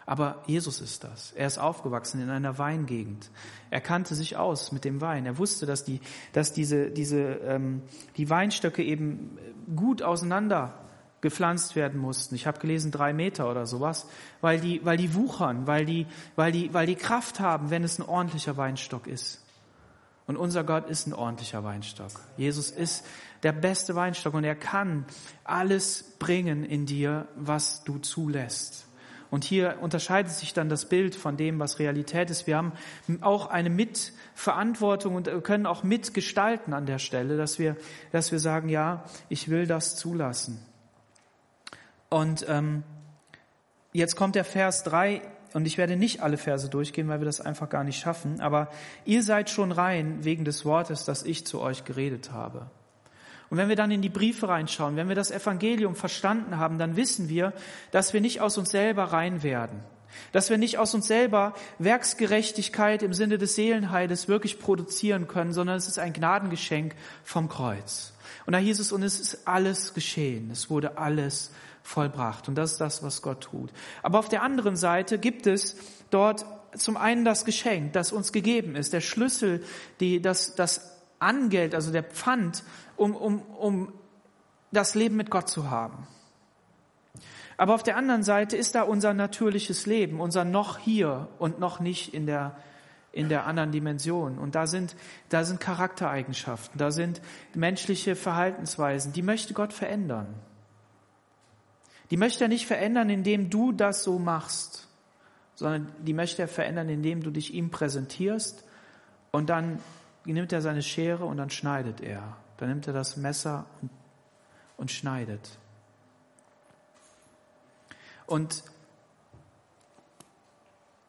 Aber 0.04 0.42
Jesus 0.46 0.80
ist 0.80 1.04
das. 1.04 1.32
Er 1.32 1.46
ist 1.46 1.58
aufgewachsen 1.58 2.20
in 2.20 2.30
einer 2.30 2.58
Weingegend. 2.58 3.30
Er 3.70 3.80
kannte 3.80 4.14
sich 4.14 4.36
aus 4.36 4.72
mit 4.72 4.84
dem 4.84 5.00
Wein. 5.00 5.26
Er 5.26 5.38
wusste, 5.38 5.64
dass 5.64 5.84
die, 5.84 6.00
dass 6.32 6.52
diese, 6.52 6.90
diese, 6.90 7.20
ähm, 7.20 7.82
die 8.16 8.28
Weinstöcke 8.28 8.82
eben 8.82 9.38
gut 9.76 10.02
auseinander 10.02 10.74
gepflanzt 11.20 11.76
werden 11.76 12.00
mussten. 12.00 12.34
Ich 12.34 12.46
habe 12.46 12.58
gelesen 12.58 12.90
drei 12.90 13.12
Meter 13.12 13.48
oder 13.48 13.64
sowas, 13.64 14.08
weil 14.40 14.60
die, 14.60 14.84
weil 14.84 14.96
die 14.96 15.14
wuchern, 15.14 15.66
weil 15.66 15.86
die, 15.86 16.06
weil 16.34 16.50
die, 16.50 16.74
weil 16.74 16.86
die 16.86 16.96
Kraft 16.96 17.38
haben, 17.38 17.70
wenn 17.70 17.84
es 17.84 17.98
ein 17.98 18.02
ordentlicher 18.02 18.56
Weinstock 18.56 19.06
ist. 19.06 19.40
Und 20.26 20.36
unser 20.36 20.64
Gott 20.64 20.88
ist 20.88 21.06
ein 21.06 21.14
ordentlicher 21.14 21.64
Weinstock. 21.64 22.12
Jesus 22.36 22.70
ist 22.70 23.04
der 23.42 23.52
beste 23.52 23.94
Weinstock 23.94 24.34
und 24.34 24.44
er 24.44 24.54
kann 24.54 25.04
alles 25.44 26.16
bringen 26.18 26.64
in 26.64 26.86
dir, 26.86 27.28
was 27.36 27.84
du 27.84 27.98
zulässt. 27.98 28.86
Und 29.32 29.44
hier 29.44 29.78
unterscheidet 29.80 30.30
sich 30.30 30.52
dann 30.52 30.68
das 30.68 30.84
Bild 30.84 31.14
von 31.14 31.38
dem, 31.38 31.58
was 31.58 31.78
Realität 31.78 32.28
ist. 32.28 32.46
Wir 32.46 32.58
haben 32.58 32.72
auch 33.22 33.46
eine 33.46 33.70
Mitverantwortung 33.70 35.14
und 35.14 35.42
können 35.42 35.64
auch 35.64 35.82
mitgestalten 35.84 36.74
an 36.74 36.84
der 36.84 36.98
Stelle, 36.98 37.38
dass 37.38 37.58
wir, 37.58 37.78
dass 38.10 38.30
wir 38.30 38.38
sagen, 38.38 38.68
ja, 38.68 39.04
ich 39.30 39.48
will 39.48 39.66
das 39.66 39.96
zulassen. 39.96 40.60
Und 42.10 42.44
ähm, 42.46 42.82
jetzt 43.94 44.16
kommt 44.16 44.34
der 44.34 44.44
Vers 44.44 44.82
drei 44.82 45.22
und 45.54 45.64
ich 45.64 45.78
werde 45.78 45.96
nicht 45.96 46.20
alle 46.20 46.36
Verse 46.36 46.68
durchgehen, 46.68 47.08
weil 47.08 47.22
wir 47.22 47.24
das 47.24 47.40
einfach 47.40 47.70
gar 47.70 47.84
nicht 47.84 47.98
schaffen, 47.98 48.42
aber 48.42 48.68
ihr 49.06 49.22
seid 49.22 49.48
schon 49.48 49.72
rein 49.72 50.26
wegen 50.26 50.44
des 50.44 50.66
Wortes, 50.66 51.06
das 51.06 51.22
ich 51.22 51.46
zu 51.46 51.58
euch 51.58 51.86
geredet 51.86 52.32
habe. 52.32 52.66
Und 53.52 53.58
wenn 53.58 53.68
wir 53.68 53.76
dann 53.76 53.90
in 53.90 54.00
die 54.00 54.08
Briefe 54.08 54.48
reinschauen, 54.48 54.96
wenn 54.96 55.08
wir 55.08 55.14
das 55.14 55.30
Evangelium 55.30 55.94
verstanden 55.94 56.56
haben, 56.56 56.78
dann 56.78 56.96
wissen 56.96 57.28
wir, 57.28 57.52
dass 57.90 58.14
wir 58.14 58.22
nicht 58.22 58.40
aus 58.40 58.56
uns 58.56 58.70
selber 58.70 59.04
rein 59.04 59.42
werden. 59.42 59.80
Dass 60.32 60.48
wir 60.48 60.56
nicht 60.56 60.78
aus 60.78 60.94
uns 60.94 61.06
selber 61.06 61.52
Werksgerechtigkeit 61.78 63.02
im 63.02 63.12
Sinne 63.12 63.36
des 63.36 63.54
Seelenheiles 63.54 64.26
wirklich 64.26 64.58
produzieren 64.58 65.28
können, 65.28 65.52
sondern 65.52 65.76
es 65.76 65.86
ist 65.86 65.98
ein 65.98 66.14
Gnadengeschenk 66.14 66.94
vom 67.24 67.50
Kreuz. 67.50 68.14
Und 68.46 68.54
da 68.54 68.58
hieß 68.58 68.80
es, 68.80 68.90
und 68.90 69.02
es 69.02 69.20
ist 69.20 69.46
alles 69.46 69.92
geschehen. 69.92 70.50
Es 70.50 70.70
wurde 70.70 70.96
alles 70.96 71.50
vollbracht. 71.82 72.48
Und 72.48 72.54
das 72.54 72.72
ist 72.72 72.80
das, 72.80 73.02
was 73.02 73.20
Gott 73.20 73.42
tut. 73.42 73.70
Aber 74.02 74.18
auf 74.18 74.30
der 74.30 74.40
anderen 74.42 74.76
Seite 74.76 75.18
gibt 75.18 75.46
es 75.46 75.76
dort 76.08 76.46
zum 76.74 76.96
einen 76.96 77.26
das 77.26 77.44
Geschenk, 77.44 77.92
das 77.92 78.12
uns 78.12 78.32
gegeben 78.32 78.76
ist, 78.76 78.94
der 78.94 79.02
Schlüssel, 79.02 79.62
die, 80.00 80.22
das, 80.22 80.54
das 80.54 80.92
Angeld, 81.22 81.74
also 81.74 81.92
der 81.92 82.02
Pfand, 82.02 82.64
um, 82.96 83.14
um, 83.14 83.42
um 83.42 83.92
das 84.70 84.94
Leben 84.94 85.16
mit 85.16 85.30
Gott 85.30 85.48
zu 85.48 85.70
haben. 85.70 86.06
Aber 87.56 87.74
auf 87.74 87.82
der 87.82 87.96
anderen 87.96 88.22
Seite 88.22 88.56
ist 88.56 88.74
da 88.74 88.82
unser 88.82 89.14
natürliches 89.14 89.86
Leben, 89.86 90.20
unser 90.20 90.44
noch 90.44 90.78
hier 90.78 91.28
und 91.38 91.60
noch 91.60 91.80
nicht 91.80 92.14
in 92.14 92.26
der, 92.26 92.56
in 93.12 93.28
der 93.28 93.46
anderen 93.46 93.70
Dimension. 93.70 94.38
Und 94.38 94.54
da 94.54 94.66
sind, 94.66 94.96
da 95.28 95.44
sind 95.44 95.60
Charaktereigenschaften, 95.60 96.78
da 96.78 96.90
sind 96.90 97.20
menschliche 97.54 98.16
Verhaltensweisen, 98.16 99.12
die 99.12 99.22
möchte 99.22 99.54
Gott 99.54 99.72
verändern. 99.72 100.34
Die 102.10 102.16
möchte 102.16 102.44
er 102.44 102.48
nicht 102.48 102.66
verändern, 102.66 103.10
indem 103.10 103.48
du 103.48 103.72
das 103.72 104.02
so 104.02 104.18
machst, 104.18 104.88
sondern 105.54 105.92
die 106.00 106.14
möchte 106.14 106.42
er 106.42 106.48
verändern, 106.48 106.88
indem 106.88 107.22
du 107.22 107.30
dich 107.30 107.54
ihm 107.54 107.70
präsentierst 107.70 108.64
und 109.30 109.50
dann 109.50 109.78
nimmt 110.24 110.52
er 110.52 110.60
seine 110.60 110.82
Schere 110.82 111.24
und 111.24 111.36
dann 111.36 111.50
schneidet 111.50 112.00
er. 112.00 112.36
Dann 112.56 112.68
nimmt 112.68 112.86
er 112.86 112.92
das 112.92 113.16
Messer 113.16 113.66
und, 113.80 113.90
und 114.76 114.90
schneidet. 114.90 115.58
Und, 118.26 118.62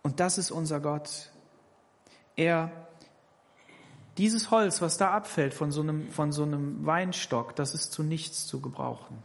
und 0.02 0.20
das 0.20 0.38
ist 0.38 0.52
unser 0.52 0.80
Gott. 0.80 1.32
Er, 2.36 2.72
dieses 4.18 4.52
Holz, 4.52 4.82
was 4.82 4.98
da 4.98 5.12
abfällt 5.12 5.54
von 5.54 5.72
so 5.72 5.82
einem, 5.82 6.12
von 6.12 6.32
so 6.32 6.44
einem 6.44 6.86
Weinstock, 6.86 7.56
das 7.56 7.74
ist 7.74 7.94
zu 7.94 8.04
nichts 8.04 8.46
zu 8.48 8.62
gebrauchen. 8.62 9.22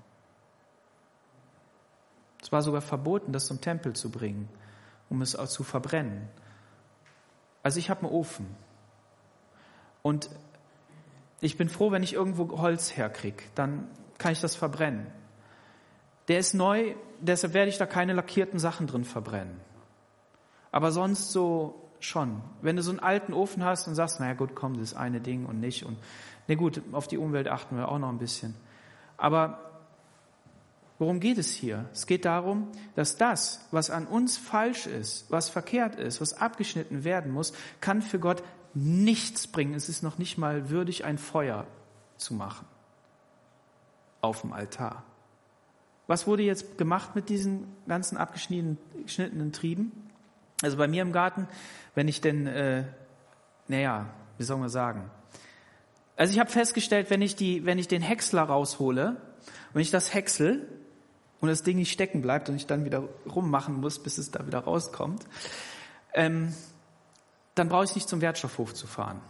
Es 2.40 2.52
war 2.52 2.62
sogar 2.62 2.80
verboten, 2.80 3.32
das 3.32 3.46
zum 3.46 3.60
Tempel 3.60 3.94
zu 3.94 4.10
bringen, 4.10 4.48
um 5.10 5.22
es 5.22 5.34
auch 5.34 5.48
zu 5.48 5.64
verbrennen. 5.64 6.28
Also 7.62 7.78
ich 7.78 7.90
habe 7.90 8.02
einen 8.02 8.12
Ofen. 8.12 8.46
Und 10.02 10.30
ich 11.41 11.57
bin 11.57 11.68
froh, 11.68 11.91
wenn 11.91 12.03
ich 12.03 12.14
irgendwo 12.14 12.59
Holz 12.59 12.97
herkriege, 12.97 13.43
dann 13.55 13.89
kann 14.18 14.32
ich 14.32 14.41
das 14.41 14.57
verbrennen. 14.57 15.07
Der 16.28 16.39
ist 16.39 16.55
neu, 16.55 16.95
deshalb 17.20 17.55
werde 17.55 17.70
ich 17.70 17.78
da 17.78 17.86
keine 17.86 18.12
lackierten 18.12 18.59
Sachen 18.59 18.86
drin 18.86 19.05
verbrennen. 19.05 19.61
Aber 20.70 20.93
sonst 20.93 21.32
so 21.32 21.89
schon. 22.01 22.43
Wenn 22.61 22.76
du 22.76 22.82
so 22.82 22.91
einen 22.91 23.01
alten 23.01 23.32
Ofen 23.32 23.64
hast 23.64 23.86
und 23.89 23.95
sagst, 23.95 24.20
naja 24.20 24.34
gut, 24.34 24.55
komm, 24.55 24.78
das 24.78 24.95
eine 24.95 25.20
Ding 25.20 25.47
und 25.47 25.61
nicht 25.61 25.84
und, 25.84 25.99
ne 26.47 26.57
gut, 26.57 26.82
auf 26.93 27.09
die 27.09 27.18
Umwelt 27.18 27.49
achten 27.49 27.76
wir 27.76 27.89
auch 27.89 27.99
noch 27.99 28.09
ein 28.09 28.18
bisschen. 28.18 28.55
Aber 29.16 29.59
worum 30.99 31.20
geht 31.20 31.39
es 31.39 31.53
hier? 31.53 31.86
Es 31.93 32.07
geht 32.07 32.24
darum, 32.24 32.68
dass 32.95 33.16
das, 33.16 33.66
was 33.70 33.91
an 33.91 34.07
uns 34.07 34.36
falsch 34.36 34.86
ist, 34.86 35.30
was 35.30 35.49
verkehrt 35.49 35.97
ist, 35.97 36.20
was 36.20 36.34
abgeschnitten 36.34 37.05
werden 37.05 37.32
muss, 37.32 37.53
kann 37.80 38.03
für 38.03 38.18
Gott 38.18 38.43
nichts 38.79 39.47
bringen. 39.47 39.74
Es 39.74 39.89
ist 39.89 40.03
noch 40.03 40.18
nicht 40.18 40.39
mal 40.39 40.70
würdig, 40.70 41.05
ein 41.05 41.18
Feuer 41.18 41.66
zu 42.16 42.35
machen 42.35 42.66
auf 44.20 44.41
dem 44.43 44.53
Altar. 44.53 45.05
Was 46.07 46.26
wurde 46.26 46.43
jetzt 46.43 46.79
gemacht 46.79 47.14
mit 47.14 47.29
diesen 47.29 47.68
ganzen 47.87 48.16
abgeschnittenen 48.16 49.53
Trieben? 49.53 49.93
Also 50.62 50.76
bei 50.76 50.89
mir 50.89 51.03
im 51.03 51.12
Garten, 51.12 51.47
wenn 51.95 52.09
ich 52.09 52.20
denn, 52.20 52.47
äh, 52.47 52.85
naja, 53.68 54.07
wie 54.39 54.45
soll 54.45 54.57
man 54.57 54.70
sagen? 54.70 55.11
Also 56.16 56.33
ich 56.33 56.41
habe 56.41 56.51
festgestellt, 56.51 57.11
wenn 57.11 57.22
ich, 57.22 57.37
die, 57.37 57.64
wenn 57.64 57.79
ich 57.79 57.87
den 57.87 58.03
Häcksler 58.03 58.43
raushole, 58.43 59.20
wenn 59.72 59.83
ich 59.83 59.91
das 59.91 60.14
häcksel 60.14 60.66
und 61.41 61.49
das 61.49 61.62
Ding 61.62 61.76
nicht 61.76 61.93
stecken 61.93 62.22
bleibt 62.22 62.49
und 62.49 62.57
ich 62.57 62.66
dann 62.66 62.85
wieder 62.85 63.05
rummachen 63.31 63.81
muss, 63.81 64.03
bis 64.03 64.18
es 64.18 64.31
da 64.31 64.47
wieder 64.47 64.61
rauskommt, 64.61 65.26
ähm, 66.14 66.55
dann 67.59 67.68
brauche 67.68 67.84
ich 67.84 67.94
nicht 67.94 68.09
zum 68.09 68.20
Wertstoffhof 68.20 68.74
zu 68.74 68.86
fahren. 68.86 69.20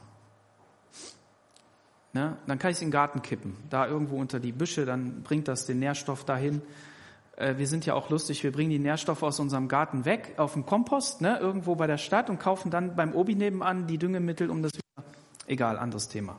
Ne? 2.12 2.36
Dann 2.46 2.58
kann 2.58 2.70
ich 2.70 2.76
es 2.76 2.82
in 2.82 2.88
den 2.88 2.92
Garten 2.92 3.22
kippen, 3.22 3.56
da 3.70 3.86
irgendwo 3.86 4.16
unter 4.16 4.40
die 4.40 4.52
Büsche, 4.52 4.84
dann 4.84 5.22
bringt 5.22 5.46
das 5.48 5.66
den 5.66 5.78
Nährstoff 5.78 6.24
dahin. 6.24 6.62
Äh, 7.36 7.58
wir 7.58 7.66
sind 7.66 7.86
ja 7.86 7.94
auch 7.94 8.10
lustig, 8.10 8.42
wir 8.42 8.52
bringen 8.52 8.70
die 8.70 8.78
Nährstoffe 8.78 9.22
aus 9.22 9.38
unserem 9.40 9.68
Garten 9.68 10.04
weg 10.04 10.34
auf 10.38 10.54
den 10.54 10.64
Kompost, 10.64 11.20
ne? 11.20 11.38
irgendwo 11.38 11.74
bei 11.74 11.86
der 11.86 11.98
Stadt 11.98 12.30
und 12.30 12.40
kaufen 12.40 12.70
dann 12.70 12.96
beim 12.96 13.14
Obi 13.14 13.34
nebenan 13.34 13.86
die 13.86 13.98
Düngemittel, 13.98 14.50
um 14.50 14.62
das 14.62 14.72
wieder, 14.74 15.08
egal, 15.46 15.78
anderes 15.78 16.08
Thema. 16.08 16.36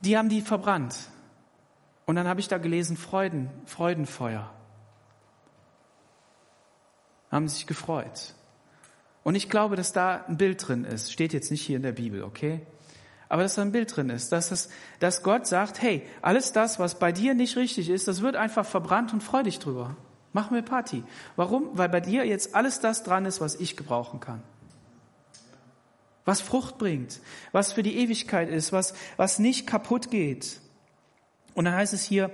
Die 0.00 0.16
haben 0.16 0.28
die 0.30 0.40
verbrannt. 0.40 0.96
Und 2.06 2.16
dann 2.16 2.26
habe 2.26 2.40
ich 2.40 2.48
da 2.48 2.58
gelesen, 2.58 2.96
Freuden, 2.96 3.50
Freudenfeuer. 3.66 4.50
Haben 7.30 7.46
sich 7.46 7.66
gefreut. 7.66 8.34
Und 9.22 9.34
ich 9.34 9.48
glaube, 9.48 9.76
dass 9.76 9.92
da 9.92 10.24
ein 10.28 10.36
Bild 10.36 10.66
drin 10.66 10.84
ist. 10.84 11.12
Steht 11.12 11.32
jetzt 11.32 11.50
nicht 11.50 11.62
hier 11.62 11.76
in 11.76 11.82
der 11.82 11.92
Bibel, 11.92 12.22
okay? 12.22 12.60
Aber 13.28 13.42
dass 13.42 13.54
da 13.54 13.62
ein 13.62 13.72
Bild 13.72 13.94
drin 13.94 14.10
ist, 14.10 14.32
dass, 14.32 14.50
es, 14.50 14.70
dass 14.98 15.22
Gott 15.22 15.46
sagt, 15.46 15.80
hey, 15.80 16.02
alles 16.20 16.52
das, 16.52 16.78
was 16.78 16.98
bei 16.98 17.12
dir 17.12 17.34
nicht 17.34 17.56
richtig 17.56 17.88
ist, 17.88 18.08
das 18.08 18.22
wird 18.22 18.34
einfach 18.34 18.66
verbrannt 18.66 19.12
und 19.12 19.22
freu 19.22 19.42
dich 19.42 19.58
drüber. 19.58 19.96
Mach 20.32 20.50
mir 20.50 20.62
Party. 20.62 21.04
Warum? 21.36 21.68
Weil 21.74 21.88
bei 21.88 22.00
dir 22.00 22.24
jetzt 22.24 22.54
alles 22.54 22.80
das 22.80 23.02
dran 23.02 23.26
ist, 23.26 23.40
was 23.40 23.56
ich 23.56 23.76
gebrauchen 23.76 24.20
kann. 24.20 24.42
Was 26.24 26.40
Frucht 26.40 26.78
bringt, 26.78 27.20
was 27.52 27.72
für 27.72 27.82
die 27.82 27.98
Ewigkeit 27.98 28.48
ist, 28.48 28.72
was, 28.72 28.94
was 29.16 29.38
nicht 29.38 29.66
kaputt 29.66 30.10
geht. 30.10 30.60
Und 31.54 31.64
dann 31.64 31.74
heißt 31.74 31.92
es 31.92 32.04
hier, 32.04 32.30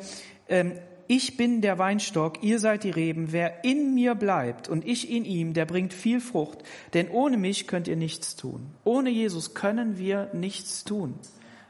ähm, 0.48 0.78
ich 1.08 1.36
bin 1.36 1.60
der 1.60 1.78
Weinstock, 1.78 2.42
ihr 2.42 2.58
seid 2.58 2.84
die 2.84 2.90
Reben. 2.90 3.32
Wer 3.32 3.64
in 3.64 3.94
mir 3.94 4.14
bleibt 4.14 4.68
und 4.68 4.86
ich 4.86 5.10
in 5.10 5.24
ihm, 5.24 5.54
der 5.54 5.64
bringt 5.64 5.92
viel 5.92 6.20
Frucht. 6.20 6.58
Denn 6.94 7.08
ohne 7.10 7.36
mich 7.36 7.66
könnt 7.66 7.88
ihr 7.88 7.96
nichts 7.96 8.36
tun. 8.36 8.74
Ohne 8.84 9.10
Jesus 9.10 9.54
können 9.54 9.98
wir 9.98 10.30
nichts 10.32 10.84
tun. 10.84 11.14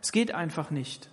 Es 0.02 0.12
geht 0.12 0.34
einfach 0.34 0.70
nicht. 0.70 1.10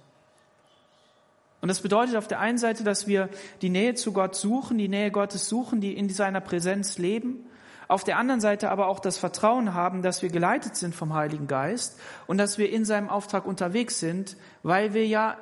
Und 1.61 1.69
das 1.69 1.81
bedeutet 1.81 2.17
auf 2.17 2.27
der 2.27 2.39
einen 2.39 2.57
Seite, 2.57 2.83
dass 2.83 3.07
wir 3.07 3.29
die 3.61 3.69
Nähe 3.69 3.95
zu 3.95 4.11
Gott 4.11 4.35
suchen, 4.35 4.77
die 4.77 4.89
Nähe 4.89 5.11
Gottes 5.11 5.47
suchen, 5.47 5.79
die 5.79 5.95
in 5.95 6.09
seiner 6.09 6.41
Präsenz 6.41 6.97
leben. 6.97 7.45
Auf 7.87 8.03
der 8.03 8.17
anderen 8.17 8.41
Seite 8.41 8.69
aber 8.69 8.87
auch 8.87 8.99
das 8.99 9.17
Vertrauen 9.17 9.73
haben, 9.73 10.01
dass 10.01 10.21
wir 10.21 10.29
geleitet 10.29 10.75
sind 10.75 10.95
vom 10.95 11.13
Heiligen 11.13 11.47
Geist 11.47 11.99
und 12.27 12.37
dass 12.37 12.57
wir 12.57 12.69
in 12.69 12.85
seinem 12.85 13.09
Auftrag 13.09 13.45
unterwegs 13.45 13.99
sind, 13.99 14.35
weil 14.61 14.93
wir 14.93 15.07
ja 15.07 15.37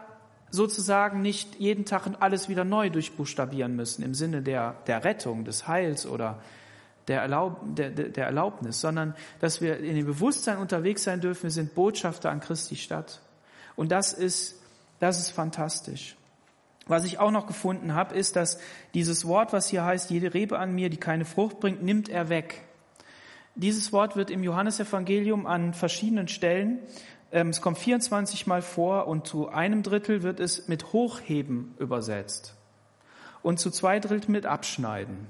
sozusagen 0.51 1.21
nicht 1.21 1.55
jeden 1.55 1.85
Tag 1.85 2.03
alles 2.19 2.49
wieder 2.49 2.63
neu 2.63 2.89
durchbuchstabieren 2.89 3.75
müssen 3.75 4.03
im 4.03 4.13
Sinne 4.13 4.41
der, 4.41 4.75
der 4.85 5.03
Rettung, 5.03 5.45
des 5.45 5.67
Heils 5.67 6.05
oder 6.05 6.39
der, 7.07 7.21
Erlaub, 7.21 7.61
der, 7.63 7.89
der 7.89 8.25
Erlaubnis, 8.25 8.79
sondern 8.79 9.15
dass 9.39 9.61
wir 9.61 9.77
in 9.79 9.95
dem 9.95 10.05
Bewusstsein 10.05 10.57
unterwegs 10.57 11.03
sein 11.03 11.21
dürfen, 11.21 11.43
wir 11.43 11.51
sind 11.51 11.73
Botschafter 11.73 12.29
an 12.29 12.41
Christi 12.41 12.75
Stadt. 12.75 13.21
Und 13.75 13.91
das 13.91 14.13
ist, 14.13 14.61
das 14.99 15.19
ist 15.19 15.31
fantastisch. 15.31 16.15
Was 16.87 17.05
ich 17.05 17.19
auch 17.19 17.31
noch 17.31 17.47
gefunden 17.47 17.93
habe, 17.93 18.15
ist, 18.15 18.35
dass 18.35 18.59
dieses 18.93 19.25
Wort, 19.25 19.53
was 19.53 19.69
hier 19.69 19.85
heißt, 19.85 20.09
jede 20.09 20.33
Rebe 20.33 20.59
an 20.59 20.73
mir, 20.73 20.89
die 20.89 20.97
keine 20.97 21.25
Frucht 21.25 21.59
bringt, 21.59 21.81
nimmt 21.81 22.09
er 22.09 22.29
weg. 22.29 22.63
Dieses 23.55 23.91
Wort 23.91 24.15
wird 24.15 24.29
im 24.29 24.43
Johannesevangelium 24.43 25.45
an 25.45 25.73
verschiedenen 25.73 26.27
Stellen 26.27 26.79
es 27.31 27.61
kommt 27.61 27.77
24 27.77 28.45
Mal 28.45 28.61
vor 28.61 29.07
und 29.07 29.25
zu 29.25 29.49
einem 29.49 29.83
Drittel 29.83 30.21
wird 30.21 30.39
es 30.39 30.67
mit 30.67 30.91
Hochheben 30.91 31.75
übersetzt 31.79 32.55
und 33.41 33.59
zu 33.59 33.71
zwei 33.71 33.99
Drittel 33.99 34.31
mit 34.31 34.45
Abschneiden. 34.45 35.27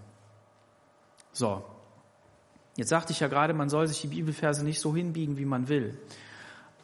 So, 1.32 1.64
jetzt 2.76 2.90
sagte 2.90 3.14
ich 3.14 3.20
ja 3.20 3.28
gerade, 3.28 3.54
man 3.54 3.70
soll 3.70 3.88
sich 3.88 4.02
die 4.02 4.08
Bibelverse 4.08 4.66
nicht 4.66 4.80
so 4.80 4.96
hinbiegen, 4.96 5.38
wie 5.38 5.46
man 5.46 5.70
will. 5.70 5.98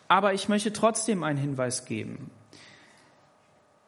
Aber 0.07 0.33
ich 0.33 0.47
möchte 0.49 0.71
trotzdem 0.71 1.23
einen 1.23 1.39
Hinweis 1.39 1.85
geben. 1.85 2.31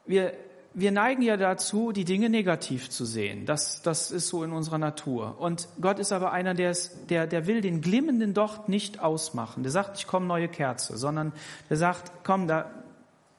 Wir 0.05 0.33
wir 0.73 0.91
neigen 0.91 1.21
ja 1.21 1.35
dazu, 1.35 1.91
die 1.91 2.05
Dinge 2.05 2.29
negativ 2.29 2.89
zu 2.89 3.05
sehen. 3.05 3.45
Das, 3.45 3.81
das 3.81 4.11
ist 4.11 4.27
so 4.27 4.43
in 4.43 4.51
unserer 4.51 4.77
Natur. 4.77 5.39
Und 5.39 5.67
Gott 5.81 5.99
ist 5.99 6.11
aber 6.11 6.31
einer, 6.31 6.53
der, 6.53 6.71
ist, 6.71 7.09
der, 7.09 7.27
der 7.27 7.47
will 7.47 7.61
den 7.61 7.81
glimmenden 7.81 8.33
Docht 8.33 8.69
nicht 8.69 8.99
ausmachen. 8.99 9.63
Der 9.63 9.71
sagt, 9.71 9.97
ich 9.97 10.07
komme 10.07 10.27
neue 10.27 10.47
Kerze, 10.47 10.97
sondern 10.97 11.33
der 11.69 11.77
sagt, 11.77 12.11
komm, 12.23 12.47
da 12.47 12.69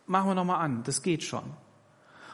machen 0.07 0.31
wir 0.31 0.35
nochmal 0.35 0.61
an. 0.65 0.83
Das 0.85 1.03
geht 1.03 1.23
schon. 1.23 1.45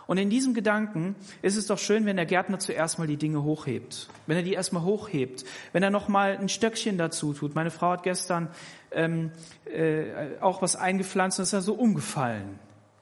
Und 0.07 0.19
in 0.19 0.31
diesem 0.31 0.55
Gedanken 0.55 1.17
ist 1.43 1.57
es 1.57 1.67
doch 1.67 1.79
schön, 1.79 2.07
wenn 2.07 2.17
der 2.17 2.27
Gärtner 2.27 2.59
zuerst 2.59 2.99
mal 2.99 3.09
die 3.09 3.17
Dinge 3.17 3.43
hochhebt. 3.43 4.09
Wenn 4.27 4.37
er 4.37 4.43
die 4.45 4.53
erstmal 4.53 4.85
hochhebt. 4.85 5.45
Wenn 5.73 5.83
er 5.83 5.91
nochmal 5.91 6.39
ein 6.39 6.49
Stöckchen 6.49 6.97
dazu 6.97 7.33
tut. 7.33 7.55
Meine 7.55 7.71
Frau 7.71 7.91
hat 7.91 8.05
gestern 8.05 8.49
ähm, 8.93 9.33
äh, 9.65 10.41
auch 10.41 10.63
was 10.63 10.77
eingepflanzt 10.77 11.39
und 11.39 11.43
ist 11.43 11.53
ja 11.53 11.61
so 11.61 11.75
umgefallen. 11.75 12.59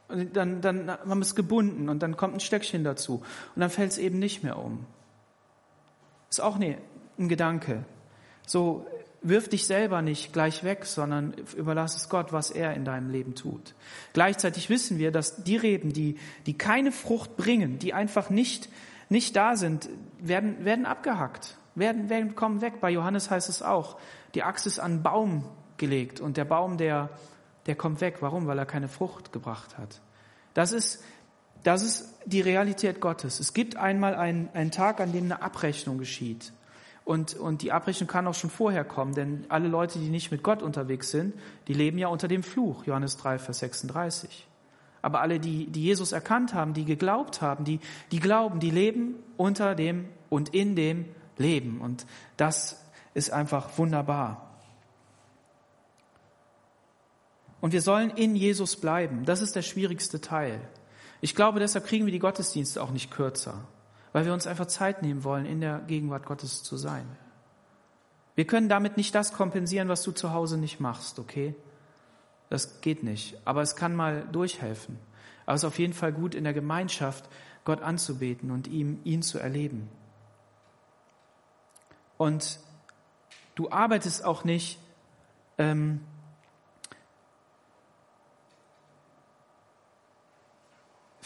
Und 0.09 0.37
dann, 0.37 0.61
dann 0.61 0.91
haben 0.91 1.19
wir 1.19 1.23
es 1.23 1.35
gebunden 1.35 1.89
und 1.89 2.03
dann 2.03 2.17
kommt 2.17 2.35
ein 2.35 2.41
Stöckchen 2.41 2.85
dazu. 2.85 3.23
Und 3.55 3.61
dann 3.61 3.71
fällt 3.71 3.93
es 3.93 3.99
eben 3.99 4.19
nicht 4.19 4.43
mehr 4.43 4.59
um. 4.59 4.87
Ist 6.31 6.41
auch 6.41 6.59
ne, 6.59 6.79
ein 7.19 7.29
Gedanke. 7.29 7.85
So, 8.47 8.87
wirf 9.25 9.49
dich 9.49 9.67
selber 9.67 10.03
nicht 10.03 10.33
gleich 10.33 10.63
weg, 10.63 10.85
sondern 10.85 11.35
überlass 11.57 11.97
es 11.97 12.09
Gott, 12.09 12.33
was 12.33 12.51
er 12.51 12.75
in 12.75 12.85
deinem 12.85 13.11
Leben 13.11 13.35
tut. 13.35 13.75
Gleichzeitig 14.13 14.69
wissen 14.69 14.99
wir, 14.99 15.11
dass 15.11 15.43
die 15.43 15.57
Reben, 15.57 15.93
die, 15.93 16.19
die 16.47 16.57
keine 16.57 16.93
Frucht 16.93 17.37
bringen, 17.37 17.79
die 17.79 17.95
einfach 17.95 18.29
nicht, 18.29 18.69
nicht 19.09 19.35
da 19.35 19.57
sind, 19.57 19.89
werden, 20.19 20.65
werden 20.65 20.85
abgehackt, 20.85 21.57
werden, 21.75 22.11
werden, 22.11 22.35
kommen 22.35 22.61
weg. 22.61 22.81
Bei 22.81 22.91
Johannes 22.91 23.31
heißt 23.31 23.49
es 23.49 23.63
auch, 23.63 23.97
die 24.35 24.43
Axt 24.43 24.67
ist 24.67 24.79
an 24.79 25.03
Baum 25.03 25.45
gelegt 25.79 26.21
und 26.21 26.37
der 26.37 26.45
Baum, 26.45 26.77
der, 26.77 27.09
der 27.67 27.75
kommt 27.75 28.01
weg. 28.01 28.17
Warum? 28.21 28.47
Weil 28.47 28.59
er 28.59 28.67
keine 28.67 28.89
Frucht 28.89 29.33
gebracht 29.33 29.79
hat. 29.79 30.01
Das 30.55 30.73
ist, 30.73 31.03
das 31.63 31.83
ist 31.83 32.15
die 32.27 32.41
Realität 32.41 33.01
Gottes. 33.01 33.41
Es 33.41 33.53
gibt 33.55 33.77
einmal 33.77 34.15
einen, 34.15 34.49
einen 34.55 34.71
Tag, 34.71 35.01
an 35.01 35.13
dem 35.13 35.25
eine 35.25 35.43
Abrechnung 35.43 35.99
geschieht. 35.99 36.53
Und, 37.05 37.35
und 37.35 37.63
die 37.63 37.73
Abrechnung 37.73 38.09
kann 38.09 38.27
auch 38.27 38.35
schon 38.35 38.51
vorher 38.51 38.85
kommen, 38.85 39.15
denn 39.15 39.45
alle 39.51 39.69
Leute, 39.69 39.99
die 39.99 40.09
nicht 40.09 40.31
mit 40.31 40.43
Gott 40.43 40.63
unterwegs 40.63 41.11
sind, 41.11 41.35
die 41.69 41.75
leben 41.75 41.99
ja 41.99 42.09
unter 42.09 42.29
dem 42.29 42.43
Fluch, 42.43 42.85
Johannes 42.85 43.19
3, 43.19 43.39
Vers 43.39 43.59
36. 43.59 44.47
Aber 45.03 45.21
alle, 45.21 45.39
die, 45.39 45.67
die 45.67 45.83
Jesus 45.83 46.13
erkannt 46.13 46.55
haben, 46.55 46.73
die 46.73 46.87
geglaubt 46.87 47.43
haben, 47.43 47.65
die, 47.65 47.81
die 48.11 48.21
glauben, 48.21 48.59
die 48.59 48.71
leben 48.71 49.17
unter 49.37 49.75
dem 49.75 50.09
und 50.31 50.55
in 50.55 50.77
dem 50.77 51.05
Leben. 51.37 51.83
Und 51.83 52.07
das 52.39 52.83
ist 53.13 53.31
einfach 53.31 53.77
wunderbar. 53.77 54.54
Und 57.65 57.73
wir 57.73 57.81
sollen 57.81 58.11
in 58.11 58.37
Jesus 58.37 58.77
bleiben. 58.77 59.25
Das 59.25 59.41
ist 59.41 59.57
der 59.57 59.63
schwierigste 59.63 60.21
Teil. 60.21 60.61
Ich 61.23 61.35
glaube, 61.35 61.61
deshalb 61.61 61.87
kriegen 61.87 62.05
wir 62.05 62.13
die 62.13 62.19
Gottesdienste 62.19 62.83
auch 62.83 62.91
nicht 62.91 63.11
kürzer 63.11 63.65
weil 64.15 64.25
wir 64.25 64.33
uns 64.33 64.47
einfach 64.47 64.67
Zeit 64.67 65.03
nehmen 65.03 65.25
wollen, 65.25 65.45
in 65.45 65.61
der 65.61 65.81
Gegenwart 65.81 66.25
Gottes 66.25 66.63
zu 66.63 66.77
sein. 66.77 67.05
Wir 68.37 68.47
können 68.47 68.69
damit 68.69 68.97
nicht 68.97 69.13
das 69.13 69.33
kompensieren, 69.33 69.89
was 69.89 70.05
du 70.05 70.13
zu 70.13 70.33
Hause 70.33 70.57
nicht 70.57 70.79
machst, 70.79 71.19
okay? 71.19 71.57
Das 72.49 72.81
geht 72.81 73.03
nicht. 73.03 73.37
Aber 73.45 73.61
es 73.61 73.75
kann 73.75 73.97
mal 73.97 74.25
durchhelfen. 74.31 75.01
Aber 75.47 75.57
es 75.57 75.63
ist 75.63 75.67
auf 75.67 75.81
jeden 75.81 75.95
Fall 75.95 76.13
gut, 76.13 76.37
in 76.37 76.45
der 76.45 76.53
Gemeinschaft 76.53 77.29
Gott 77.65 77.83
anzubeten 77.83 78.53
und 78.53 78.69
ihm, 78.69 79.01
ihn 79.03 79.23
zu 79.23 79.41
erleben. 79.41 79.89
Und 82.17 82.61
du 83.57 83.69
arbeitest 83.69 84.25
auch 84.25 84.45
nicht 84.45 84.79
ähm, 85.59 86.03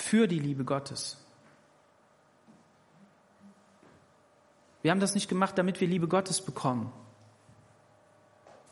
für 0.09 0.27
die 0.27 0.39
Liebe 0.39 0.65
Gottes. 0.65 1.19
Wir 4.81 4.91
haben 4.91 5.01
das 5.01 5.15
nicht 5.15 5.29
gemacht, 5.29 5.59
damit 5.59 5.83
wir 5.83 5.89
Liebe 5.89 6.09
Gottes 6.09 6.41
bekommen. 6.41 6.91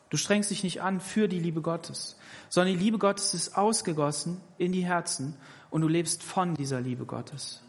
Du 0.09 0.17
strengst 0.17 0.51
dich 0.51 0.65
nicht 0.65 0.81
an 0.81 0.99
für 0.99 1.29
die 1.29 1.39
Liebe 1.39 1.61
Gottes, 1.61 2.17
sondern 2.49 2.79
die 2.79 2.83
Liebe 2.83 2.97
Gottes 2.97 3.35
ist 3.35 3.59
ausgegossen 3.59 4.41
in 4.57 4.73
die 4.73 4.87
Herzen 4.87 5.37
und 5.69 5.83
du 5.83 5.89
lebst 5.89 6.23
von 6.23 6.55
dieser 6.55 6.81
Liebe 6.81 7.05
Gottes. 7.05 7.63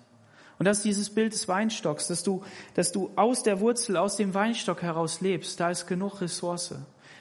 Und 0.59 0.65
das 0.65 0.77
ist 0.77 0.85
dieses 0.85 1.13
Bild 1.13 1.33
des 1.33 1.49
Weinstocks, 1.49 2.07
dass 2.07 2.23
du, 2.23 2.45
dass 2.73 2.93
du 2.93 3.11
aus 3.17 3.43
der 3.43 3.59
Wurzel, 3.59 3.97
aus 3.97 4.15
dem 4.15 4.33
Weinstock 4.33 4.81
heraus 4.81 5.19
lebst. 5.19 5.59
Da 5.59 5.71
ist 5.71 5.87
genug 5.87 6.21
Ressource. 6.21 6.73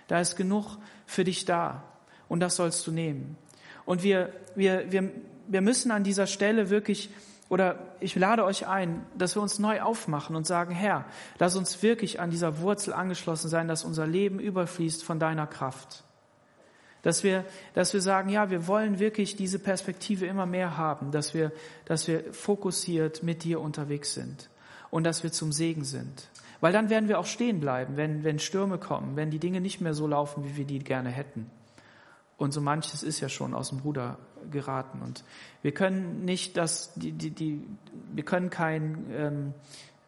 Da 0.07 0.21
ist 0.21 0.37
genug 0.37 0.79
für 1.07 1.25
dich 1.25 1.45
da. 1.45 1.83
Und 2.29 2.39
das 2.39 2.55
sollst 2.55 2.87
du 2.87 2.93
nehmen. 2.93 3.37
Und 3.85 4.05
wir, 4.05 4.33
wir, 4.55 4.93
wir, 4.93 5.11
wir 5.49 5.61
müssen 5.61 5.91
an 5.91 6.05
dieser 6.05 6.27
Stelle 6.27 6.71
wirklich 6.71 7.11
oder 7.49 7.79
ich 8.01 8.17
lade 8.17 8.45
euch 8.45 8.67
ein, 8.67 9.07
dass 9.17 9.37
wir 9.37 9.43
uns 9.43 9.59
neu 9.59 9.81
aufmachen 9.81 10.35
und 10.35 10.47
sagen, 10.47 10.75
Herr, 10.75 11.05
lass 11.39 11.55
uns 11.55 11.83
wirklich 11.83 12.19
an 12.19 12.31
dieser 12.31 12.61
Wurzel 12.61 12.93
angeschlossen 12.93 13.49
sein, 13.49 13.69
dass 13.69 13.85
unser 13.85 14.07
Leben 14.07 14.41
überfließt 14.41 15.05
von 15.05 15.21
deiner 15.21 15.47
Kraft. 15.47 16.03
Dass 17.03 17.23
wir, 17.23 17.45
dass 17.75 17.95
wir 17.95 18.01
sagen, 18.01 18.31
ja, 18.31 18.51
wir 18.51 18.67
wollen 18.67 18.99
wirklich 18.99 19.37
diese 19.37 19.61
Perspektive 19.61 20.27
immer 20.27 20.47
mehr 20.47 20.77
haben, 20.77 21.13
dass 21.13 21.35
wir, 21.35 21.53
dass 21.85 22.09
wir 22.09 22.33
fokussiert 22.33 23.23
mit 23.23 23.45
dir 23.45 23.61
unterwegs 23.61 24.15
sind 24.15 24.51
und 24.91 25.05
dass 25.05 25.23
wir 25.23 25.31
zum 25.31 25.53
Segen 25.53 25.85
sind. 25.85 26.29
Weil 26.61 26.73
dann 26.73 26.91
werden 26.91 27.09
wir 27.09 27.21
auch 27.21 27.27
stehen 27.27 27.61
bleiben, 27.61 27.97
wenn, 27.97 28.25
wenn 28.25 28.41
Stürme 28.41 28.79
kommen, 28.79 29.15
wenn 29.15 29.31
die 29.31 29.39
Dinge 29.39 29.61
nicht 29.61 29.81
mehr 29.81 29.95
so 29.95 30.09
laufen, 30.09 30.45
wie 30.45 30.57
wir 30.57 30.65
die 30.65 30.81
gerne 30.81 31.11
hätten. 31.11 31.49
Und 32.39 32.53
so 32.53 32.61
manches 32.61 33.05
ist 33.05 33.21
ja 33.21 33.29
schon 33.29 33.55
aus 33.55 33.69
dem 33.69 33.79
Ruder 33.79 34.19
geraten. 34.51 35.03
Und 35.03 35.25
wir 35.63 35.73
können 35.73 36.25
nicht 36.25 36.57
das, 36.57 36.93
die, 36.95 37.13
die, 37.13 37.31
die, 37.31 37.67
wir 38.13 38.25
können 38.25 38.51
kein, 38.51 39.07
ähm, 39.13 39.55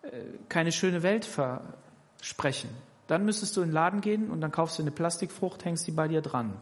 äh, 0.03 0.09
keine 0.49 0.73
schöne 0.73 1.03
Welt 1.03 1.25
versprechen. 1.25 2.71
Dann 3.07 3.25
müsstest 3.25 3.57
du 3.57 3.63
in 3.63 3.69
den 3.69 3.75
Laden 3.75 4.01
gehen 4.01 4.31
und 4.31 4.41
dann 4.41 4.53
kaufst 4.53 4.79
du 4.79 4.83
eine 4.83 4.91
Plastikfrucht, 4.91 5.65
hängst 5.65 5.87
die 5.87 5.93
bei 5.93 6.09
dir 6.09 6.21
dran. 6.21 6.55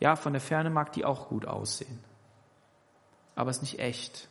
Ja, 0.00 0.16
von 0.16 0.32
der 0.32 0.40
Ferne 0.40 0.70
mag 0.70 0.92
die 0.92 1.04
auch 1.04 1.28
gut 1.28 1.46
aussehen. 1.46 1.98
Aber 3.34 3.50
es 3.50 3.58
ist 3.58 3.62
nicht 3.62 3.78
echt. 3.78 4.28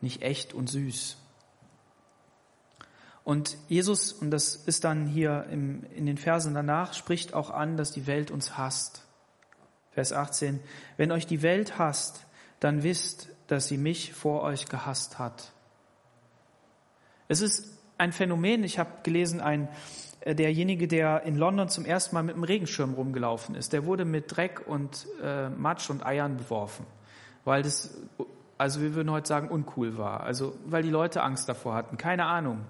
Nicht 0.00 0.22
echt 0.22 0.54
und 0.54 0.68
süß. 0.68 1.16
Und 3.28 3.58
Jesus, 3.68 4.12
und 4.12 4.30
das 4.30 4.56
ist 4.56 4.84
dann 4.84 5.06
hier 5.06 5.44
im, 5.50 5.84
in 5.94 6.06
den 6.06 6.16
Versen 6.16 6.54
danach, 6.54 6.94
spricht 6.94 7.34
auch 7.34 7.50
an, 7.50 7.76
dass 7.76 7.92
die 7.92 8.06
Welt 8.06 8.30
uns 8.30 8.56
hasst. 8.56 9.04
Vers 9.98 10.12
18, 10.12 10.60
wenn 10.96 11.10
euch 11.10 11.26
die 11.26 11.42
Welt 11.42 11.76
hasst, 11.76 12.24
dann 12.60 12.84
wisst, 12.84 13.30
dass 13.48 13.66
sie 13.66 13.78
mich 13.78 14.12
vor 14.12 14.42
euch 14.42 14.68
gehasst 14.68 15.18
hat. 15.18 15.50
Es 17.26 17.40
ist 17.40 17.76
ein 17.98 18.12
Phänomen, 18.12 18.62
ich 18.62 18.78
habe 18.78 18.90
gelesen, 19.02 19.40
ein, 19.40 19.66
äh, 20.20 20.36
derjenige, 20.36 20.86
der 20.86 21.24
in 21.24 21.34
London 21.34 21.68
zum 21.68 21.84
ersten 21.84 22.14
Mal 22.14 22.22
mit 22.22 22.36
einem 22.36 22.44
Regenschirm 22.44 22.94
rumgelaufen 22.94 23.56
ist, 23.56 23.72
der 23.72 23.86
wurde 23.86 24.04
mit 24.04 24.36
Dreck 24.36 24.62
und 24.68 25.08
äh, 25.20 25.48
Matsch 25.48 25.90
und 25.90 26.06
Eiern 26.06 26.36
beworfen, 26.36 26.86
weil 27.44 27.62
das, 27.62 27.98
also 28.56 28.80
wir 28.80 28.94
würden 28.94 29.10
heute 29.10 29.26
sagen, 29.26 29.48
uncool 29.48 29.98
war. 29.98 30.20
Also 30.20 30.54
weil 30.64 30.84
die 30.84 30.90
Leute 30.90 31.24
Angst 31.24 31.48
davor 31.48 31.74
hatten. 31.74 31.96
Keine 31.96 32.26
Ahnung. 32.26 32.60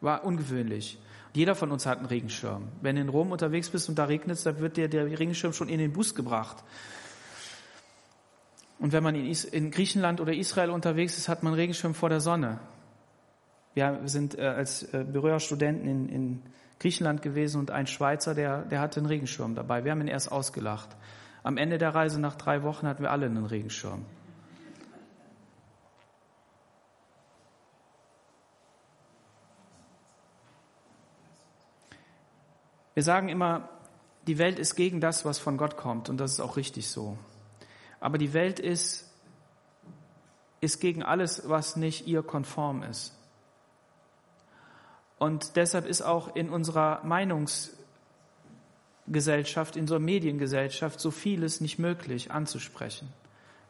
War 0.00 0.24
ungewöhnlich. 0.24 0.98
Jeder 1.32 1.54
von 1.54 1.70
uns 1.70 1.86
hat 1.86 1.98
einen 1.98 2.06
Regenschirm. 2.06 2.68
Wenn 2.80 2.96
du 2.96 3.02
in 3.02 3.08
Rom 3.08 3.30
unterwegs 3.32 3.70
bist 3.70 3.88
und 3.88 3.98
da 3.98 4.04
regnet 4.04 4.36
es, 4.36 4.42
dann 4.42 4.58
wird 4.58 4.76
dir 4.76 4.88
der 4.88 5.06
Regenschirm 5.06 5.52
schon 5.52 5.68
in 5.68 5.78
den 5.78 5.92
Bus 5.92 6.14
gebracht. 6.14 6.64
Und 8.80 8.92
wenn 8.92 9.02
man 9.02 9.14
in, 9.14 9.70
Griechenland 9.70 10.20
oder 10.20 10.32
Israel 10.32 10.70
unterwegs 10.70 11.18
ist, 11.18 11.28
hat 11.28 11.42
man 11.42 11.52
einen 11.52 11.60
Regenschirm 11.60 11.94
vor 11.94 12.08
der 12.08 12.20
Sonne. 12.20 12.58
Wir 13.74 14.00
sind 14.06 14.38
äh, 14.38 14.42
als 14.42 14.82
äh, 14.94 15.04
Berührerstudenten 15.04 15.86
in, 15.86 16.08
in 16.08 16.42
Griechenland 16.80 17.22
gewesen 17.22 17.60
und 17.60 17.70
ein 17.70 17.86
Schweizer, 17.86 18.34
der, 18.34 18.62
der 18.62 18.80
hatte 18.80 18.98
einen 18.98 19.06
Regenschirm 19.06 19.54
dabei. 19.54 19.84
Wir 19.84 19.92
haben 19.92 20.00
ihn 20.00 20.08
erst 20.08 20.32
ausgelacht. 20.32 20.88
Am 21.42 21.58
Ende 21.58 21.78
der 21.78 21.94
Reise 21.94 22.20
nach 22.20 22.36
drei 22.36 22.62
Wochen 22.62 22.86
hatten 22.86 23.02
wir 23.02 23.10
alle 23.10 23.26
einen 23.26 23.44
Regenschirm. 23.44 24.04
Wir 32.94 33.02
sagen 33.02 33.28
immer, 33.28 33.68
die 34.26 34.38
Welt 34.38 34.58
ist 34.58 34.74
gegen 34.74 35.00
das, 35.00 35.24
was 35.24 35.38
von 35.38 35.56
Gott 35.56 35.76
kommt, 35.76 36.08
und 36.08 36.18
das 36.18 36.32
ist 36.32 36.40
auch 36.40 36.56
richtig 36.56 36.88
so. 36.88 37.16
Aber 38.00 38.18
die 38.18 38.32
Welt 38.32 38.58
ist, 38.58 39.08
ist 40.60 40.80
gegen 40.80 41.02
alles, 41.02 41.48
was 41.48 41.76
nicht 41.76 42.06
ihr 42.06 42.22
konform 42.22 42.82
ist. 42.82 43.14
Und 45.18 45.56
deshalb 45.56 45.86
ist 45.86 46.02
auch 46.02 46.34
in 46.34 46.48
unserer 46.48 47.04
Meinungsgesellschaft, 47.04 49.76
in 49.76 49.82
unserer 49.82 49.98
Mediengesellschaft 49.98 50.98
so 50.98 51.10
vieles 51.10 51.60
nicht 51.60 51.78
möglich 51.78 52.30
anzusprechen, 52.30 53.12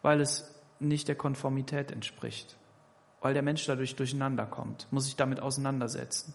weil 0.02 0.20
es 0.20 0.54
nicht 0.78 1.08
der 1.08 1.16
Konformität 1.16 1.90
entspricht, 1.90 2.56
weil 3.20 3.34
der 3.34 3.42
Mensch 3.42 3.66
dadurch 3.66 3.96
durcheinander 3.96 4.46
kommt, 4.46 4.86
muss 4.92 5.06
sich 5.06 5.16
damit 5.16 5.40
auseinandersetzen. 5.40 6.34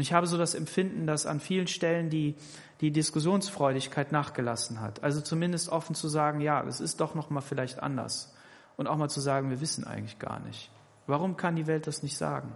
Und 0.00 0.04
ich 0.04 0.14
habe 0.14 0.26
so 0.26 0.38
das 0.38 0.54
Empfinden, 0.54 1.06
dass 1.06 1.26
an 1.26 1.40
vielen 1.40 1.66
Stellen 1.66 2.08
die, 2.08 2.34
die 2.80 2.90
Diskussionsfreudigkeit 2.90 4.12
nachgelassen 4.12 4.80
hat. 4.80 5.02
Also 5.02 5.20
zumindest 5.20 5.68
offen 5.68 5.94
zu 5.94 6.08
sagen, 6.08 6.40
ja, 6.40 6.64
es 6.64 6.80
ist 6.80 7.02
doch 7.02 7.14
noch 7.14 7.28
mal 7.28 7.42
vielleicht 7.42 7.82
anders. 7.82 8.34
und 8.78 8.86
auch 8.86 8.96
mal 8.96 9.10
zu 9.10 9.20
sagen, 9.20 9.50
wir 9.50 9.60
wissen 9.60 9.86
eigentlich 9.86 10.18
gar 10.18 10.40
nicht. 10.40 10.70
Warum 11.06 11.36
kann 11.36 11.54
die 11.54 11.66
Welt 11.66 11.86
das 11.86 12.02
nicht 12.02 12.16
sagen? 12.16 12.50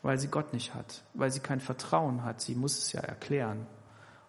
Weil 0.00 0.18
sie 0.18 0.28
Gott 0.28 0.54
nicht 0.54 0.72
hat, 0.72 1.02
weil 1.12 1.30
sie 1.30 1.40
kein 1.40 1.60
Vertrauen 1.60 2.24
hat. 2.24 2.40
Sie 2.40 2.54
muss 2.54 2.78
es 2.78 2.90
ja 2.94 3.02
erklären. 3.02 3.66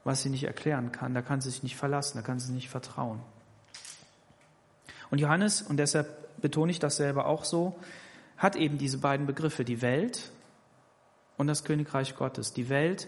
Was 0.03 0.21
sie 0.21 0.30
nicht 0.30 0.43
erklären 0.43 0.91
kann, 0.91 1.13
da 1.13 1.21
kann 1.21 1.39
sie 1.39 1.49
sich 1.49 1.63
nicht 1.63 1.78
verlassen, 1.78 2.17
da 2.17 2.23
kann 2.23 2.41
sie 2.41 2.51
nicht 2.51 2.69
vertrauen. 2.69 3.21
Und 5.09 5.19
Johannes, 5.19 5.61
und 5.61 5.78
deshalb 5.78 6.41
betone 6.41 6.73
ich 6.73 6.80
das 6.80 6.97
selber 6.97 7.25
auch 7.25 7.45
so, 7.45 7.80
hat 8.36 8.57
eben 8.57 8.78
diese 8.78 8.97
beiden 8.97 9.28
Begriffe, 9.28 9.63
die 9.63 9.82
Welt 9.82 10.34
und 11.38 11.47
das 11.47 11.63
Königreich 11.63 12.15
Gottes. 12.15 12.53
Die 12.53 12.69
Welt 12.69 13.07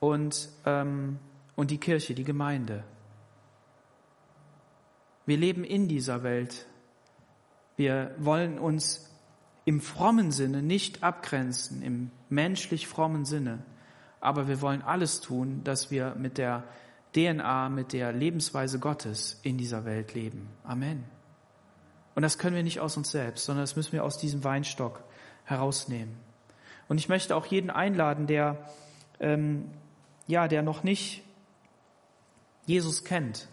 und, 0.00 0.48
ähm, 0.64 1.18
und 1.56 1.70
die 1.70 1.78
Kirche, 1.78 2.14
die 2.14 2.24
Gemeinde. 2.24 2.84
Wir 5.24 5.36
leben 5.36 5.64
in 5.64 5.88
dieser 5.88 6.22
Welt. 6.22 6.66
Wir 7.76 8.14
wollen 8.18 8.58
uns 8.58 9.10
im 9.64 9.80
frommen 9.80 10.30
Sinne 10.30 10.62
nicht 10.62 11.02
abgrenzen, 11.02 11.82
im 11.82 12.10
menschlich 12.28 12.86
frommen 12.86 13.24
Sinne. 13.24 13.64
Aber 14.20 14.48
wir 14.48 14.60
wollen 14.60 14.82
alles 14.82 15.20
tun, 15.20 15.62
dass 15.64 15.90
wir 15.90 16.14
mit 16.14 16.38
der 16.38 16.64
DNA, 17.14 17.68
mit 17.70 17.92
der 17.92 18.12
Lebensweise 18.12 18.78
Gottes 18.78 19.40
in 19.42 19.58
dieser 19.58 19.84
Welt 19.84 20.14
leben. 20.14 20.48
Amen. 20.62 21.04
Und 22.14 22.22
das 22.22 22.38
können 22.38 22.56
wir 22.56 22.62
nicht 22.62 22.80
aus 22.80 22.96
uns 22.96 23.10
selbst, 23.10 23.44
sondern 23.44 23.64
das 23.64 23.76
müssen 23.76 23.92
wir 23.92 24.04
aus 24.04 24.18
diesem 24.18 24.44
Weinstock 24.44 25.02
herausnehmen. 25.44 26.25
Und 26.88 26.98
ich 26.98 27.08
möchte 27.08 27.34
auch 27.36 27.46
jeden 27.46 27.70
einladen, 27.70 28.26
der, 28.26 28.70
ähm, 29.20 29.70
ja, 30.26 30.48
der 30.48 30.62
noch 30.62 30.82
nicht 30.82 31.22
Jesus 32.66 33.04
kennt. 33.04 33.48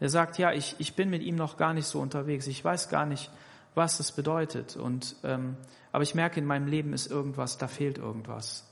Der 0.00 0.08
sagt, 0.08 0.38
ja, 0.38 0.52
ich, 0.52 0.76
ich 0.78 0.94
bin 0.94 1.10
mit 1.10 1.22
ihm 1.22 1.36
noch 1.36 1.56
gar 1.56 1.74
nicht 1.74 1.86
so 1.86 2.00
unterwegs. 2.00 2.46
Ich 2.46 2.64
weiß 2.64 2.88
gar 2.88 3.06
nicht, 3.06 3.30
was 3.74 3.98
das 3.98 4.12
bedeutet. 4.12 4.76
Und, 4.76 5.16
ähm, 5.24 5.56
aber 5.92 6.02
ich 6.02 6.14
merke, 6.14 6.38
in 6.38 6.46
meinem 6.46 6.66
Leben 6.66 6.92
ist 6.92 7.10
irgendwas, 7.10 7.58
da 7.58 7.66
fehlt 7.66 7.98
irgendwas. 7.98 8.64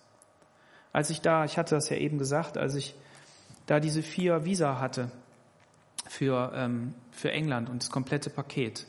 Als 0.92 1.10
ich 1.10 1.20
da, 1.20 1.44
ich 1.44 1.58
hatte 1.58 1.74
das 1.74 1.88
ja 1.90 1.96
eben 1.96 2.18
gesagt, 2.18 2.56
als 2.56 2.74
ich 2.74 2.94
da 3.66 3.80
diese 3.80 4.02
vier 4.02 4.44
Visa 4.44 4.78
hatte, 4.78 5.10
für, 6.08 6.52
ähm, 6.54 6.94
für 7.10 7.32
England 7.32 7.68
und 7.68 7.82
das 7.82 7.90
komplette 7.90 8.30
Paket. 8.30 8.86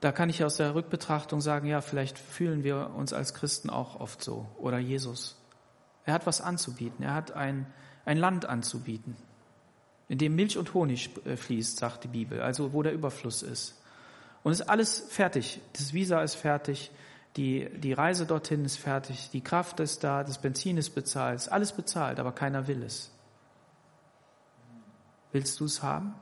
Da 0.00 0.12
kann 0.12 0.28
ich 0.28 0.44
aus 0.44 0.56
der 0.56 0.74
Rückbetrachtung 0.74 1.40
sagen, 1.40 1.66
ja, 1.66 1.80
vielleicht 1.80 2.18
fühlen 2.18 2.64
wir 2.64 2.90
uns 2.94 3.12
als 3.12 3.34
Christen 3.34 3.70
auch 3.70 3.98
oft 3.98 4.22
so. 4.22 4.46
Oder 4.58 4.78
Jesus. 4.78 5.36
Er 6.04 6.14
hat 6.14 6.26
was 6.26 6.40
anzubieten. 6.40 7.04
Er 7.04 7.14
hat 7.14 7.32
ein, 7.32 7.66
ein 8.04 8.18
Land 8.18 8.46
anzubieten, 8.46 9.16
in 10.08 10.18
dem 10.18 10.36
Milch 10.36 10.56
und 10.58 10.74
Honig 10.74 11.10
äh, 11.26 11.36
fließt, 11.36 11.78
sagt 11.78 12.04
die 12.04 12.08
Bibel, 12.08 12.40
also 12.40 12.72
wo 12.72 12.82
der 12.82 12.92
Überfluss 12.92 13.42
ist. 13.42 13.82
Und 14.42 14.52
es 14.52 14.60
ist 14.60 14.68
alles 14.68 15.00
fertig. 15.08 15.60
Das 15.72 15.92
Visa 15.92 16.22
ist 16.22 16.36
fertig. 16.36 16.92
Die, 17.36 17.68
die 17.78 17.92
Reise 17.92 18.26
dorthin 18.26 18.64
ist 18.64 18.76
fertig. 18.76 19.30
Die 19.30 19.40
Kraft 19.40 19.80
ist 19.80 20.04
da. 20.04 20.22
Das 20.22 20.40
Benzin 20.40 20.76
ist 20.76 20.90
bezahlt. 20.90 21.36
Ist 21.36 21.48
alles 21.48 21.72
bezahlt, 21.72 22.20
aber 22.20 22.30
keiner 22.30 22.68
will 22.68 22.82
es. 22.84 23.10
Willst 25.32 25.58
du 25.58 25.64
es 25.64 25.82
haben? 25.82 26.14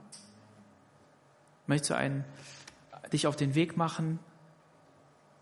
Möchtest 1.66 1.90
du 1.90 1.96
einen, 1.96 2.24
dich 3.14 3.26
auf 3.26 3.36
den 3.36 3.54
Weg 3.54 3.76
machen 3.76 4.18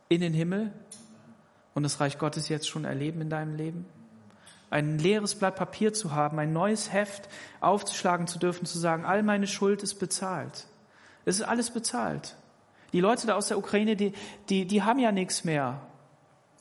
in 0.09 0.21
den 0.21 0.33
Himmel 0.33 0.73
und 1.75 1.83
das 1.83 2.01
Reich 2.01 2.19
Gottes 2.19 2.49
jetzt 2.49 2.69
schon 2.69 2.85
erleben 2.85 3.21
in 3.21 3.31
deinem 3.31 3.57
Leben? 3.57 3.87
Ein 4.71 4.99
leeres 4.99 5.35
Blatt 5.35 5.57
Papier 5.57 5.93
zu 5.93 6.13
haben, 6.13 6.39
ein 6.39 6.53
neues 6.53 6.93
Heft 6.93 7.29
aufzuschlagen 7.61 8.27
zu 8.27 8.39
dürfen, 8.39 8.65
zu 8.65 8.79
sagen, 8.79 9.05
all 9.05 9.23
meine 9.23 9.47
Schuld 9.47 9.83
ist 9.83 9.97
bezahlt. 9.97 10.67
Es 11.25 11.37
ist 11.37 11.43
alles 11.43 11.71
bezahlt. 11.71 12.37
Die 12.93 13.01
Leute 13.01 13.27
da 13.27 13.35
aus 13.35 13.49
der 13.49 13.59
Ukraine, 13.59 13.97
die, 13.97 14.13
die, 14.49 14.67
die 14.67 14.83
haben 14.83 14.99
ja 14.99 15.13
nichts 15.13 15.45
mehr. 15.45 15.81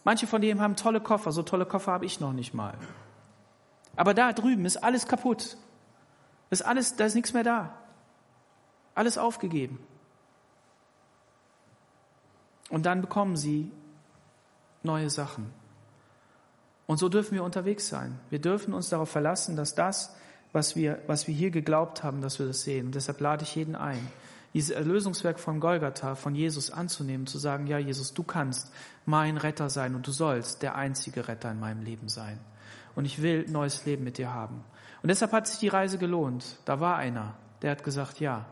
Manche 0.03 0.27
von 0.27 0.41
denen 0.41 0.61
haben 0.61 0.75
tolle 0.75 1.01
Koffer, 1.01 1.31
so 1.31 1.43
tolle 1.43 1.65
Koffer 1.65 1.91
habe 1.91 2.05
ich 2.05 2.19
noch 2.19 2.33
nicht 2.33 2.53
mal. 2.53 2.73
Aber 3.95 4.13
da 4.13 4.33
drüben 4.33 4.65
ist 4.65 4.77
alles 4.77 5.07
kaputt. 5.07 5.57
Ist 6.49 6.65
alles, 6.65 6.95
da 6.95 7.05
ist 7.05 7.15
nichts 7.15 7.33
mehr 7.33 7.43
da. 7.43 7.73
Alles 8.95 9.17
aufgegeben. 9.17 9.79
Und 12.71 12.85
dann 12.85 13.01
bekommen 13.01 13.35
sie 13.35 13.71
neue 14.81 15.09
Sachen. 15.09 15.51
Und 16.87 16.97
so 16.97 17.09
dürfen 17.09 17.35
wir 17.35 17.43
unterwegs 17.43 17.87
sein. 17.87 18.19
Wir 18.29 18.39
dürfen 18.39 18.73
uns 18.73 18.89
darauf 18.89 19.09
verlassen, 19.09 19.55
dass 19.55 19.75
das, 19.75 20.15
was 20.51 20.75
wir, 20.75 20.99
was 21.07 21.27
wir 21.27 21.35
hier 21.35 21.51
geglaubt 21.51 22.03
haben, 22.03 22.21
dass 22.21 22.39
wir 22.39 22.47
das 22.47 22.63
sehen. 22.63 22.87
Und 22.87 22.95
deshalb 22.95 23.19
lade 23.21 23.43
ich 23.43 23.55
jeden 23.55 23.75
ein, 23.75 24.07
dieses 24.53 24.71
Erlösungswerk 24.71 25.39
von 25.39 25.59
Golgatha, 25.59 26.15
von 26.15 26.35
Jesus 26.35 26.71
anzunehmen, 26.71 27.27
zu 27.27 27.37
sagen, 27.37 27.67
ja, 27.67 27.77
Jesus, 27.77 28.13
du 28.13 28.23
kannst 28.23 28.71
mein 29.05 29.37
Retter 29.37 29.69
sein 29.69 29.95
und 29.95 30.07
du 30.07 30.11
sollst 30.11 30.61
der 30.61 30.75
einzige 30.75 31.27
Retter 31.27 31.51
in 31.51 31.59
meinem 31.59 31.83
Leben 31.83 32.09
sein. 32.09 32.39
Und 32.95 33.05
ich 33.05 33.21
will 33.21 33.45
neues 33.49 33.85
Leben 33.85 34.03
mit 34.03 34.17
dir 34.17 34.33
haben. 34.33 34.63
Und 35.01 35.07
deshalb 35.07 35.31
hat 35.31 35.47
sich 35.47 35.59
die 35.59 35.69
Reise 35.69 35.97
gelohnt. 35.97 36.57
Da 36.65 36.79
war 36.79 36.97
einer, 36.97 37.35
der 37.61 37.71
hat 37.71 37.83
gesagt, 37.83 38.19
ja, 38.19 38.45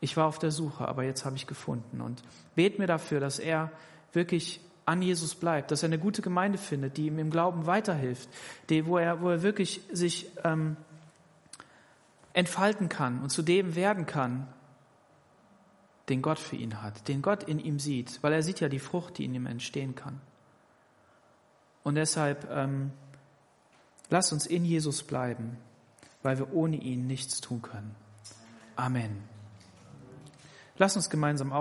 ich 0.00 0.16
war 0.16 0.26
auf 0.26 0.38
der 0.38 0.50
Suche, 0.50 0.86
aber 0.86 1.02
jetzt 1.02 1.24
habe 1.24 1.36
ich 1.36 1.46
gefunden. 1.46 2.00
Und 2.00 2.22
bet 2.54 2.78
mir 2.78 2.86
dafür, 2.86 3.20
dass 3.20 3.38
er 3.38 3.70
wirklich 4.12 4.60
an 4.86 5.02
Jesus 5.02 5.34
bleibt, 5.34 5.70
dass 5.70 5.82
er 5.82 5.88
eine 5.88 5.98
gute 5.98 6.22
Gemeinde 6.22 6.58
findet, 6.58 6.96
die 6.96 7.06
ihm 7.06 7.18
im 7.18 7.30
Glauben 7.30 7.66
weiterhilft, 7.66 8.28
die, 8.70 8.86
wo, 8.86 8.96
er, 8.96 9.20
wo 9.20 9.28
er 9.28 9.42
wirklich 9.42 9.82
sich 9.92 10.30
ähm, 10.44 10.76
entfalten 12.32 12.88
kann 12.88 13.20
und 13.20 13.30
zu 13.30 13.42
dem 13.42 13.74
werden 13.74 14.06
kann, 14.06 14.48
den 16.08 16.22
Gott 16.22 16.38
für 16.38 16.56
ihn 16.56 16.80
hat, 16.80 17.06
den 17.08 17.20
Gott 17.20 17.42
in 17.42 17.58
ihm 17.58 17.78
sieht, 17.78 18.22
weil 18.22 18.32
er 18.32 18.42
sieht 18.42 18.60
ja 18.60 18.70
die 18.70 18.78
Frucht, 18.78 19.18
die 19.18 19.26
in 19.26 19.34
ihm 19.34 19.44
entstehen 19.44 19.94
kann. 19.94 20.20
Und 21.82 21.96
deshalb 21.96 22.48
ähm, 22.50 22.92
lass 24.08 24.32
uns 24.32 24.46
in 24.46 24.64
Jesus 24.64 25.02
bleiben 25.02 25.58
weil 26.22 26.38
wir 26.38 26.52
ohne 26.52 26.76
ihn 26.76 27.06
nichts 27.06 27.40
tun 27.40 27.62
können. 27.62 27.94
Amen. 28.76 29.37
Lass 30.78 30.94
uns 30.94 31.10
gemeinsam 31.10 31.52
auf 31.52 31.56